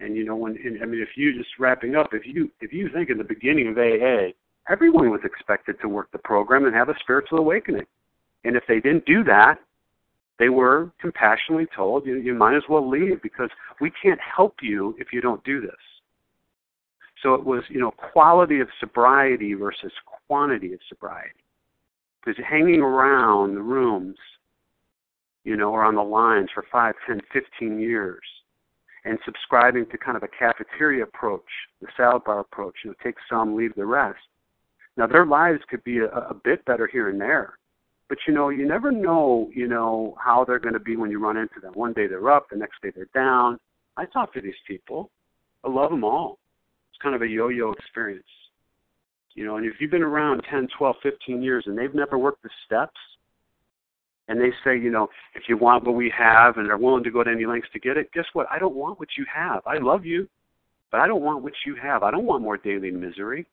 And 0.00 0.16
you 0.16 0.24
know, 0.24 0.36
when 0.36 0.56
and, 0.56 0.82
I 0.82 0.86
mean, 0.86 1.00
if 1.00 1.16
you 1.16 1.36
just 1.36 1.50
wrapping 1.58 1.96
up, 1.96 2.14
if 2.14 2.26
you 2.26 2.50
if 2.60 2.72
you 2.72 2.88
think 2.92 3.10
in 3.10 3.18
the 3.18 3.24
beginning 3.24 3.68
of 3.68 3.78
AA, 3.78 4.32
everyone 4.68 5.10
was 5.10 5.20
expected 5.24 5.76
to 5.80 5.88
work 5.88 6.10
the 6.12 6.18
program 6.18 6.64
and 6.64 6.74
have 6.74 6.88
a 6.88 6.98
spiritual 7.00 7.38
awakening, 7.38 7.86
and 8.44 8.56
if 8.56 8.64
they 8.68 8.80
didn't 8.80 9.06
do 9.06 9.24
that, 9.24 9.56
they 10.38 10.48
were 10.48 10.90
compassionately 11.00 11.66
told, 11.74 12.04
you, 12.04 12.16
you 12.16 12.34
might 12.34 12.56
as 12.56 12.64
well 12.68 12.88
leave 12.88 13.22
because 13.22 13.50
we 13.80 13.90
can't 14.02 14.20
help 14.20 14.56
you 14.62 14.94
if 14.98 15.12
you 15.12 15.20
don't 15.20 15.42
do 15.44 15.60
this. 15.60 15.70
So 17.22 17.34
it 17.34 17.44
was, 17.44 17.62
you 17.68 17.80
know, 17.80 17.92
quality 18.12 18.60
of 18.60 18.68
sobriety 18.80 19.54
versus 19.54 19.92
quantity 20.26 20.72
of 20.74 20.80
sobriety. 20.88 21.30
Because 22.24 22.42
hanging 22.44 22.80
around 22.80 23.54
the 23.54 23.62
rooms, 23.62 24.16
you 25.44 25.56
know, 25.56 25.70
or 25.70 25.84
on 25.84 25.94
the 25.94 26.02
lines 26.02 26.48
for 26.52 26.64
five, 26.72 26.94
ten, 27.06 27.20
fifteen 27.32 27.78
years, 27.78 28.22
and 29.04 29.18
subscribing 29.24 29.86
to 29.90 29.98
kind 29.98 30.16
of 30.16 30.22
a 30.22 30.28
cafeteria 30.28 31.04
approach, 31.04 31.44
the 31.80 31.86
salad 31.96 32.24
bar 32.24 32.40
approach, 32.40 32.74
you 32.82 32.90
know, 32.90 32.96
take 33.02 33.16
some, 33.30 33.54
leave 33.54 33.74
the 33.74 33.84
rest. 33.84 34.18
Now 34.96 35.06
their 35.06 35.26
lives 35.26 35.60
could 35.68 35.82
be 35.84 35.98
a, 35.98 36.06
a 36.06 36.34
bit 36.34 36.64
better 36.64 36.86
here 36.86 37.08
and 37.08 37.20
there, 37.20 37.58
but 38.08 38.18
you 38.26 38.34
know, 38.34 38.50
you 38.50 38.66
never 38.66 38.92
know, 38.92 39.50
you 39.54 39.66
know, 39.66 40.16
how 40.22 40.44
they're 40.44 40.58
going 40.58 40.74
to 40.74 40.80
be 40.80 40.96
when 40.96 41.10
you 41.10 41.18
run 41.18 41.36
into 41.36 41.60
them. 41.60 41.72
One 41.74 41.92
day 41.92 42.06
they're 42.06 42.30
up, 42.30 42.48
the 42.50 42.56
next 42.56 42.80
day 42.82 42.92
they're 42.94 43.08
down. 43.14 43.58
I 43.96 44.04
talk 44.06 44.32
to 44.34 44.40
these 44.40 44.54
people. 44.66 45.10
I 45.64 45.68
love 45.68 45.90
them 45.90 46.04
all. 46.04 46.38
It's 46.90 47.02
kind 47.02 47.14
of 47.14 47.22
a 47.22 47.26
yo-yo 47.26 47.72
experience. 47.72 48.24
You 49.34 49.44
know, 49.44 49.56
and 49.56 49.66
if 49.66 49.74
you've 49.80 49.90
been 49.90 50.02
around 50.02 50.42
10, 50.48 50.68
12, 50.78 50.96
15 51.02 51.42
years 51.42 51.64
and 51.66 51.76
they've 51.76 51.94
never 51.94 52.18
worked 52.18 52.42
the 52.42 52.50
steps, 52.66 52.98
and 54.28 54.40
they 54.40 54.50
say, 54.64 54.78
you 54.78 54.90
know, 54.90 55.08
if 55.34 55.42
you 55.48 55.58
want 55.58 55.84
what 55.84 55.96
we 55.96 56.12
have 56.16 56.56
and 56.56 56.70
are 56.70 56.78
willing 56.78 57.04
to 57.04 57.10
go 57.10 57.22
to 57.22 57.30
any 57.30 57.44
lengths 57.44 57.68
to 57.72 57.80
get 57.80 57.96
it, 57.98 58.10
guess 58.12 58.24
what? 58.32 58.46
I 58.50 58.58
don't 58.58 58.74
want 58.74 58.98
what 58.98 59.08
you 59.18 59.26
have. 59.32 59.60
I 59.66 59.78
love 59.78 60.06
you, 60.06 60.28
but 60.90 61.00
I 61.00 61.06
don't 61.06 61.20
want 61.20 61.42
what 61.42 61.52
you 61.66 61.74
have. 61.82 62.02
I 62.02 62.10
don't 62.10 62.24
want 62.24 62.42
more 62.42 62.56
daily 62.56 62.90
misery 62.90 63.46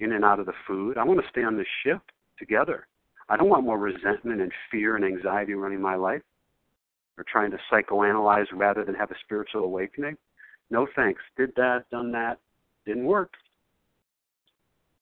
in 0.00 0.12
and 0.12 0.24
out 0.24 0.40
of 0.40 0.46
the 0.46 0.52
food. 0.66 0.98
I 0.98 1.04
want 1.04 1.20
to 1.20 1.28
stay 1.28 1.42
on 1.42 1.56
this 1.56 1.66
ship 1.84 2.00
together. 2.38 2.86
I 3.28 3.36
don't 3.36 3.48
want 3.48 3.64
more 3.64 3.78
resentment 3.78 4.40
and 4.40 4.52
fear 4.70 4.96
and 4.96 5.04
anxiety 5.04 5.54
running 5.54 5.80
my 5.80 5.96
life 5.96 6.22
or 7.18 7.24
trying 7.24 7.50
to 7.50 7.58
psychoanalyze 7.70 8.46
rather 8.52 8.84
than 8.84 8.94
have 8.94 9.10
a 9.10 9.16
spiritual 9.24 9.64
awakening. 9.64 10.16
No 10.70 10.86
thanks. 10.94 11.22
Did 11.36 11.52
that, 11.56 11.84
done 11.90 12.12
that, 12.12 12.38
didn't 12.84 13.04
work. 13.04 13.32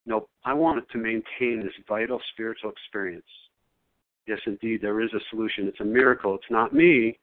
Nope. 0.06 0.28
I 0.44 0.52
wanted 0.52 0.88
to 0.90 0.98
maintain 0.98 1.62
this 1.62 1.72
vital 1.88 2.20
spiritual 2.32 2.70
experience 2.70 3.24
yes, 4.26 4.38
indeed, 4.46 4.80
there 4.82 5.00
is 5.00 5.12
a 5.12 5.20
solution. 5.30 5.66
It's 5.66 5.80
a 5.80 5.84
miracle. 5.84 6.34
It's 6.34 6.50
not 6.50 6.74
me. 6.74 7.18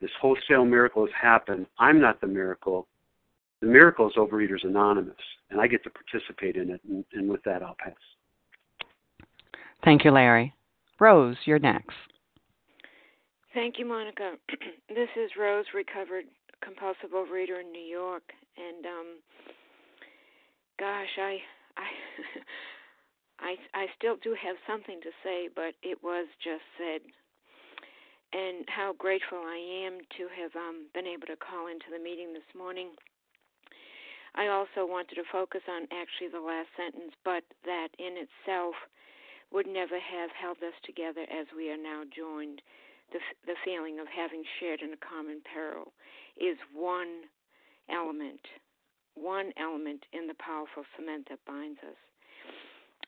This 0.00 0.10
wholesale 0.20 0.64
miracle 0.64 1.06
has 1.06 1.14
happened. 1.20 1.66
I'm 1.78 2.00
not 2.00 2.20
the 2.20 2.26
miracle. 2.26 2.86
The 3.62 3.68
miracle 3.68 4.08
is 4.08 4.14
Overeaters 4.16 4.64
Anonymous, 4.64 5.14
and 5.50 5.60
I 5.60 5.68
get 5.68 5.84
to 5.84 5.90
participate 5.90 6.56
in 6.56 6.68
it. 6.68 6.80
And, 6.88 7.04
and 7.12 7.30
with 7.30 7.44
that, 7.44 7.62
I'll 7.62 7.76
pass. 7.78 7.94
Thank 9.84 10.04
you, 10.04 10.10
Larry. 10.10 10.52
Rose, 10.98 11.36
you're 11.44 11.60
next. 11.60 11.94
Thank 13.54 13.78
you, 13.78 13.86
Monica. 13.86 14.32
this 14.88 15.08
is 15.16 15.30
Rose, 15.38 15.66
recovered 15.72 16.24
compulsive 16.60 17.10
overeater 17.14 17.60
in 17.60 17.70
New 17.70 17.86
York, 17.86 18.22
and 18.58 18.84
um, 18.84 19.06
gosh, 20.78 21.14
I, 21.18 21.38
I, 21.78 21.86
I, 23.54 23.54
I 23.74 23.86
still 23.96 24.16
do 24.24 24.34
have 24.42 24.56
something 24.66 25.00
to 25.02 25.10
say, 25.22 25.48
but 25.54 25.74
it 25.82 26.02
was 26.02 26.26
just 26.42 26.66
said, 26.78 27.02
and 28.32 28.64
how 28.66 28.94
grateful 28.98 29.38
I 29.38 29.86
am 29.86 29.98
to 30.18 30.26
have 30.34 30.50
um, 30.56 30.86
been 30.94 31.06
able 31.06 31.26
to 31.26 31.36
call 31.36 31.66
into 31.66 31.86
the 31.94 32.02
meeting 32.02 32.32
this 32.32 32.58
morning. 32.58 32.90
I 34.34 34.48
also 34.48 34.88
wanted 34.88 35.16
to 35.16 35.28
focus 35.30 35.60
on 35.68 35.84
actually 35.92 36.32
the 36.32 36.40
last 36.40 36.68
sentence, 36.76 37.12
but 37.24 37.44
that 37.64 37.88
in 37.98 38.16
itself 38.16 38.74
would 39.52 39.66
never 39.66 40.00
have 40.00 40.30
held 40.32 40.56
us 40.64 40.76
together 40.84 41.22
as 41.28 41.46
we 41.54 41.70
are 41.70 41.76
now 41.76 42.02
joined. 42.08 42.62
The, 43.12 43.20
the 43.44 43.60
feeling 43.64 44.00
of 44.00 44.08
having 44.08 44.42
shared 44.58 44.80
in 44.80 44.96
a 44.96 45.04
common 45.04 45.42
peril 45.44 45.92
is 46.40 46.56
one 46.72 47.28
element, 47.92 48.40
one 49.14 49.52
element 49.60 50.04
in 50.12 50.26
the 50.26 50.38
powerful 50.40 50.84
cement 50.96 51.28
that 51.28 51.44
binds 51.44 51.78
us. 51.84 52.00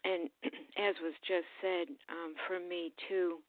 And 0.05 0.29
as 0.77 0.95
was 1.01 1.17
just 1.27 1.49
said, 1.65 1.89
um, 2.13 2.37
for 2.47 2.61
me 2.61 2.93
too, 3.09 3.41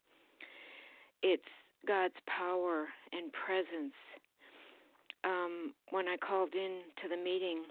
it's 1.22 1.52
God's 1.86 2.16
power 2.26 2.88
and 3.12 3.32
presence. 3.34 3.94
Um, 5.26 5.74
when 5.90 6.08
I 6.08 6.18
called 6.18 6.54
in 6.54 6.86
to 7.02 7.10
the 7.10 7.18
meeting, 7.18 7.66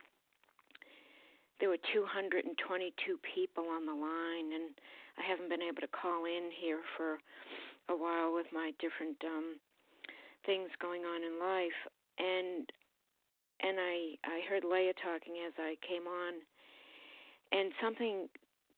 there 1.60 1.68
were 1.68 1.78
222 1.94 2.50
people 3.22 3.70
on 3.70 3.86
the 3.86 3.94
line, 3.94 4.52
and 4.52 4.74
I 5.16 5.22
haven't 5.22 5.48
been 5.48 5.62
able 5.62 5.80
to 5.80 5.92
call 5.94 6.26
in 6.26 6.50
here 6.50 6.82
for 6.98 7.22
a 7.88 7.96
while 7.96 8.34
with 8.34 8.46
my 8.52 8.72
different 8.82 9.16
um, 9.22 9.56
things 10.44 10.68
going 10.82 11.02
on 11.06 11.22
in 11.22 11.38
life. 11.38 11.80
And 12.18 12.66
and 13.62 13.78
I 13.78 14.18
I 14.26 14.42
heard 14.50 14.64
Leah 14.66 14.98
talking 14.98 15.38
as 15.46 15.54
I 15.58 15.78
came 15.86 16.10
on, 16.10 16.42
and 17.52 17.70
something 17.80 18.28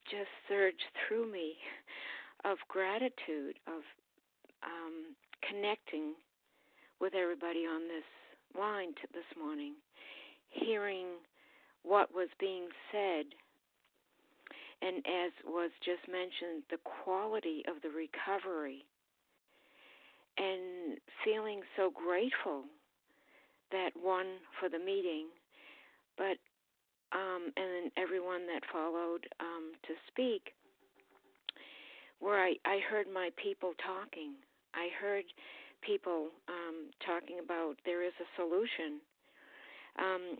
just 0.05 0.31
surged 0.49 0.85
through 1.09 1.33
me 1.33 1.57
of 2.45 2.59
gratitude 2.69 3.57
of 3.67 3.81
um, 4.63 5.17
connecting 5.43 6.15
with 7.01 7.15
everybody 7.15 7.65
on 7.67 7.89
this 7.89 8.05
line 8.59 8.95
to 8.95 9.07
this 9.13 9.29
morning, 9.39 9.75
hearing 10.51 11.07
what 11.83 12.15
was 12.15 12.29
being 12.41 12.69
said, 12.91 13.27
and 14.83 14.99
as 14.99 15.33
was 15.47 15.71
just 15.85 16.07
mentioned, 16.11 16.63
the 16.71 16.79
quality 17.05 17.63
of 17.69 17.81
the 17.83 17.89
recovery, 17.89 18.85
and 20.39 20.99
feeling 21.25 21.61
so 21.77 21.91
grateful 21.91 22.65
that 23.73 23.91
one 24.01 24.39
for 24.61 24.69
the 24.69 24.79
meeting, 24.79 25.27
but 26.19 26.37
um, 27.13 27.53
and 27.57 27.91
everyone 27.97 28.47
that 28.47 28.63
followed 28.73 29.27
um, 29.41 29.73
to 29.87 29.95
speak, 30.09 30.53
where 32.19 32.43
I, 32.43 32.55
I 32.65 32.81
heard 32.91 33.07
my 33.13 33.31
people 33.41 33.73
talking. 33.79 34.35
I 34.75 34.89
heard 35.01 35.25
people 35.87 36.29
um, 36.51 36.91
talking 37.07 37.39
about 37.39 37.79
there 37.87 38.03
is 38.03 38.13
a 38.19 38.29
solution. 38.35 39.01
Um, 39.97 40.37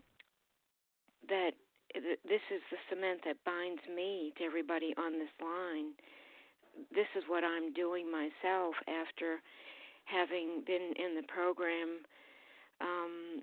that 1.29 1.55
this 1.95 2.43
is 2.51 2.61
the 2.69 2.77
cement 2.91 3.23
that 3.25 3.39
binds 3.47 3.81
me 3.87 4.33
to 4.37 4.43
everybody 4.43 4.93
on 4.99 5.17
this 5.17 5.31
line. 5.41 5.95
This 6.93 7.07
is 7.15 7.23
what 7.27 7.43
I'm 7.43 7.73
doing 7.73 8.11
myself 8.11 8.75
after 8.85 9.39
having 10.05 10.63
been 10.67 10.93
in 10.99 11.15
the 11.15 11.25
program 11.25 12.03
um, 12.81 13.41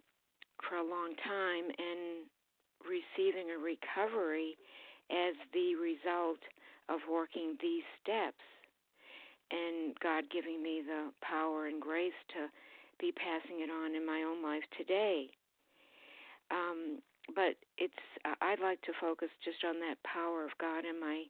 for 0.62 0.76
a 0.76 0.86
long 0.86 1.16
time 1.24 1.66
and 1.72 2.28
receiving 2.84 3.50
a 3.50 3.58
recovery 3.58 4.56
as 5.10 5.34
the 5.52 5.74
result 5.76 6.40
of 6.88 7.00
working 7.10 7.56
these 7.60 7.84
steps 8.00 8.44
and 9.50 9.94
God 10.00 10.24
giving 10.30 10.62
me 10.62 10.82
the 10.84 11.10
power 11.20 11.66
and 11.66 11.80
grace 11.80 12.16
to 12.34 12.48
be 13.00 13.12
passing 13.12 13.60
it 13.60 13.70
on 13.70 13.94
in 13.94 14.06
my 14.06 14.22
own 14.22 14.42
life 14.42 14.64
today. 14.78 15.28
Um, 16.50 17.00
but 17.34 17.56
it's 17.78 18.04
I'd 18.40 18.60
like 18.60 18.80
to 18.82 18.92
focus 19.00 19.30
just 19.44 19.64
on 19.64 19.80
that 19.80 19.96
power 20.04 20.44
of 20.44 20.52
God 20.60 20.84
in 20.84 21.00
my 21.00 21.24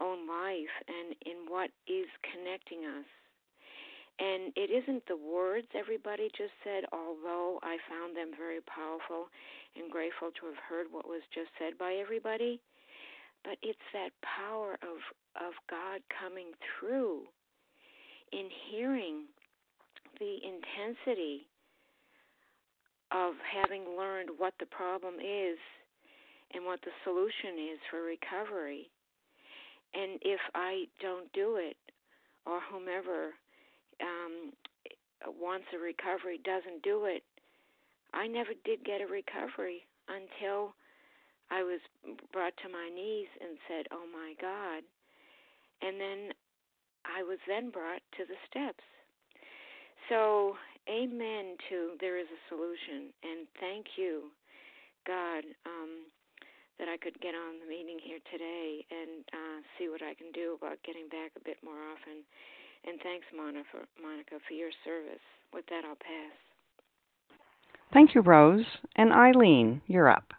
own 0.00 0.28
life 0.28 0.74
and 0.88 1.16
in 1.24 1.48
what 1.48 1.70
is 1.88 2.08
connecting 2.20 2.84
us. 2.84 3.08
And 4.18 4.52
it 4.54 4.70
isn't 4.70 5.02
the 5.08 5.18
words 5.18 5.66
everybody 5.74 6.30
just 6.38 6.54
said, 6.62 6.84
although 6.92 7.58
I 7.62 7.78
found 7.90 8.14
them 8.14 8.30
very 8.36 8.60
powerful 8.62 9.26
and 9.74 9.90
grateful 9.90 10.30
to 10.38 10.46
have 10.46 10.60
heard 10.68 10.86
what 10.90 11.08
was 11.08 11.22
just 11.34 11.50
said 11.58 11.74
by 11.78 11.98
everybody. 11.98 12.60
But 13.44 13.58
it's 13.62 13.78
that 13.92 14.10
power 14.22 14.74
of 14.82 14.98
of 15.36 15.52
God 15.68 16.00
coming 16.20 16.52
through 16.78 17.22
in 18.32 18.48
hearing 18.70 19.26
the 20.18 20.36
intensity 20.42 21.46
of 23.10 23.34
having 23.42 23.96
learned 23.96 24.30
what 24.38 24.54
the 24.60 24.66
problem 24.66 25.14
is 25.14 25.58
and 26.54 26.64
what 26.64 26.80
the 26.82 26.94
solution 27.02 27.58
is 27.72 27.78
for 27.90 28.02
recovery. 28.02 28.90
And 29.94 30.18
if 30.22 30.40
I 30.54 30.84
don't 31.00 31.30
do 31.32 31.56
it, 31.56 31.76
or 32.46 32.60
whomever 32.70 33.34
um, 34.00 34.52
wants 35.40 35.66
a 35.74 35.78
recovery 35.78 36.40
doesn't 36.44 36.82
do 36.82 37.06
it, 37.06 37.22
I 38.12 38.26
never 38.26 38.50
did 38.64 38.84
get 38.84 39.00
a 39.00 39.06
recovery 39.06 39.86
until 40.08 40.74
I 41.50 41.62
was 41.62 41.80
brought 42.32 42.56
to 42.62 42.68
my 42.68 42.88
knees 42.94 43.28
and 43.40 43.58
said, 43.68 43.86
"Oh 43.92 44.06
my 44.12 44.34
God," 44.40 44.82
and 45.82 46.00
then 46.00 46.32
I 47.04 47.22
was 47.22 47.38
then 47.46 47.70
brought 47.70 48.02
to 48.16 48.24
the 48.24 48.36
steps. 48.48 48.84
So 50.08 50.56
amen 50.88 51.56
to 51.68 51.96
there 52.00 52.18
is 52.18 52.26
a 52.28 52.40
solution, 52.48 53.12
and 53.22 53.48
thank 53.60 53.96
you, 53.96 54.30
God, 55.06 55.44
um, 55.64 56.08
that 56.78 56.88
I 56.88 56.96
could 56.96 57.18
get 57.20 57.34
on 57.34 57.60
the 57.62 57.68
meeting 57.68 57.98
here 58.02 58.18
today 58.30 58.84
and 58.90 59.24
uh, 59.32 59.58
see 59.78 59.88
what 59.88 60.02
I 60.02 60.14
can 60.14 60.32
do 60.32 60.58
about 60.58 60.82
getting 60.82 61.08
back 61.08 61.32
a 61.36 61.44
bit 61.44 61.56
more 61.64 61.78
often. 61.92 62.26
And 62.86 63.00
thanks, 63.00 63.24
Monica, 63.34 63.64
for, 63.70 63.86
Monica, 64.00 64.36
for 64.46 64.54
your 64.54 64.70
service. 64.84 65.22
With 65.52 65.64
that, 65.70 65.84
I'll 65.84 65.96
pass. 65.96 66.36
Thank 67.92 68.14
you, 68.14 68.20
Rose. 68.20 68.66
And 68.96 69.12
Eileen, 69.12 69.80
you're 69.86 70.08
up. 70.08 70.34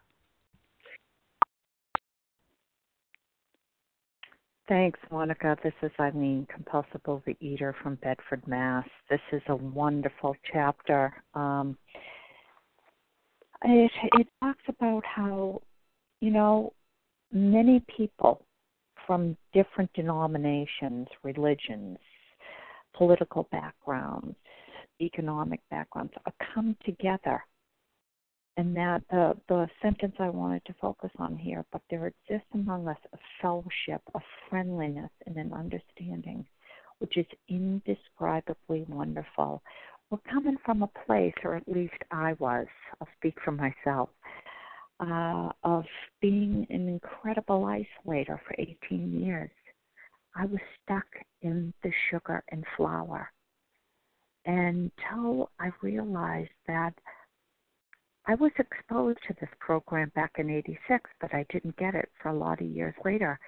Thanks, 4.67 4.99
Monica. 5.11 5.55
This 5.63 5.73
is 5.83 5.91
Eileen, 5.99 6.47
compulsive 6.51 7.03
overeater 7.03 7.73
from 7.83 7.95
Bedford, 8.01 8.41
Mass. 8.47 8.87
This 9.11 9.19
is 9.31 9.43
a 9.47 9.55
wonderful 9.55 10.35
chapter. 10.51 11.13
Um, 11.35 11.77
it, 13.63 13.91
it 14.13 14.27
talks 14.41 14.63
about 14.67 15.03
how, 15.05 15.61
you 16.19 16.31
know, 16.31 16.73
many 17.31 17.83
people 17.95 18.41
from 19.05 19.37
different 19.53 19.93
denominations, 19.93 21.07
religions, 21.21 21.99
political 22.95 23.47
backgrounds, 23.51 24.35
economic 24.99 25.59
backgrounds, 25.69 26.13
come 26.55 26.75
together 26.83 27.43
and 28.57 28.75
that 28.75 29.01
the 29.09 29.35
the 29.49 29.67
sentence 29.81 30.15
I 30.19 30.29
wanted 30.29 30.63
to 30.65 30.75
focus 30.79 31.11
on 31.17 31.37
here, 31.37 31.65
but 31.71 31.81
there 31.89 32.07
exists 32.07 32.47
among 32.53 32.87
us 32.87 32.97
a 33.13 33.17
fellowship, 33.41 34.01
a 34.13 34.19
friendliness, 34.49 35.11
and 35.25 35.35
an 35.37 35.53
understanding, 35.53 36.45
which 36.99 37.17
is 37.17 37.25
indescribably 37.49 38.85
wonderful. 38.87 39.61
We're 40.09 40.19
coming 40.31 40.57
from 40.63 40.83
a 40.83 40.89
place, 41.05 41.33
or 41.43 41.55
at 41.55 41.67
least 41.67 41.95
I 42.11 42.33
was, 42.39 42.67
I'll 43.01 43.07
speak 43.17 43.35
for 43.43 43.51
myself, 43.51 44.09
uh, 44.99 45.49
of 45.63 45.83
being 46.21 46.65
an 46.69 46.87
incredible 46.87 47.63
isolator 47.63 48.39
for 48.47 48.55
18 48.57 49.21
years. 49.21 49.49
I 50.35 50.45
was 50.45 50.59
stuck 50.83 51.07
in 51.41 51.73
the 51.83 51.91
sugar 52.09 52.43
and 52.49 52.63
flour 52.77 53.31
until 54.45 55.49
I 55.59 55.71
realized 55.81 56.51
that 56.67 56.93
I 58.27 58.35
was 58.35 58.51
exposed 58.57 59.19
to 59.27 59.35
this 59.39 59.49
program 59.59 60.11
back 60.15 60.33
in 60.37 60.49
86, 60.49 61.09
but 61.21 61.33
I 61.33 61.45
didn't 61.51 61.77
get 61.77 61.93
it 61.93 62.09
for 62.21 62.29
a 62.29 62.33
lot 62.33 62.59
of 62.59 62.67
years 62.67 62.95
later. 63.03 63.39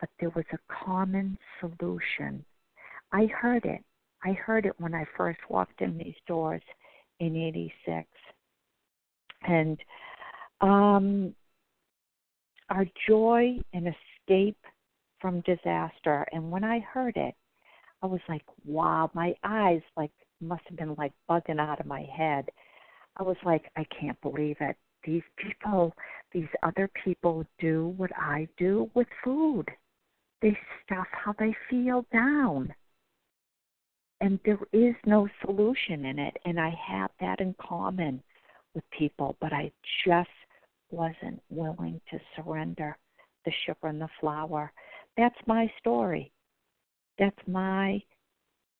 But 0.00 0.10
there 0.18 0.30
was 0.30 0.44
a 0.52 0.84
common 0.84 1.38
solution. 1.60 2.44
I 3.12 3.26
heard 3.26 3.64
it. 3.64 3.82
I 4.24 4.32
heard 4.32 4.66
it 4.66 4.74
when 4.78 4.94
I 4.94 5.04
first 5.16 5.38
walked 5.48 5.80
in 5.82 5.96
these 5.98 6.14
doors 6.26 6.62
in 7.20 7.36
86. 7.36 8.08
And 9.46 9.78
um, 10.60 11.34
our 12.70 12.86
joy 13.08 13.58
and 13.72 13.86
escape 13.88 14.58
from 15.20 15.42
disaster. 15.42 16.26
And 16.32 16.50
when 16.50 16.64
I 16.64 16.80
heard 16.80 17.16
it, 17.16 17.34
I 18.02 18.06
was 18.06 18.20
like, 18.28 18.44
wow, 18.66 19.10
my 19.14 19.34
eyes 19.44 19.80
like 19.96 20.10
must 20.40 20.62
have 20.68 20.76
been 20.76 20.94
like 20.98 21.12
bugging 21.30 21.60
out 21.60 21.80
of 21.80 21.86
my 21.86 22.06
head. 22.14 22.46
I 23.16 23.22
was 23.22 23.36
like, 23.44 23.70
I 23.76 23.84
can't 23.84 24.20
believe 24.20 24.56
it. 24.60 24.76
These 25.04 25.22
people, 25.36 25.94
these 26.32 26.48
other 26.62 26.90
people 27.04 27.44
do 27.58 27.94
what 27.96 28.10
I 28.16 28.48
do 28.56 28.90
with 28.94 29.06
food. 29.22 29.66
They 30.42 30.56
stuff 30.84 31.06
how 31.10 31.34
they 31.38 31.54
feel 31.70 32.04
down. 32.12 32.74
And 34.20 34.38
there 34.44 34.58
is 34.72 34.94
no 35.04 35.28
solution 35.44 36.06
in 36.06 36.18
it. 36.18 36.36
And 36.44 36.58
I 36.58 36.70
have 36.88 37.10
that 37.20 37.40
in 37.40 37.54
common 37.60 38.22
with 38.74 38.84
people, 38.90 39.36
but 39.40 39.52
I 39.52 39.70
just 40.06 40.28
wasn't 40.90 41.42
willing 41.50 42.00
to 42.10 42.18
surrender 42.34 42.96
the 43.44 43.52
sugar 43.66 43.88
and 43.88 44.00
the 44.00 44.08
flour. 44.20 44.72
That's 45.16 45.38
my 45.46 45.70
story. 45.78 46.32
That's 47.18 47.36
my 47.46 48.02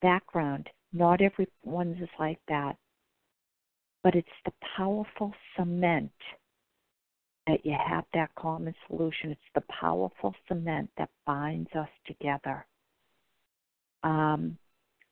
background. 0.02 0.68
Not 0.92 1.20
everyone's 1.20 2.00
is 2.00 2.08
like 2.18 2.40
that. 2.48 2.76
But 4.04 4.14
it's 4.14 4.28
the 4.44 4.52
powerful 4.76 5.34
cement 5.56 6.12
that 7.46 7.64
you 7.64 7.74
have 7.86 8.04
that 8.14 8.34
common 8.36 8.74
solution. 8.86 9.30
It's 9.30 9.40
the 9.54 9.64
powerful 9.80 10.34
cement 10.46 10.90
that 10.96 11.10
binds 11.26 11.70
us 11.74 11.88
together. 12.06 12.64
Um, 14.02 14.56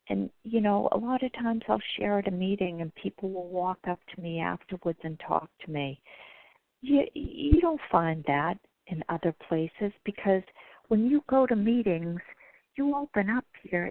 and 0.08 0.30
you 0.44 0.60
know, 0.60 0.88
a 0.92 0.98
lot 0.98 1.22
of 1.22 1.32
times 1.32 1.62
I'll 1.68 1.80
share 1.96 2.18
at 2.18 2.28
a 2.28 2.32
meeting, 2.32 2.80
and 2.80 2.94
people 2.94 3.30
will 3.30 3.48
walk 3.48 3.78
up 3.88 3.98
to 4.14 4.20
me 4.20 4.40
afterwards 4.40 4.98
and 5.04 5.18
talk 5.26 5.48
to 5.64 5.70
me. 5.70 6.00
You 6.80 7.04
you 7.14 7.60
don't 7.60 7.80
find 7.90 8.24
that 8.26 8.58
in 8.88 9.02
other 9.08 9.34
places 9.48 9.92
because 10.04 10.42
when 10.88 11.08
you 11.08 11.22
go 11.30 11.46
to 11.46 11.56
meetings, 11.56 12.20
you 12.76 12.94
open 12.94 13.30
up 13.30 13.46
your 13.62 13.90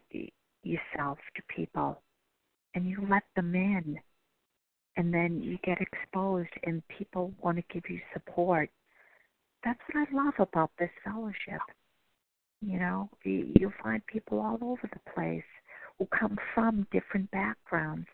yourself 0.64 1.18
to 1.36 1.42
people, 1.48 2.02
and 2.76 2.88
you 2.88 3.06
let 3.10 3.24
them 3.36 3.56
in, 3.56 4.00
and 4.98 5.14
then 5.14 5.42
you 5.42 5.58
get 5.64 5.80
exposed, 5.82 6.50
and 6.64 6.82
people 6.88 7.34
want 7.42 7.58
to 7.58 7.64
give 7.74 7.90
you 7.90 8.00
support. 8.14 8.70
That's 9.64 9.80
what 9.92 10.08
I 10.08 10.16
love 10.16 10.34
about 10.40 10.72
this 10.80 10.90
fellowship. 11.04 11.62
You 12.62 12.80
know, 12.80 13.10
you'll 13.24 13.74
find 13.82 14.06
people 14.06 14.40
all 14.40 14.58
over 14.62 14.90
the 14.92 15.12
place 15.14 15.44
who 15.98 16.08
come 16.08 16.38
from 16.54 16.88
different 16.92 17.30
backgrounds 17.32 18.08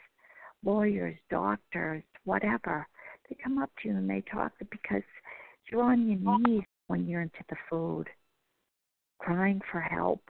lawyers, 0.64 1.18
doctors, 1.30 2.04
whatever. 2.26 2.88
They 3.30 3.38
come 3.44 3.58
up 3.58 3.70
to 3.82 3.90
you 3.90 3.96
and 3.96 4.10
they 4.10 4.24
talk 4.32 4.52
because 4.72 5.04
you're 5.72 5.84
on 5.84 6.08
your 6.08 6.40
knees 6.40 6.64
when 6.88 7.08
you're 7.08 7.22
into 7.22 7.44
the 7.50 7.56
food, 7.70 8.08
crying 9.20 9.62
for 9.72 9.82
help, 9.82 10.22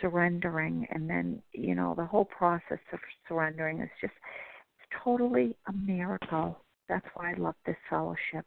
surrendering, 0.00 0.86
and 0.90 1.08
then, 1.08 1.42
you 1.52 1.74
know, 1.74 1.94
the 1.96 2.04
whole 2.04 2.26
process 2.26 2.78
of 2.92 2.98
surrendering 3.26 3.80
is 3.80 3.90
just 4.00 4.12
totally 5.04 5.56
a 5.68 5.72
miracle. 5.72 6.58
That's 6.88 7.06
why 7.14 7.32
I 7.32 7.34
love 7.34 7.54
this 7.66 7.76
fellowship. 7.90 8.44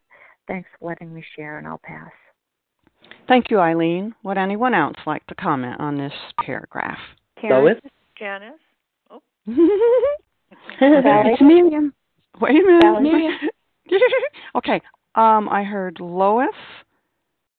Thanks 0.47 0.69
for 0.79 0.89
letting 0.89 1.13
me 1.13 1.23
share, 1.35 1.57
and 1.57 1.67
I'll 1.67 1.81
pass. 1.83 2.11
Thank 3.27 3.49
you, 3.49 3.59
Eileen. 3.59 4.13
Would 4.23 4.37
anyone 4.37 4.73
else 4.73 4.97
like 5.05 5.25
to 5.27 5.35
comment 5.35 5.79
on 5.79 5.97
this 5.97 6.13
paragraph? 6.43 6.97
Karen, 7.39 7.65
Lois? 7.65 7.77
Janice. 8.17 8.53
Oh. 9.09 9.21
it's 10.81 11.41
Miriam. 11.41 11.93
Wait 12.39 12.51
a 12.51 12.65
minute. 12.65 12.81
Sally. 12.81 13.03
Miriam. 13.03 13.33
okay. 14.55 14.81
Um, 15.15 15.49
I 15.49 15.63
heard 15.63 15.99
Lois. 15.99 16.49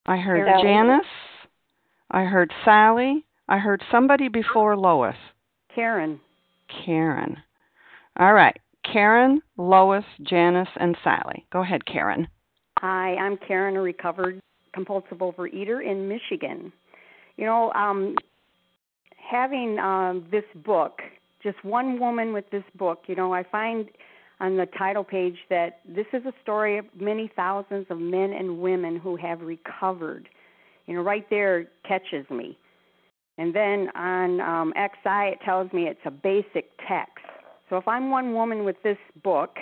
I 0.07 0.16
heard 0.16 0.47
Sally. 0.47 0.62
Janice. 0.62 1.07
I 2.11 2.24
heard 2.24 2.53
Sally. 2.64 3.24
I 3.49 3.59
heard 3.59 3.83
somebody 3.91 4.28
before 4.28 4.76
Lois. 4.76 5.16
Karen. 5.74 6.20
Karen. 6.85 7.37
All 8.18 8.33
right. 8.33 8.59
Karen, 8.91 9.41
Lois, 9.57 10.05
Janice, 10.22 10.68
and 10.76 10.97
Sally. 11.05 11.47
Go 11.53 11.62
ahead, 11.62 11.85
Karen. 11.87 12.28
Hi, 12.78 13.14
I'm 13.16 13.37
Karen, 13.37 13.76
a 13.76 13.80
recovered 13.80 14.41
compulsive 14.74 15.18
overeater 15.18 15.85
in 15.85 16.09
Michigan. 16.09 16.72
You 17.37 17.47
know, 17.47 17.72
um, 17.72 18.16
having 19.16 19.78
um, 19.78 20.26
this 20.30 20.45
book, 20.64 21.01
just 21.43 21.62
one 21.64 21.99
woman 21.99 22.33
with 22.33 22.49
this 22.51 22.64
book, 22.76 23.05
you 23.07 23.14
know, 23.14 23.33
I 23.33 23.45
find 23.45 23.89
on 24.41 24.57
the 24.57 24.66
title 24.76 25.05
page 25.05 25.37
that 25.49 25.80
this 25.89 26.07
is 26.12 26.24
a 26.26 26.33
story 26.43 26.78
of 26.78 26.85
many 26.99 27.30
thousands 27.37 27.87
of 27.91 27.99
men 27.99 28.33
and 28.33 28.59
women 28.59 28.99
who 28.99 29.16
have 29.16 29.41
recovered. 29.41 30.28
You 30.87 30.97
know, 30.97 31.03
right 31.03 31.28
there 31.30 31.66
catches 31.87 32.28
me. 32.28 32.59
And 33.39 33.55
then 33.55 33.89
on 33.95 34.41
um, 34.41 34.72
XI, 34.76 35.33
it 35.33 35.39
tells 35.45 35.72
me 35.72 35.85
it's 35.85 36.01
a 36.05 36.11
basic 36.11 36.70
text. 36.89 37.24
So 37.72 37.78
if 37.78 37.88
I'm 37.88 38.10
one 38.10 38.34
woman 38.34 38.64
with 38.64 38.76
this 38.84 38.98
book, 39.24 39.56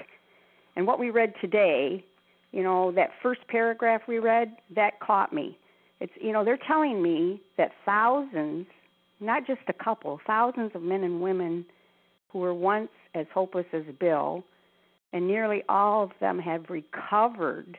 and 0.75 0.85
what 0.85 0.99
we 0.99 1.11
read 1.11 1.33
today, 1.41 2.05
you 2.51 2.65
know, 2.65 2.91
that 2.91 3.11
first 3.23 3.41
paragraph 3.47 4.01
we 4.09 4.19
read, 4.19 4.57
that 4.75 4.99
caught 4.99 5.33
me. 5.33 5.57
It's, 6.01 6.13
you 6.21 6.33
know, 6.33 6.45
they're 6.45 6.59
telling 6.67 7.01
me 7.01 7.41
that 7.57 7.71
thousands, 7.87 8.67
not 9.21 9.47
just 9.47 9.61
a 9.69 9.73
couple, 9.73 10.19
thousands 10.27 10.73
of 10.75 10.83
men 10.83 11.05
and 11.05 11.21
women 11.21 11.65
who 12.33 12.41
were 12.41 12.53
once 12.53 12.89
as 13.15 13.27
hopeless 13.33 13.67
as 13.73 13.85
Bill, 14.01 14.43
and 15.13 15.29
nearly 15.29 15.63
all 15.69 16.03
of 16.03 16.11
them 16.19 16.41
have 16.41 16.65
recovered, 16.69 17.79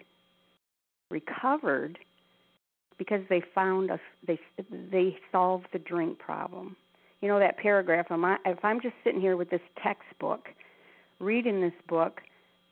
recovered 1.09 1.99
because 2.97 3.21
they 3.29 3.41
found 3.53 3.91
a 3.91 3.99
they 4.25 4.39
they 4.93 5.17
solved 5.29 5.67
the 5.73 5.79
drink 5.79 6.19
problem. 6.19 6.77
You 7.21 7.27
know 7.27 7.39
that 7.39 7.57
paragraph. 7.57 8.07
If 8.09 8.65
I'm 8.65 8.81
just 8.81 8.95
sitting 9.03 9.21
here 9.21 9.37
with 9.37 9.49
this 9.49 9.61
textbook, 9.81 10.49
reading 11.19 11.61
this 11.61 11.73
book, 11.87 12.21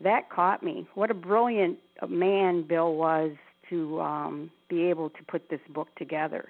that 0.02 0.30
caught 0.30 0.64
me. 0.64 0.88
What 0.96 1.12
a 1.12 1.14
brilliant 1.14 1.78
man 2.08 2.64
Bill 2.68 2.96
was 2.96 3.32
to 3.70 4.02
um, 4.02 4.52
be 4.70 4.84
able 4.84 5.10
to 5.12 5.24
put 5.28 5.50
this 5.50 5.60
book 5.74 5.88
together. 5.98 6.50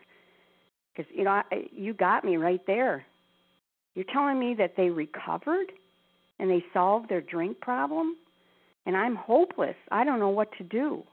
Because 0.96 1.12
you 1.14 1.24
know, 1.24 1.32
I, 1.32 1.44
you 1.72 1.94
got 1.94 2.24
me 2.24 2.38
right 2.38 2.62
there. 2.68 3.06
You're 3.96 4.06
telling 4.14 4.40
me 4.40 4.56
that 4.56 4.76
they 4.78 4.90
recovered 4.90 5.72
and 6.40 6.50
they 6.50 6.64
solved 6.74 7.10
their 7.10 7.22
drink 7.22 7.60
problem, 7.60 8.16
and 8.86 8.96
I'm 8.96 9.16
hopeless. 9.16 9.76
I 9.92 10.06
don't 10.06 10.20
know 10.20 10.30
what 10.30 10.50
to 10.58 10.64
do. 10.64 11.04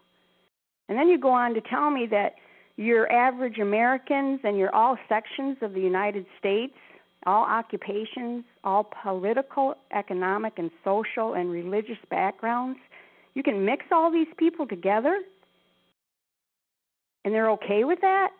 And 0.89 0.97
then 0.97 1.09
you 1.09 1.18
go 1.18 1.30
on 1.30 1.55
to 1.55 1.61
tell 1.61 1.91
me 1.91 2.07
that 2.12 2.37
you're 2.77 3.11
average 3.11 3.59
Americans 3.59 4.41
and 4.45 4.59
you're 4.59 4.74
all 4.74 4.99
sections 5.09 5.57
of 5.62 5.72
the 5.72 5.81
United 5.81 6.27
States, 6.39 6.74
all 7.24 7.45
occupations, 7.45 8.45
all 8.64 8.91
political, 9.03 9.74
economic, 9.93 10.55
and 10.59 10.70
social 10.85 11.35
and 11.35 11.51
religious 11.51 11.99
backgrounds. 12.11 12.79
You 13.35 13.43
can 13.43 13.64
mix 13.64 13.87
all 13.91 14.12
these 14.12 14.29
people 14.37 14.66
together 14.66 15.20
and 17.24 17.35
they're 17.35 17.51
okay 17.53 17.85
with 17.85 18.01
that? 18.03 18.31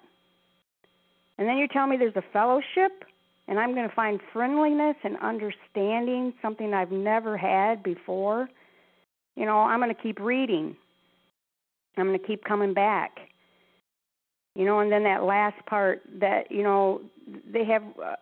And 1.39 1.49
then 1.49 1.57
you 1.57 1.67
tell 1.69 1.87
me 1.87 1.97
there's 1.97 2.17
a 2.17 2.25
fellowship 2.33 3.05
and 3.49 3.59
I'm 3.59 3.75
going 3.75 3.89
to 3.89 3.95
find 3.95 4.21
friendliness 4.33 4.97
and 5.03 5.17
understanding, 5.19 6.35
something 6.43 6.75
I've 6.75 6.93
never 6.93 7.37
had 7.37 7.83
before. 7.83 8.49
You 9.35 9.47
know, 9.47 9.59
I'm 9.59 9.81
going 9.81 9.95
to 9.95 10.03
keep 10.03 10.21
reading. 10.21 10.77
I'm 11.97 12.07
going 12.07 12.19
to 12.19 12.27
keep 12.27 12.45
coming 12.45 12.75
back 12.75 13.19
you 14.57 14.65
know 14.65 14.81
and 14.81 14.91
then 14.91 15.05
that 15.05 15.23
last 15.23 15.65
part 15.67 16.03
that 16.19 16.51
you 16.51 16.63
know 16.63 17.03
they 17.53 17.65
have 17.65 17.83
uh, 18.03 18.17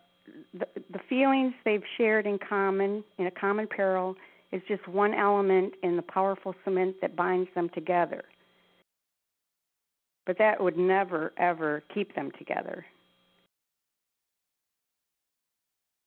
the, 0.53 0.66
the 0.91 0.99
feelings 1.09 1.55
they've 1.64 1.82
shared 1.97 2.26
in 2.26 2.39
common 2.39 3.05
in 3.18 3.26
a 3.26 3.30
common 3.30 3.66
peril 3.66 4.16
is 4.53 4.61
just 4.68 4.87
one 4.89 5.14
element 5.14 5.74
in 5.82 5.97
the 5.97 6.03
powerful 6.03 6.55
cement 6.64 6.97
that 7.01 7.16
binds 7.16 7.49
them 7.55 7.68
together. 7.74 8.22
But 10.26 10.39
that 10.39 10.62
would 10.62 10.76
never 10.76 11.32
ever 11.39 11.82
keep 11.93 12.14
them 12.14 12.30
together. 12.39 12.85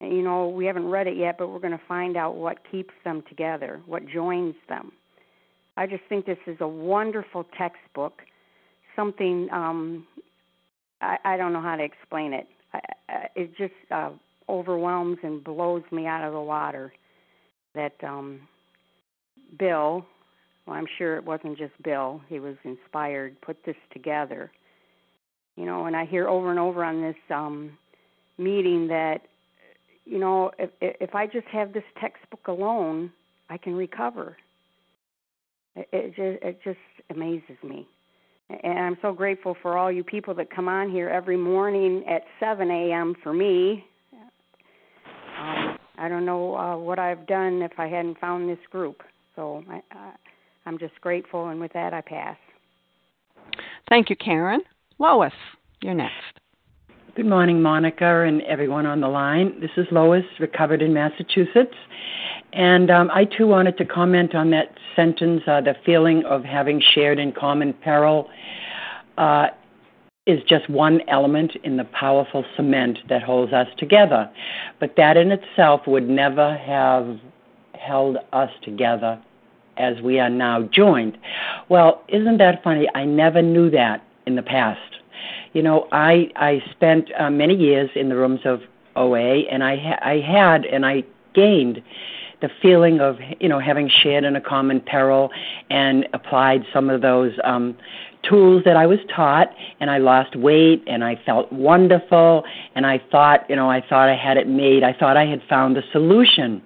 And, 0.02 0.12
you 0.12 0.24
know 0.24 0.50
we 0.50 0.66
haven't 0.66 0.90
read 0.90 1.08
it 1.08 1.18
yet 1.18 1.38
but 1.38 1.48
we're 1.48 1.60
going 1.60 1.78
to 1.78 1.86
find 1.88 2.18
out 2.18 2.36
what 2.36 2.58
keeps 2.70 2.94
them 3.06 3.24
together 3.30 3.82
what 3.86 4.06
joins 4.08 4.56
them. 4.68 4.92
I 5.78 5.86
just 5.86 6.04
think 6.10 6.26
this 6.26 6.38
is 6.48 6.58
a 6.60 6.68
wonderful 6.68 7.46
textbook 7.58 8.24
something 8.98 9.48
um 9.54 10.06
I, 11.02 11.18
I 11.24 11.38
don't 11.38 11.54
know 11.54 11.62
how 11.62 11.76
to 11.76 11.84
explain 11.84 12.34
it. 12.34 12.48
I, 12.74 12.80
I, 13.10 13.28
it 13.36 13.58
just 13.58 13.74
uh, 13.92 14.12
overwhelms 14.50 15.18
and 15.24 15.44
blows 15.44 15.84
me 15.92 16.06
out 16.06 16.24
of 16.26 16.34
the 16.34 16.42
water 16.42 16.94
that 17.76 17.94
um 18.04 18.42
Bill, 19.58 20.06
well 20.66 20.76
I'm 20.76 20.88
sure 20.98 21.16
it 21.18 21.26
wasn't 21.26 21.58
just 21.58 21.74
Bill, 21.84 22.22
he 22.28 22.40
was 22.40 22.56
inspired 22.64 23.40
put 23.42 23.58
this 23.66 23.76
together. 23.92 24.52
You 25.56 25.66
know, 25.66 25.86
and 25.86 25.96
I 25.96 26.06
hear 26.06 26.28
over 26.28 26.52
and 26.52 26.60
over 26.60 26.84
on 26.84 27.02
this 27.02 27.16
um 27.30 27.78
meeting 28.38 28.88
that 28.88 29.22
you 30.06 30.20
know, 30.20 30.52
if 30.58 30.70
if 30.80 31.16
I 31.16 31.28
just 31.28 31.48
have 31.48 31.74
this 31.74 31.84
textbook 32.00 32.48
alone, 32.48 33.12
I 33.50 33.58
can 33.58 33.76
recover. 33.76 34.38
It, 35.76 35.88
it 35.92 36.08
just 36.16 36.44
it 36.44 36.60
just 36.64 36.80
amazes 37.10 37.58
me, 37.64 37.88
and 38.50 38.80
I'm 38.80 38.98
so 39.02 39.14
grateful 39.14 39.56
for 39.62 39.78
all 39.78 39.92
you 39.92 40.04
people 40.04 40.34
that 40.36 40.50
come 40.50 40.68
on 40.68 40.90
here 40.90 41.10
every 41.10 41.38
morning 41.38 42.04
at 42.10 42.24
7 42.40 42.70
a.m. 42.70 43.16
for 43.22 43.34
me. 43.34 43.84
Um, 45.40 45.78
I 45.98 46.08
don't 46.08 46.26
know 46.26 46.56
uh, 46.56 46.78
what 46.78 47.00
I've 47.00 47.28
done 47.28 47.62
if 47.62 47.74
I 47.78 47.88
hadn't 47.88 48.20
found 48.20 48.50
this 48.50 48.60
group. 48.72 49.04
So 49.36 49.64
I, 49.70 49.78
uh, 49.78 50.12
I'm 50.66 50.80
just 50.80 51.00
grateful, 51.02 51.50
and 51.50 51.60
with 51.60 51.74
that, 51.74 51.94
I 51.94 52.02
pass. 52.02 52.38
Thank 53.90 54.10
you, 54.10 54.16
Karen. 54.16 54.62
Lois, 55.00 55.32
you're 55.82 55.94
next. 55.94 56.40
Good 57.18 57.26
morning, 57.26 57.64
Monica, 57.64 58.26
and 58.28 58.44
everyone 58.44 58.86
on 58.86 59.02
the 59.02 59.08
line. 59.08 59.60
This 59.60 59.72
is 59.76 59.88
Lois, 59.90 60.24
recovered 60.40 60.84
in 60.84 60.94
Massachusetts. 60.94 61.74
And 62.54 62.92
um, 62.92 63.10
I 63.12 63.26
too 63.26 63.48
wanted 63.48 63.76
to 63.80 63.86
comment 63.86 64.36
on 64.36 64.52
that 64.52 64.78
sentence 64.96 65.42
uh, 65.48 65.62
the 65.62 65.74
feeling 65.84 66.24
of 66.26 66.44
having 66.44 66.80
shared 66.80 67.18
in 67.18 67.32
common 67.32 67.74
peril 67.74 68.30
uh, 69.18 69.48
is 70.28 70.44
just 70.48 70.70
one 70.70 71.02
element 71.08 71.54
in 71.64 71.78
the 71.78 71.86
powerful 71.86 72.46
cement 72.56 73.00
that 73.10 73.24
holds 73.24 73.52
us 73.52 73.68
together. 73.80 74.30
But 74.80 74.94
that 74.98 75.18
in 75.18 75.32
itself 75.32 75.88
would 75.88 76.08
never 76.08 76.56
have 76.56 77.18
held 77.74 78.18
us 78.32 78.52
together 78.62 79.20
as 79.78 80.00
we 80.04 80.20
are 80.20 80.30
now 80.30 80.70
joined. 80.72 81.18
Well, 81.68 82.04
isn't 82.10 82.38
that 82.38 82.62
funny? 82.64 82.88
I 82.94 83.06
never 83.06 83.42
knew 83.42 83.72
that 83.72 84.04
in 84.28 84.36
the 84.36 84.44
past. 84.44 84.97
You 85.58 85.64
know, 85.64 85.88
I 85.92 86.30
I 86.36 86.62
spent 86.70 87.10
uh, 87.20 87.32
many 87.32 87.56
years 87.56 87.90
in 87.96 88.10
the 88.10 88.16
rooms 88.16 88.42
of 88.46 88.62
OA, 88.96 89.40
and 89.52 89.64
I 89.64 89.76
ha- 89.76 90.00
I 90.04 90.20
had 90.20 90.66
and 90.66 90.86
I 90.86 91.04
gained 91.34 91.82
the 92.42 92.50
feeling 92.62 93.00
of 93.00 93.18
you 93.40 93.50
know 93.50 93.58
having 93.60 93.90
shared 93.90 94.24
in 94.24 94.36
a 94.36 94.40
common 94.40 94.80
peril 94.80 95.32
and 95.72 96.08
applied 96.14 96.62
some 96.72 96.92
of 96.92 97.02
those 97.02 97.32
um 97.44 97.76
tools 98.22 98.66
that 98.66 98.76
I 98.76 98.86
was 98.86 99.00
taught 99.16 99.48
and 99.80 99.90
I 99.90 99.98
lost 99.98 100.36
weight 100.36 100.84
and 100.86 101.04
I 101.04 101.20
felt 101.26 101.52
wonderful 101.52 102.44
and 102.76 102.86
I 102.86 103.02
thought, 103.10 103.50
you 103.50 103.56
know, 103.56 103.72
I 103.72 103.82
thought 103.82 104.10
I 104.10 104.16
had 104.16 104.38
it 104.38 104.48
made. 104.48 104.84
I 104.84 104.94
thought 104.94 105.18
I 105.18 105.26
had 105.26 105.42
found 105.50 105.76
the 105.76 105.84
solution. 105.92 106.62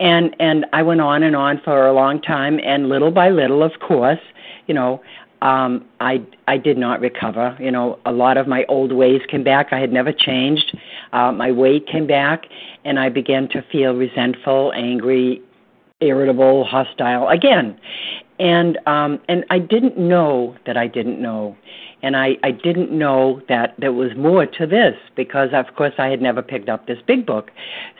And 0.00 0.34
and 0.40 0.66
I 0.72 0.82
went 0.82 1.00
on 1.00 1.22
and 1.22 1.36
on 1.36 1.60
for 1.64 1.86
a 1.86 1.92
long 1.92 2.20
time 2.20 2.58
and 2.64 2.88
little 2.88 3.12
by 3.12 3.30
little, 3.30 3.62
of 3.62 3.78
course, 3.78 4.18
you 4.66 4.74
know, 4.74 5.00
um 5.42 5.84
I 6.00 6.24
I 6.48 6.56
did 6.58 6.78
not 6.78 7.00
recover. 7.00 7.56
You 7.60 7.70
know, 7.70 7.98
a 8.06 8.12
lot 8.12 8.36
of 8.36 8.46
my 8.46 8.64
old 8.68 8.92
ways 8.92 9.20
came 9.28 9.44
back. 9.44 9.72
I 9.72 9.78
had 9.78 9.92
never 9.92 10.12
changed. 10.12 10.76
Uh 11.12 11.32
my 11.32 11.50
weight 11.52 11.86
came 11.86 12.06
back 12.06 12.46
and 12.84 12.98
I 12.98 13.08
began 13.08 13.48
to 13.48 13.62
feel 13.72 13.94
resentful, 13.94 14.72
angry, 14.74 15.42
irritable, 16.00 16.64
hostile 16.64 17.28
again 17.28 17.78
and 18.38 18.78
um 18.86 19.20
and 19.28 19.44
I 19.50 19.58
didn't 19.58 19.98
know 19.98 20.56
that 20.66 20.76
I 20.76 20.86
didn't 20.86 21.20
know. 21.20 21.56
And 22.02 22.16
I 22.16 22.36
I 22.42 22.50
didn't 22.50 22.90
know 22.90 23.40
that 23.48 23.74
there 23.78 23.92
was 23.92 24.10
more 24.16 24.46
to 24.46 24.66
this 24.66 24.94
because 25.16 25.50
of 25.52 25.74
course 25.76 25.94
I 25.98 26.08
had 26.08 26.20
never 26.20 26.42
picked 26.42 26.68
up 26.68 26.86
this 26.86 26.98
big 27.06 27.26
book. 27.26 27.50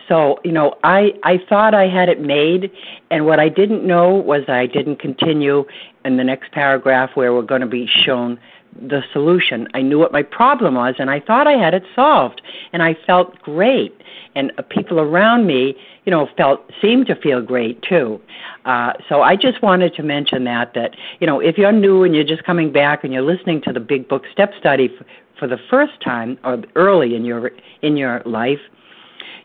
So 0.09 0.39
you 0.45 0.53
know 0.53 0.75
I 0.85 1.13
I 1.23 1.39
thought 1.49 1.75
I 1.75 1.89
had 1.89 2.09
it 2.09 2.21
made. 2.21 2.71
And 3.11 3.27
what 3.27 3.41
I 3.41 3.49
didn't 3.49 3.87
know 3.87 4.15
was 4.15 4.43
I 4.49 4.67
didn't 4.67 4.97
continue 4.97 5.65
in 6.05 6.17
the 6.17 6.25
next 6.25 6.53
paragraph 6.53 7.11
where 7.15 7.33
we're 7.35 7.43
going 7.43 7.63
to 7.63 7.67
be 7.67 7.87
shown 7.87 8.39
the 8.81 9.03
solution. 9.13 9.69
I 9.75 9.83
knew 9.83 9.99
what 9.99 10.13
my 10.13 10.23
problem 10.23 10.75
was 10.75 10.95
and 10.99 11.11
I 11.11 11.21
thought 11.21 11.47
I 11.47 11.53
had 11.53 11.75
it 11.75 11.85
solved. 11.95 12.43
And 12.73 12.83
I 12.83 12.95
felt 13.07 13.41
great 13.41 13.99
and 14.37 14.53
people 14.69 15.01
around 15.01 15.47
me, 15.47 15.75
you 16.05 16.11
know, 16.13 16.29
felt 16.37 16.61
seemed 16.81 17.07
to 17.09 17.17
feel 17.17 17.43
great 17.43 17.83
too. 17.83 18.21
Uh 18.65 18.93
so 19.09 19.23
I 19.23 19.35
just 19.35 19.61
wanted 19.63 19.95
to 19.95 20.03
mention 20.03 20.45
that 20.45 20.75
that, 20.75 20.97
you 21.21 21.27
know, 21.27 21.41
if 21.41 21.59
you're 21.59 21.73
new 21.73 22.05
and 22.05 22.15
you're 22.15 22.25
just 22.25 22.45
coming 22.45 22.73
back 22.73 23.03
and 23.03 23.13
you're 23.13 23.23
listening 23.35 23.61
to 23.63 23.73
the 23.73 23.81
Big 23.81 24.09
Book 24.09 24.23
Step 24.33 24.53
Study 24.61 24.89
f- 24.97 25.07
for 25.39 25.49
the 25.49 25.59
first 25.69 26.01
time 26.01 26.39
or 26.45 26.63
early 26.77 27.17
in 27.17 27.25
your 27.25 27.51
in 27.83 27.97
your 27.97 28.23
life, 28.25 28.61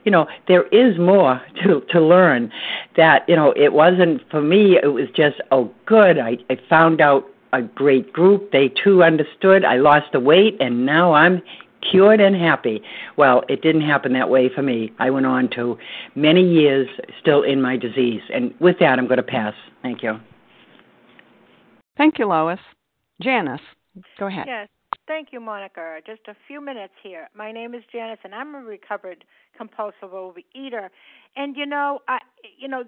you 0.05 0.11
know 0.11 0.27
there 0.47 0.67
is 0.67 0.97
more 0.99 1.41
to 1.63 1.81
to 1.89 1.99
learn 1.99 2.51
that 2.97 3.27
you 3.27 3.35
know 3.35 3.53
it 3.55 3.73
wasn't 3.73 4.21
for 4.29 4.41
me 4.41 4.77
it 4.81 4.93
was 4.99 5.07
just 5.15 5.37
oh 5.51 5.71
good 5.85 6.17
i 6.17 6.37
i 6.49 6.55
found 6.69 7.01
out 7.01 7.23
a 7.53 7.61
great 7.61 8.13
group. 8.13 8.51
They 8.51 8.69
too 8.69 9.03
understood. 9.03 9.65
I 9.65 9.77
lost 9.77 10.11
the 10.13 10.19
weight, 10.19 10.57
and 10.59 10.85
now 10.85 11.13
I'm 11.13 11.41
cured 11.89 12.21
and 12.21 12.35
happy. 12.35 12.81
Well, 13.17 13.43
it 13.49 13.61
didn't 13.61 13.81
happen 13.81 14.13
that 14.13 14.29
way 14.29 14.49
for 14.53 14.61
me. 14.61 14.91
I 14.99 15.09
went 15.09 15.25
on 15.25 15.49
to 15.55 15.77
many 16.15 16.41
years 16.41 16.87
still 17.19 17.43
in 17.43 17.61
my 17.61 17.77
disease. 17.77 18.21
And 18.33 18.53
with 18.59 18.77
that, 18.79 18.99
I'm 18.99 19.07
going 19.07 19.17
to 19.17 19.23
pass. 19.23 19.53
Thank 19.81 20.03
you. 20.03 20.19
Thank 21.97 22.19
you, 22.19 22.27
Lois. 22.27 22.59
Janice, 23.21 23.61
go 24.17 24.27
ahead. 24.27 24.45
Yes. 24.47 24.67
Thank 25.07 25.29
you, 25.31 25.39
Monica. 25.39 25.99
Just 26.05 26.21
a 26.27 26.35
few 26.47 26.61
minutes 26.61 26.93
here. 27.03 27.27
My 27.35 27.51
name 27.51 27.73
is 27.73 27.83
Janice, 27.91 28.19
and 28.23 28.33
I'm 28.33 28.55
a 28.55 28.59
recovered 28.59 29.25
compulsive 29.57 30.11
overeater. 30.13 30.89
And 31.35 31.57
you 31.57 31.65
know, 31.65 31.99
I, 32.07 32.19
you 32.57 32.67
know, 32.67 32.83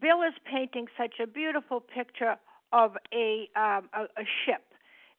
Bill 0.00 0.22
is 0.22 0.34
painting 0.50 0.86
such 0.98 1.14
a 1.22 1.26
beautiful 1.26 1.80
picture 1.80 2.36
of 2.72 2.96
a 3.14 3.48
um, 3.54 3.88
a, 3.94 4.02
a 4.18 4.24
ship. 4.44 4.62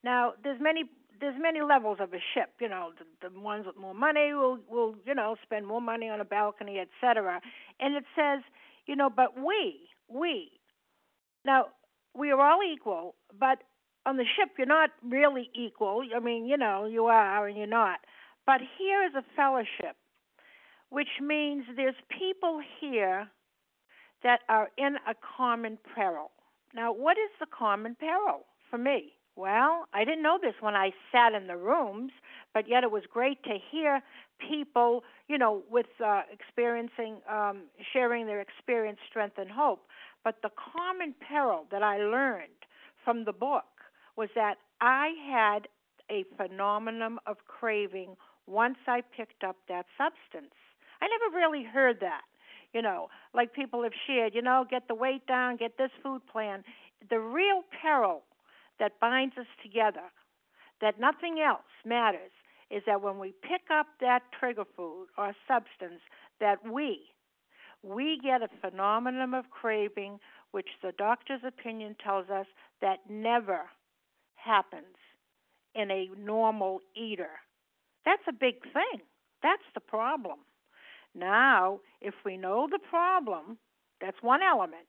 Now, 0.03 0.33
there's 0.43 0.59
many 0.61 0.83
there's 1.19 1.35
many 1.39 1.61
levels 1.61 1.97
of 1.99 2.13
a 2.13 2.19
ship. 2.33 2.49
You 2.59 2.69
know, 2.69 2.91
the, 2.97 3.29
the 3.29 3.39
ones 3.39 3.65
with 3.65 3.77
more 3.77 3.93
money 3.93 4.33
will 4.33 4.59
will 4.69 4.95
you 5.05 5.15
know 5.15 5.35
spend 5.43 5.67
more 5.67 5.81
money 5.81 6.09
on 6.09 6.21
a 6.21 6.25
balcony, 6.25 6.79
etc. 6.79 7.41
And 7.79 7.95
it 7.95 8.05
says, 8.15 8.41
you 8.85 8.95
know, 8.95 9.09
but 9.09 9.37
we 9.37 9.89
we 10.07 10.51
now 11.45 11.67
we 12.15 12.31
are 12.31 12.41
all 12.41 12.59
equal, 12.63 13.15
but 13.37 13.63
on 14.05 14.17
the 14.17 14.25
ship 14.35 14.49
you're 14.57 14.67
not 14.67 14.91
really 15.03 15.49
equal. 15.53 16.03
I 16.15 16.19
mean, 16.19 16.45
you 16.45 16.57
know, 16.57 16.85
you 16.85 17.05
are 17.05 17.47
and 17.47 17.57
you're 17.57 17.67
not. 17.67 17.99
But 18.45 18.61
here 18.77 19.03
is 19.03 19.13
a 19.13 19.23
fellowship, 19.35 19.97
which 20.89 21.19
means 21.21 21.65
there's 21.75 21.95
people 22.17 22.61
here 22.79 23.27
that 24.23 24.39
are 24.49 24.69
in 24.77 24.95
a 25.07 25.13
common 25.37 25.77
peril. 25.93 26.31
Now, 26.73 26.93
what 26.93 27.17
is 27.17 27.29
the 27.39 27.45
common 27.45 27.95
peril 27.95 28.45
for 28.69 28.77
me? 28.77 29.13
Well, 29.37 29.85
I 29.93 30.03
didn't 30.03 30.23
know 30.23 30.39
this 30.41 30.55
when 30.61 30.73
I 30.73 30.89
sat 31.11 31.33
in 31.33 31.45
the 31.45 31.57
rooms, 31.57 32.11
but 32.55 32.67
yet 32.67 32.83
it 32.83 32.89
was 32.89 33.03
great 33.07 33.43
to 33.43 33.59
hear 33.71 34.01
people, 34.39 35.03
you 35.27 35.37
know, 35.37 35.61
with 35.69 35.85
uh, 36.03 36.23
experiencing, 36.33 37.21
um, 37.29 37.65
sharing 37.93 38.25
their 38.25 38.41
experience, 38.41 38.97
strength, 39.07 39.37
and 39.37 39.51
hope. 39.51 39.85
But 40.23 40.37
the 40.41 40.49
common 40.73 41.13
peril 41.21 41.67
that 41.69 41.83
I 41.83 41.99
learned 41.99 42.65
from 43.05 43.25
the 43.25 43.31
book 43.31 43.65
was 44.15 44.29
that 44.33 44.55
I 44.81 45.11
had 45.29 45.67
a 46.09 46.25
phenomenon 46.35 47.19
of 47.27 47.37
craving 47.45 48.15
once 48.47 48.77
I 48.87 49.01
picked 49.15 49.43
up 49.43 49.57
that 49.69 49.85
substance. 49.99 50.55
I 50.99 51.07
never 51.07 51.37
really 51.37 51.63
heard 51.63 51.99
that 52.01 52.21
you 52.73 52.81
know, 52.81 53.07
like 53.33 53.53
people 53.53 53.81
have 53.83 53.93
shared, 54.05 54.35
you 54.35 54.41
know, 54.41 54.65
get 54.69 54.89
the 54.89 54.93
weight 54.93 55.25
down, 55.25 55.55
get 55.55 55.77
this 55.77 55.89
food 56.03 56.21
plan. 56.31 56.63
The 57.09 57.17
real 57.17 57.63
peril 57.81 58.23
that 58.79 58.99
binds 58.99 59.37
us 59.37 59.47
together, 59.61 60.11
that 60.81 60.99
nothing 60.99 61.39
else 61.39 61.61
matters, 61.85 62.31
is 62.69 62.83
that 62.85 63.01
when 63.01 63.17
we 63.17 63.33
pick 63.41 63.61
up 63.71 63.87
that 64.01 64.23
trigger 64.37 64.65
food 64.75 65.07
or 65.17 65.33
substance, 65.47 66.01
that 66.39 66.57
we, 66.69 66.99
we 67.81 68.19
get 68.21 68.41
a 68.41 68.49
phenomenon 68.61 69.33
of 69.33 69.49
craving, 69.49 70.19
which 70.51 70.67
the 70.81 70.91
doctor's 70.97 71.41
opinion 71.45 71.95
tells 72.03 72.29
us 72.29 72.45
that 72.81 72.99
never 73.09 73.61
happens 74.35 74.95
in 75.75 75.91
a 75.91 76.09
normal 76.17 76.81
eater. 76.95 77.39
That's 78.05 78.23
a 78.27 78.33
big 78.33 78.61
thing. 78.63 79.01
That's 79.43 79.63
the 79.73 79.79
problem. 79.79 80.39
Now, 81.13 81.79
if 82.01 82.13
we 82.25 82.37
know 82.37 82.67
the 82.69 82.79
problem, 82.79 83.57
that's 84.01 84.17
one 84.21 84.41
element. 84.41 84.87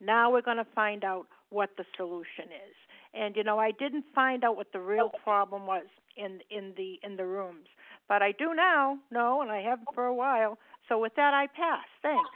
Now 0.00 0.32
we're 0.32 0.42
going 0.42 0.58
to 0.58 0.66
find 0.74 1.04
out 1.04 1.26
what 1.50 1.70
the 1.76 1.84
solution 1.96 2.44
is. 2.44 2.76
And 3.16 3.36
you 3.36 3.44
know, 3.44 3.58
I 3.58 3.70
didn't 3.72 4.04
find 4.14 4.44
out 4.44 4.56
what 4.56 4.72
the 4.72 4.80
real 4.80 5.10
problem 5.22 5.66
was 5.66 5.84
in 6.16 6.40
in 6.50 6.72
the 6.76 6.98
in 7.02 7.16
the 7.16 7.24
rooms, 7.24 7.66
but 8.08 8.22
I 8.22 8.32
do 8.32 8.54
now 8.54 8.98
know, 9.10 9.42
and 9.42 9.50
I 9.50 9.60
have 9.62 9.78
for 9.94 10.06
a 10.06 10.14
while. 10.14 10.58
So 10.88 10.98
with 10.98 11.14
that, 11.16 11.32
I 11.34 11.46
pass. 11.46 11.86
Thanks. 12.02 12.30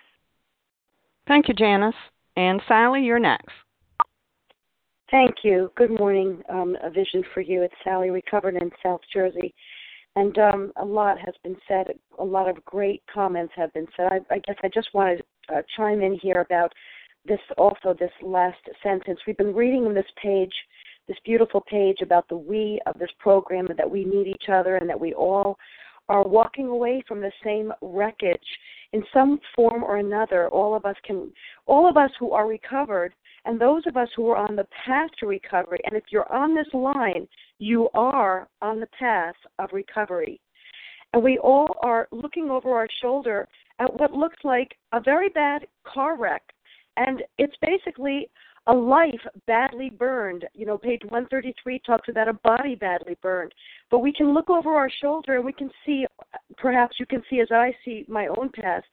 Thank 1.26 1.48
you, 1.48 1.54
Janice. 1.54 1.94
And 2.36 2.62
Sally, 2.66 3.02
you're 3.02 3.18
next. 3.18 3.52
Thank 5.10 5.36
you. 5.42 5.72
Good 5.76 5.98
morning. 5.98 6.42
Um, 6.48 6.76
a 6.82 6.90
vision 6.90 7.22
for 7.32 7.40
you. 7.40 7.62
It's 7.62 7.74
Sally, 7.82 8.10
recovered 8.10 8.56
in 8.56 8.70
South 8.82 9.00
Jersey. 9.12 9.54
And 10.16 10.36
um, 10.38 10.72
a 10.76 10.84
lot 10.84 11.18
has 11.18 11.34
been 11.42 11.56
said. 11.66 11.86
A 12.18 12.24
lot 12.24 12.48
of 12.48 12.64
great 12.64 13.02
comments 13.12 13.52
have 13.56 13.72
been 13.72 13.86
said. 13.96 14.08
I, 14.10 14.34
I 14.34 14.38
guess 14.40 14.56
I 14.62 14.68
just 14.68 14.88
want 14.92 15.18
to 15.18 15.54
uh, 15.54 15.62
chime 15.76 16.02
in 16.02 16.18
here 16.20 16.40
about 16.40 16.72
this 17.24 17.40
also 17.56 17.94
this 17.98 18.10
last 18.22 18.58
sentence. 18.82 19.20
We've 19.26 19.36
been 19.36 19.54
reading 19.54 19.86
in 19.86 19.94
this 19.94 20.10
page, 20.22 20.52
this 21.06 21.16
beautiful 21.24 21.60
page 21.62 21.98
about 22.02 22.28
the 22.28 22.36
we 22.36 22.80
of 22.86 22.98
this 22.98 23.10
program, 23.18 23.68
that 23.76 23.90
we 23.90 24.04
need 24.04 24.26
each 24.26 24.48
other, 24.48 24.76
and 24.76 24.88
that 24.88 24.98
we 24.98 25.12
all 25.14 25.58
are 26.08 26.26
walking 26.26 26.68
away 26.68 27.02
from 27.06 27.20
the 27.20 27.32
same 27.44 27.72
wreckage 27.82 28.38
in 28.92 29.02
some 29.12 29.38
form 29.54 29.84
or 29.84 29.98
another. 29.98 30.48
All 30.48 30.74
of 30.74 30.86
us 30.86 30.96
can, 31.04 31.30
all 31.66 31.88
of 31.88 31.96
us 31.98 32.10
who 32.18 32.32
are 32.32 32.46
recovered 32.46 33.12
And 33.48 33.58
those 33.58 33.82
of 33.86 33.96
us 33.96 34.08
who 34.14 34.28
are 34.28 34.36
on 34.36 34.56
the 34.56 34.66
path 34.84 35.08
to 35.20 35.26
recovery, 35.26 35.80
and 35.84 35.96
if 35.96 36.04
you're 36.10 36.30
on 36.30 36.54
this 36.54 36.66
line, 36.74 37.26
you 37.58 37.88
are 37.94 38.46
on 38.60 38.78
the 38.78 38.88
path 38.98 39.34
of 39.58 39.70
recovery. 39.72 40.38
And 41.14 41.22
we 41.22 41.38
all 41.38 41.76
are 41.82 42.08
looking 42.12 42.50
over 42.50 42.70
our 42.74 42.88
shoulder 43.00 43.48
at 43.78 43.98
what 43.98 44.12
looks 44.12 44.36
like 44.44 44.76
a 44.92 45.00
very 45.00 45.30
bad 45.30 45.66
car 45.86 46.18
wreck. 46.18 46.42
And 46.98 47.22
it's 47.38 47.54
basically 47.62 48.28
a 48.66 48.74
life 48.74 49.20
badly 49.46 49.88
burned. 49.88 50.44
You 50.52 50.66
know, 50.66 50.76
page 50.76 51.00
133 51.04 51.80
talks 51.86 52.08
about 52.08 52.28
a 52.28 52.34
body 52.34 52.74
badly 52.74 53.16
burned. 53.22 53.52
But 53.90 54.00
we 54.00 54.12
can 54.12 54.34
look 54.34 54.50
over 54.50 54.74
our 54.74 54.90
shoulder 55.00 55.36
and 55.36 55.44
we 55.44 55.52
can 55.52 55.70
see, 55.86 56.06
perhaps 56.56 56.96
you 56.98 57.06
can 57.06 57.22
see 57.30 57.40
as 57.40 57.48
I 57.50 57.72
see 57.84 58.04
my 58.08 58.26
own 58.26 58.50
past, 58.54 58.86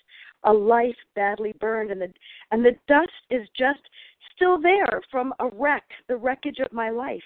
a 0.44 0.54
life 0.54 0.96
badly 1.16 1.54
burned, 1.60 1.90
and 1.90 2.00
the 2.00 2.14
and 2.52 2.64
the 2.64 2.74
dust 2.88 3.10
is 3.32 3.48
just 3.58 3.80
still 4.36 4.62
there 4.62 5.02
from 5.10 5.34
a 5.40 5.48
wreck, 5.54 5.84
the 6.08 6.16
wreckage 6.16 6.60
of 6.64 6.72
my 6.72 6.92
life. 6.92 7.24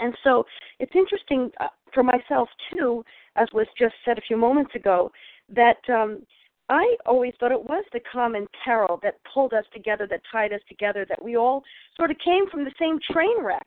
And 0.00 0.14
so 0.22 0.44
it's 0.78 0.92
interesting 0.94 1.50
uh, 1.60 1.68
for 1.94 2.02
myself 2.02 2.48
too, 2.72 3.02
as 3.36 3.48
was 3.54 3.66
just 3.78 3.94
said 4.04 4.18
a 4.18 4.22
few 4.22 4.36
moments 4.36 4.74
ago, 4.74 5.10
that 5.48 5.78
um, 5.88 6.22
I 6.68 6.96
always 7.06 7.32
thought 7.38 7.52
it 7.52 7.62
was 7.62 7.84
the 7.92 8.00
common 8.12 8.46
peril 8.64 9.00
that 9.02 9.20
pulled 9.32 9.54
us 9.54 9.64
together, 9.72 10.06
that 10.10 10.20
tied 10.30 10.52
us 10.52 10.60
together, 10.68 11.06
that 11.08 11.22
we 11.22 11.36
all 11.36 11.64
sort 11.96 12.10
of 12.10 12.18
came 12.24 12.48
from 12.50 12.64
the 12.64 12.72
same 12.78 12.98
train 13.10 13.42
wreck, 13.42 13.66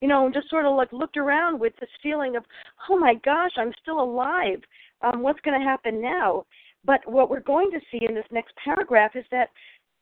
you 0.00 0.08
know, 0.08 0.26
and 0.26 0.34
just 0.34 0.50
sort 0.50 0.66
of 0.66 0.76
like 0.76 0.92
looked 0.92 1.16
around 1.16 1.58
with 1.58 1.72
this 1.80 1.88
feeling 2.02 2.36
of, 2.36 2.44
oh 2.90 2.98
my 2.98 3.14
gosh, 3.24 3.52
I'm 3.56 3.72
still 3.80 4.00
alive. 4.00 4.60
Um, 5.00 5.22
what's 5.22 5.40
going 5.40 5.58
to 5.58 5.66
happen 5.66 6.02
now? 6.02 6.44
But 6.84 7.00
what 7.10 7.30
we're 7.30 7.40
going 7.40 7.70
to 7.70 7.80
see 7.90 8.04
in 8.06 8.14
this 8.14 8.26
next 8.30 8.54
paragraph 8.62 9.12
is 9.14 9.24
that 9.30 9.48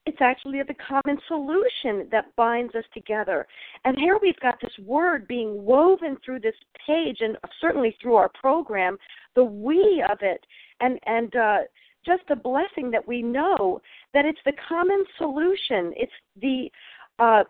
it's 0.07 0.21
actually 0.21 0.61
the 0.67 0.75
common 0.75 1.19
solution 1.29 2.09
that 2.11 2.35
binds 2.35 2.75
us 2.75 2.85
together. 2.95 3.47
And 3.85 3.99
here 3.99 4.19
we've 4.21 4.39
got 4.41 4.59
this 4.61 4.73
word 4.85 5.29
being 5.29 5.63
woven 5.63 6.17
through 6.25 6.41
this 6.41 6.55
page 6.87 7.19
and 7.21 7.37
certainly 7.61 7.95
through 8.01 8.15
our 8.15 8.31
program, 8.31 8.97
the 9.35 9.45
we 9.45 10.03
of 10.11 10.19
it. 10.23 10.45
And 10.81 10.99
and 11.07 11.37
uh 11.37 11.59
just 12.05 12.23
a 12.31 12.37
blessing 12.37 12.91
that 12.91 13.07
we 13.07 13.23
know 13.23 13.81
that 14.15 14.25
it's 14.25 14.39
the 14.45 14.53
common 14.69 15.05
solution. 15.19 15.93
It's 15.97 16.13
the 16.41 16.71
uh, 17.19 17.45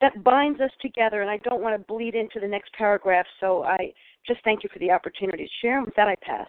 that 0.00 0.24
binds 0.24 0.60
us 0.60 0.70
together. 0.80 1.20
And 1.20 1.30
I 1.30 1.38
don't 1.38 1.62
want 1.62 1.74
to 1.78 1.86
bleed 1.86 2.14
into 2.14 2.40
the 2.40 2.48
next 2.48 2.72
paragraph, 2.72 3.26
so 3.38 3.62
I 3.64 3.92
just 4.26 4.40
thank 4.44 4.62
you 4.62 4.70
for 4.72 4.78
the 4.78 4.90
opportunity 4.90 5.44
to 5.44 5.50
share. 5.62 5.78
And 5.78 5.86
with 5.86 5.96
that, 5.96 6.08
I 6.08 6.16
pass. 6.22 6.48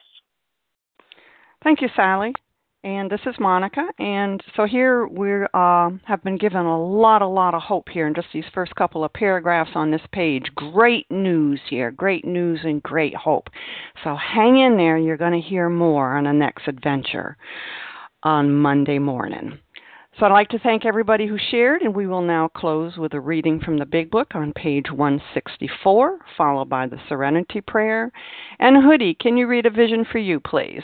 Thank 1.64 1.82
you, 1.82 1.90
Sally. 1.96 2.34
And 2.84 3.12
this 3.12 3.22
is 3.28 3.36
Monica. 3.40 3.86
And 4.00 4.42
so 4.56 4.66
here 4.66 5.06
we 5.06 5.46
uh, 5.54 5.92
have 6.06 6.24
been 6.24 6.38
given 6.38 6.66
a 6.66 6.84
lot, 6.84 7.22
a 7.22 7.28
lot 7.28 7.54
of 7.54 7.62
hope 7.62 7.88
here 7.90 8.08
in 8.08 8.16
just 8.16 8.30
these 8.34 8.46
first 8.56 8.74
couple 8.76 9.04
of 9.04 9.14
paragraphs 9.14 9.72
on 9.76 9.92
this 9.92 10.02
page. 10.12 10.46
Great 10.56 11.06
news 11.12 11.60
here, 11.70 11.92
great 11.92 12.26
news 12.26 12.62
and 12.64 12.82
great 12.82 13.14
hope. 13.16 13.50
So 14.04 14.16
hang 14.16 14.58
in 14.58 14.78
there. 14.78 14.98
You're 14.98 15.18
going 15.18 15.40
to 15.40 15.48
hear 15.48 15.70
more 15.70 16.18
on 16.18 16.24
the 16.24 16.34
next 16.34 16.68
adventure 16.68 17.38
on 18.24 18.52
Monday 18.52 18.98
morning. 18.98 19.60
So 20.20 20.26
I'd 20.26 20.32
like 20.32 20.50
to 20.50 20.60
thank 20.60 20.84
everybody 20.84 21.28
who 21.28 21.38
shared, 21.38 21.84
and 21.84 21.96
we 21.96 22.08
will 22.08 22.22
now 22.22 22.48
close 22.48 22.98
with 22.98 23.14
a 23.14 23.20
reading 23.20 23.60
from 23.60 23.78
the 23.78 23.86
Big 23.86 24.10
Book 24.10 24.34
on 24.34 24.54
page 24.54 24.92
164, 24.92 26.18
followed 26.36 26.68
by 26.68 26.88
the 26.88 27.00
Serenity 27.08 27.62
Prayer. 27.62 28.12
And 28.60 28.84
Hoodie, 28.84 29.14
can 29.14 29.38
you 29.38 29.48
read 29.48 29.68
a 29.68 29.70
vision 29.70 30.04
for 30.12 30.18
you, 30.18 30.40
please? 30.40 30.84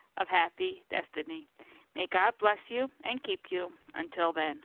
of 0.17 0.27
happy 0.27 0.83
destiny. 0.89 1.47
May 1.95 2.07
God 2.11 2.33
bless 2.39 2.57
you 2.69 2.89
and 3.03 3.21
keep 3.23 3.41
you 3.49 3.69
until 3.95 4.31
then. 4.33 4.59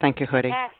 Thank 0.00 0.20
you, 0.20 0.26
Hoodie. 0.26 0.48
Yes. 0.48 0.70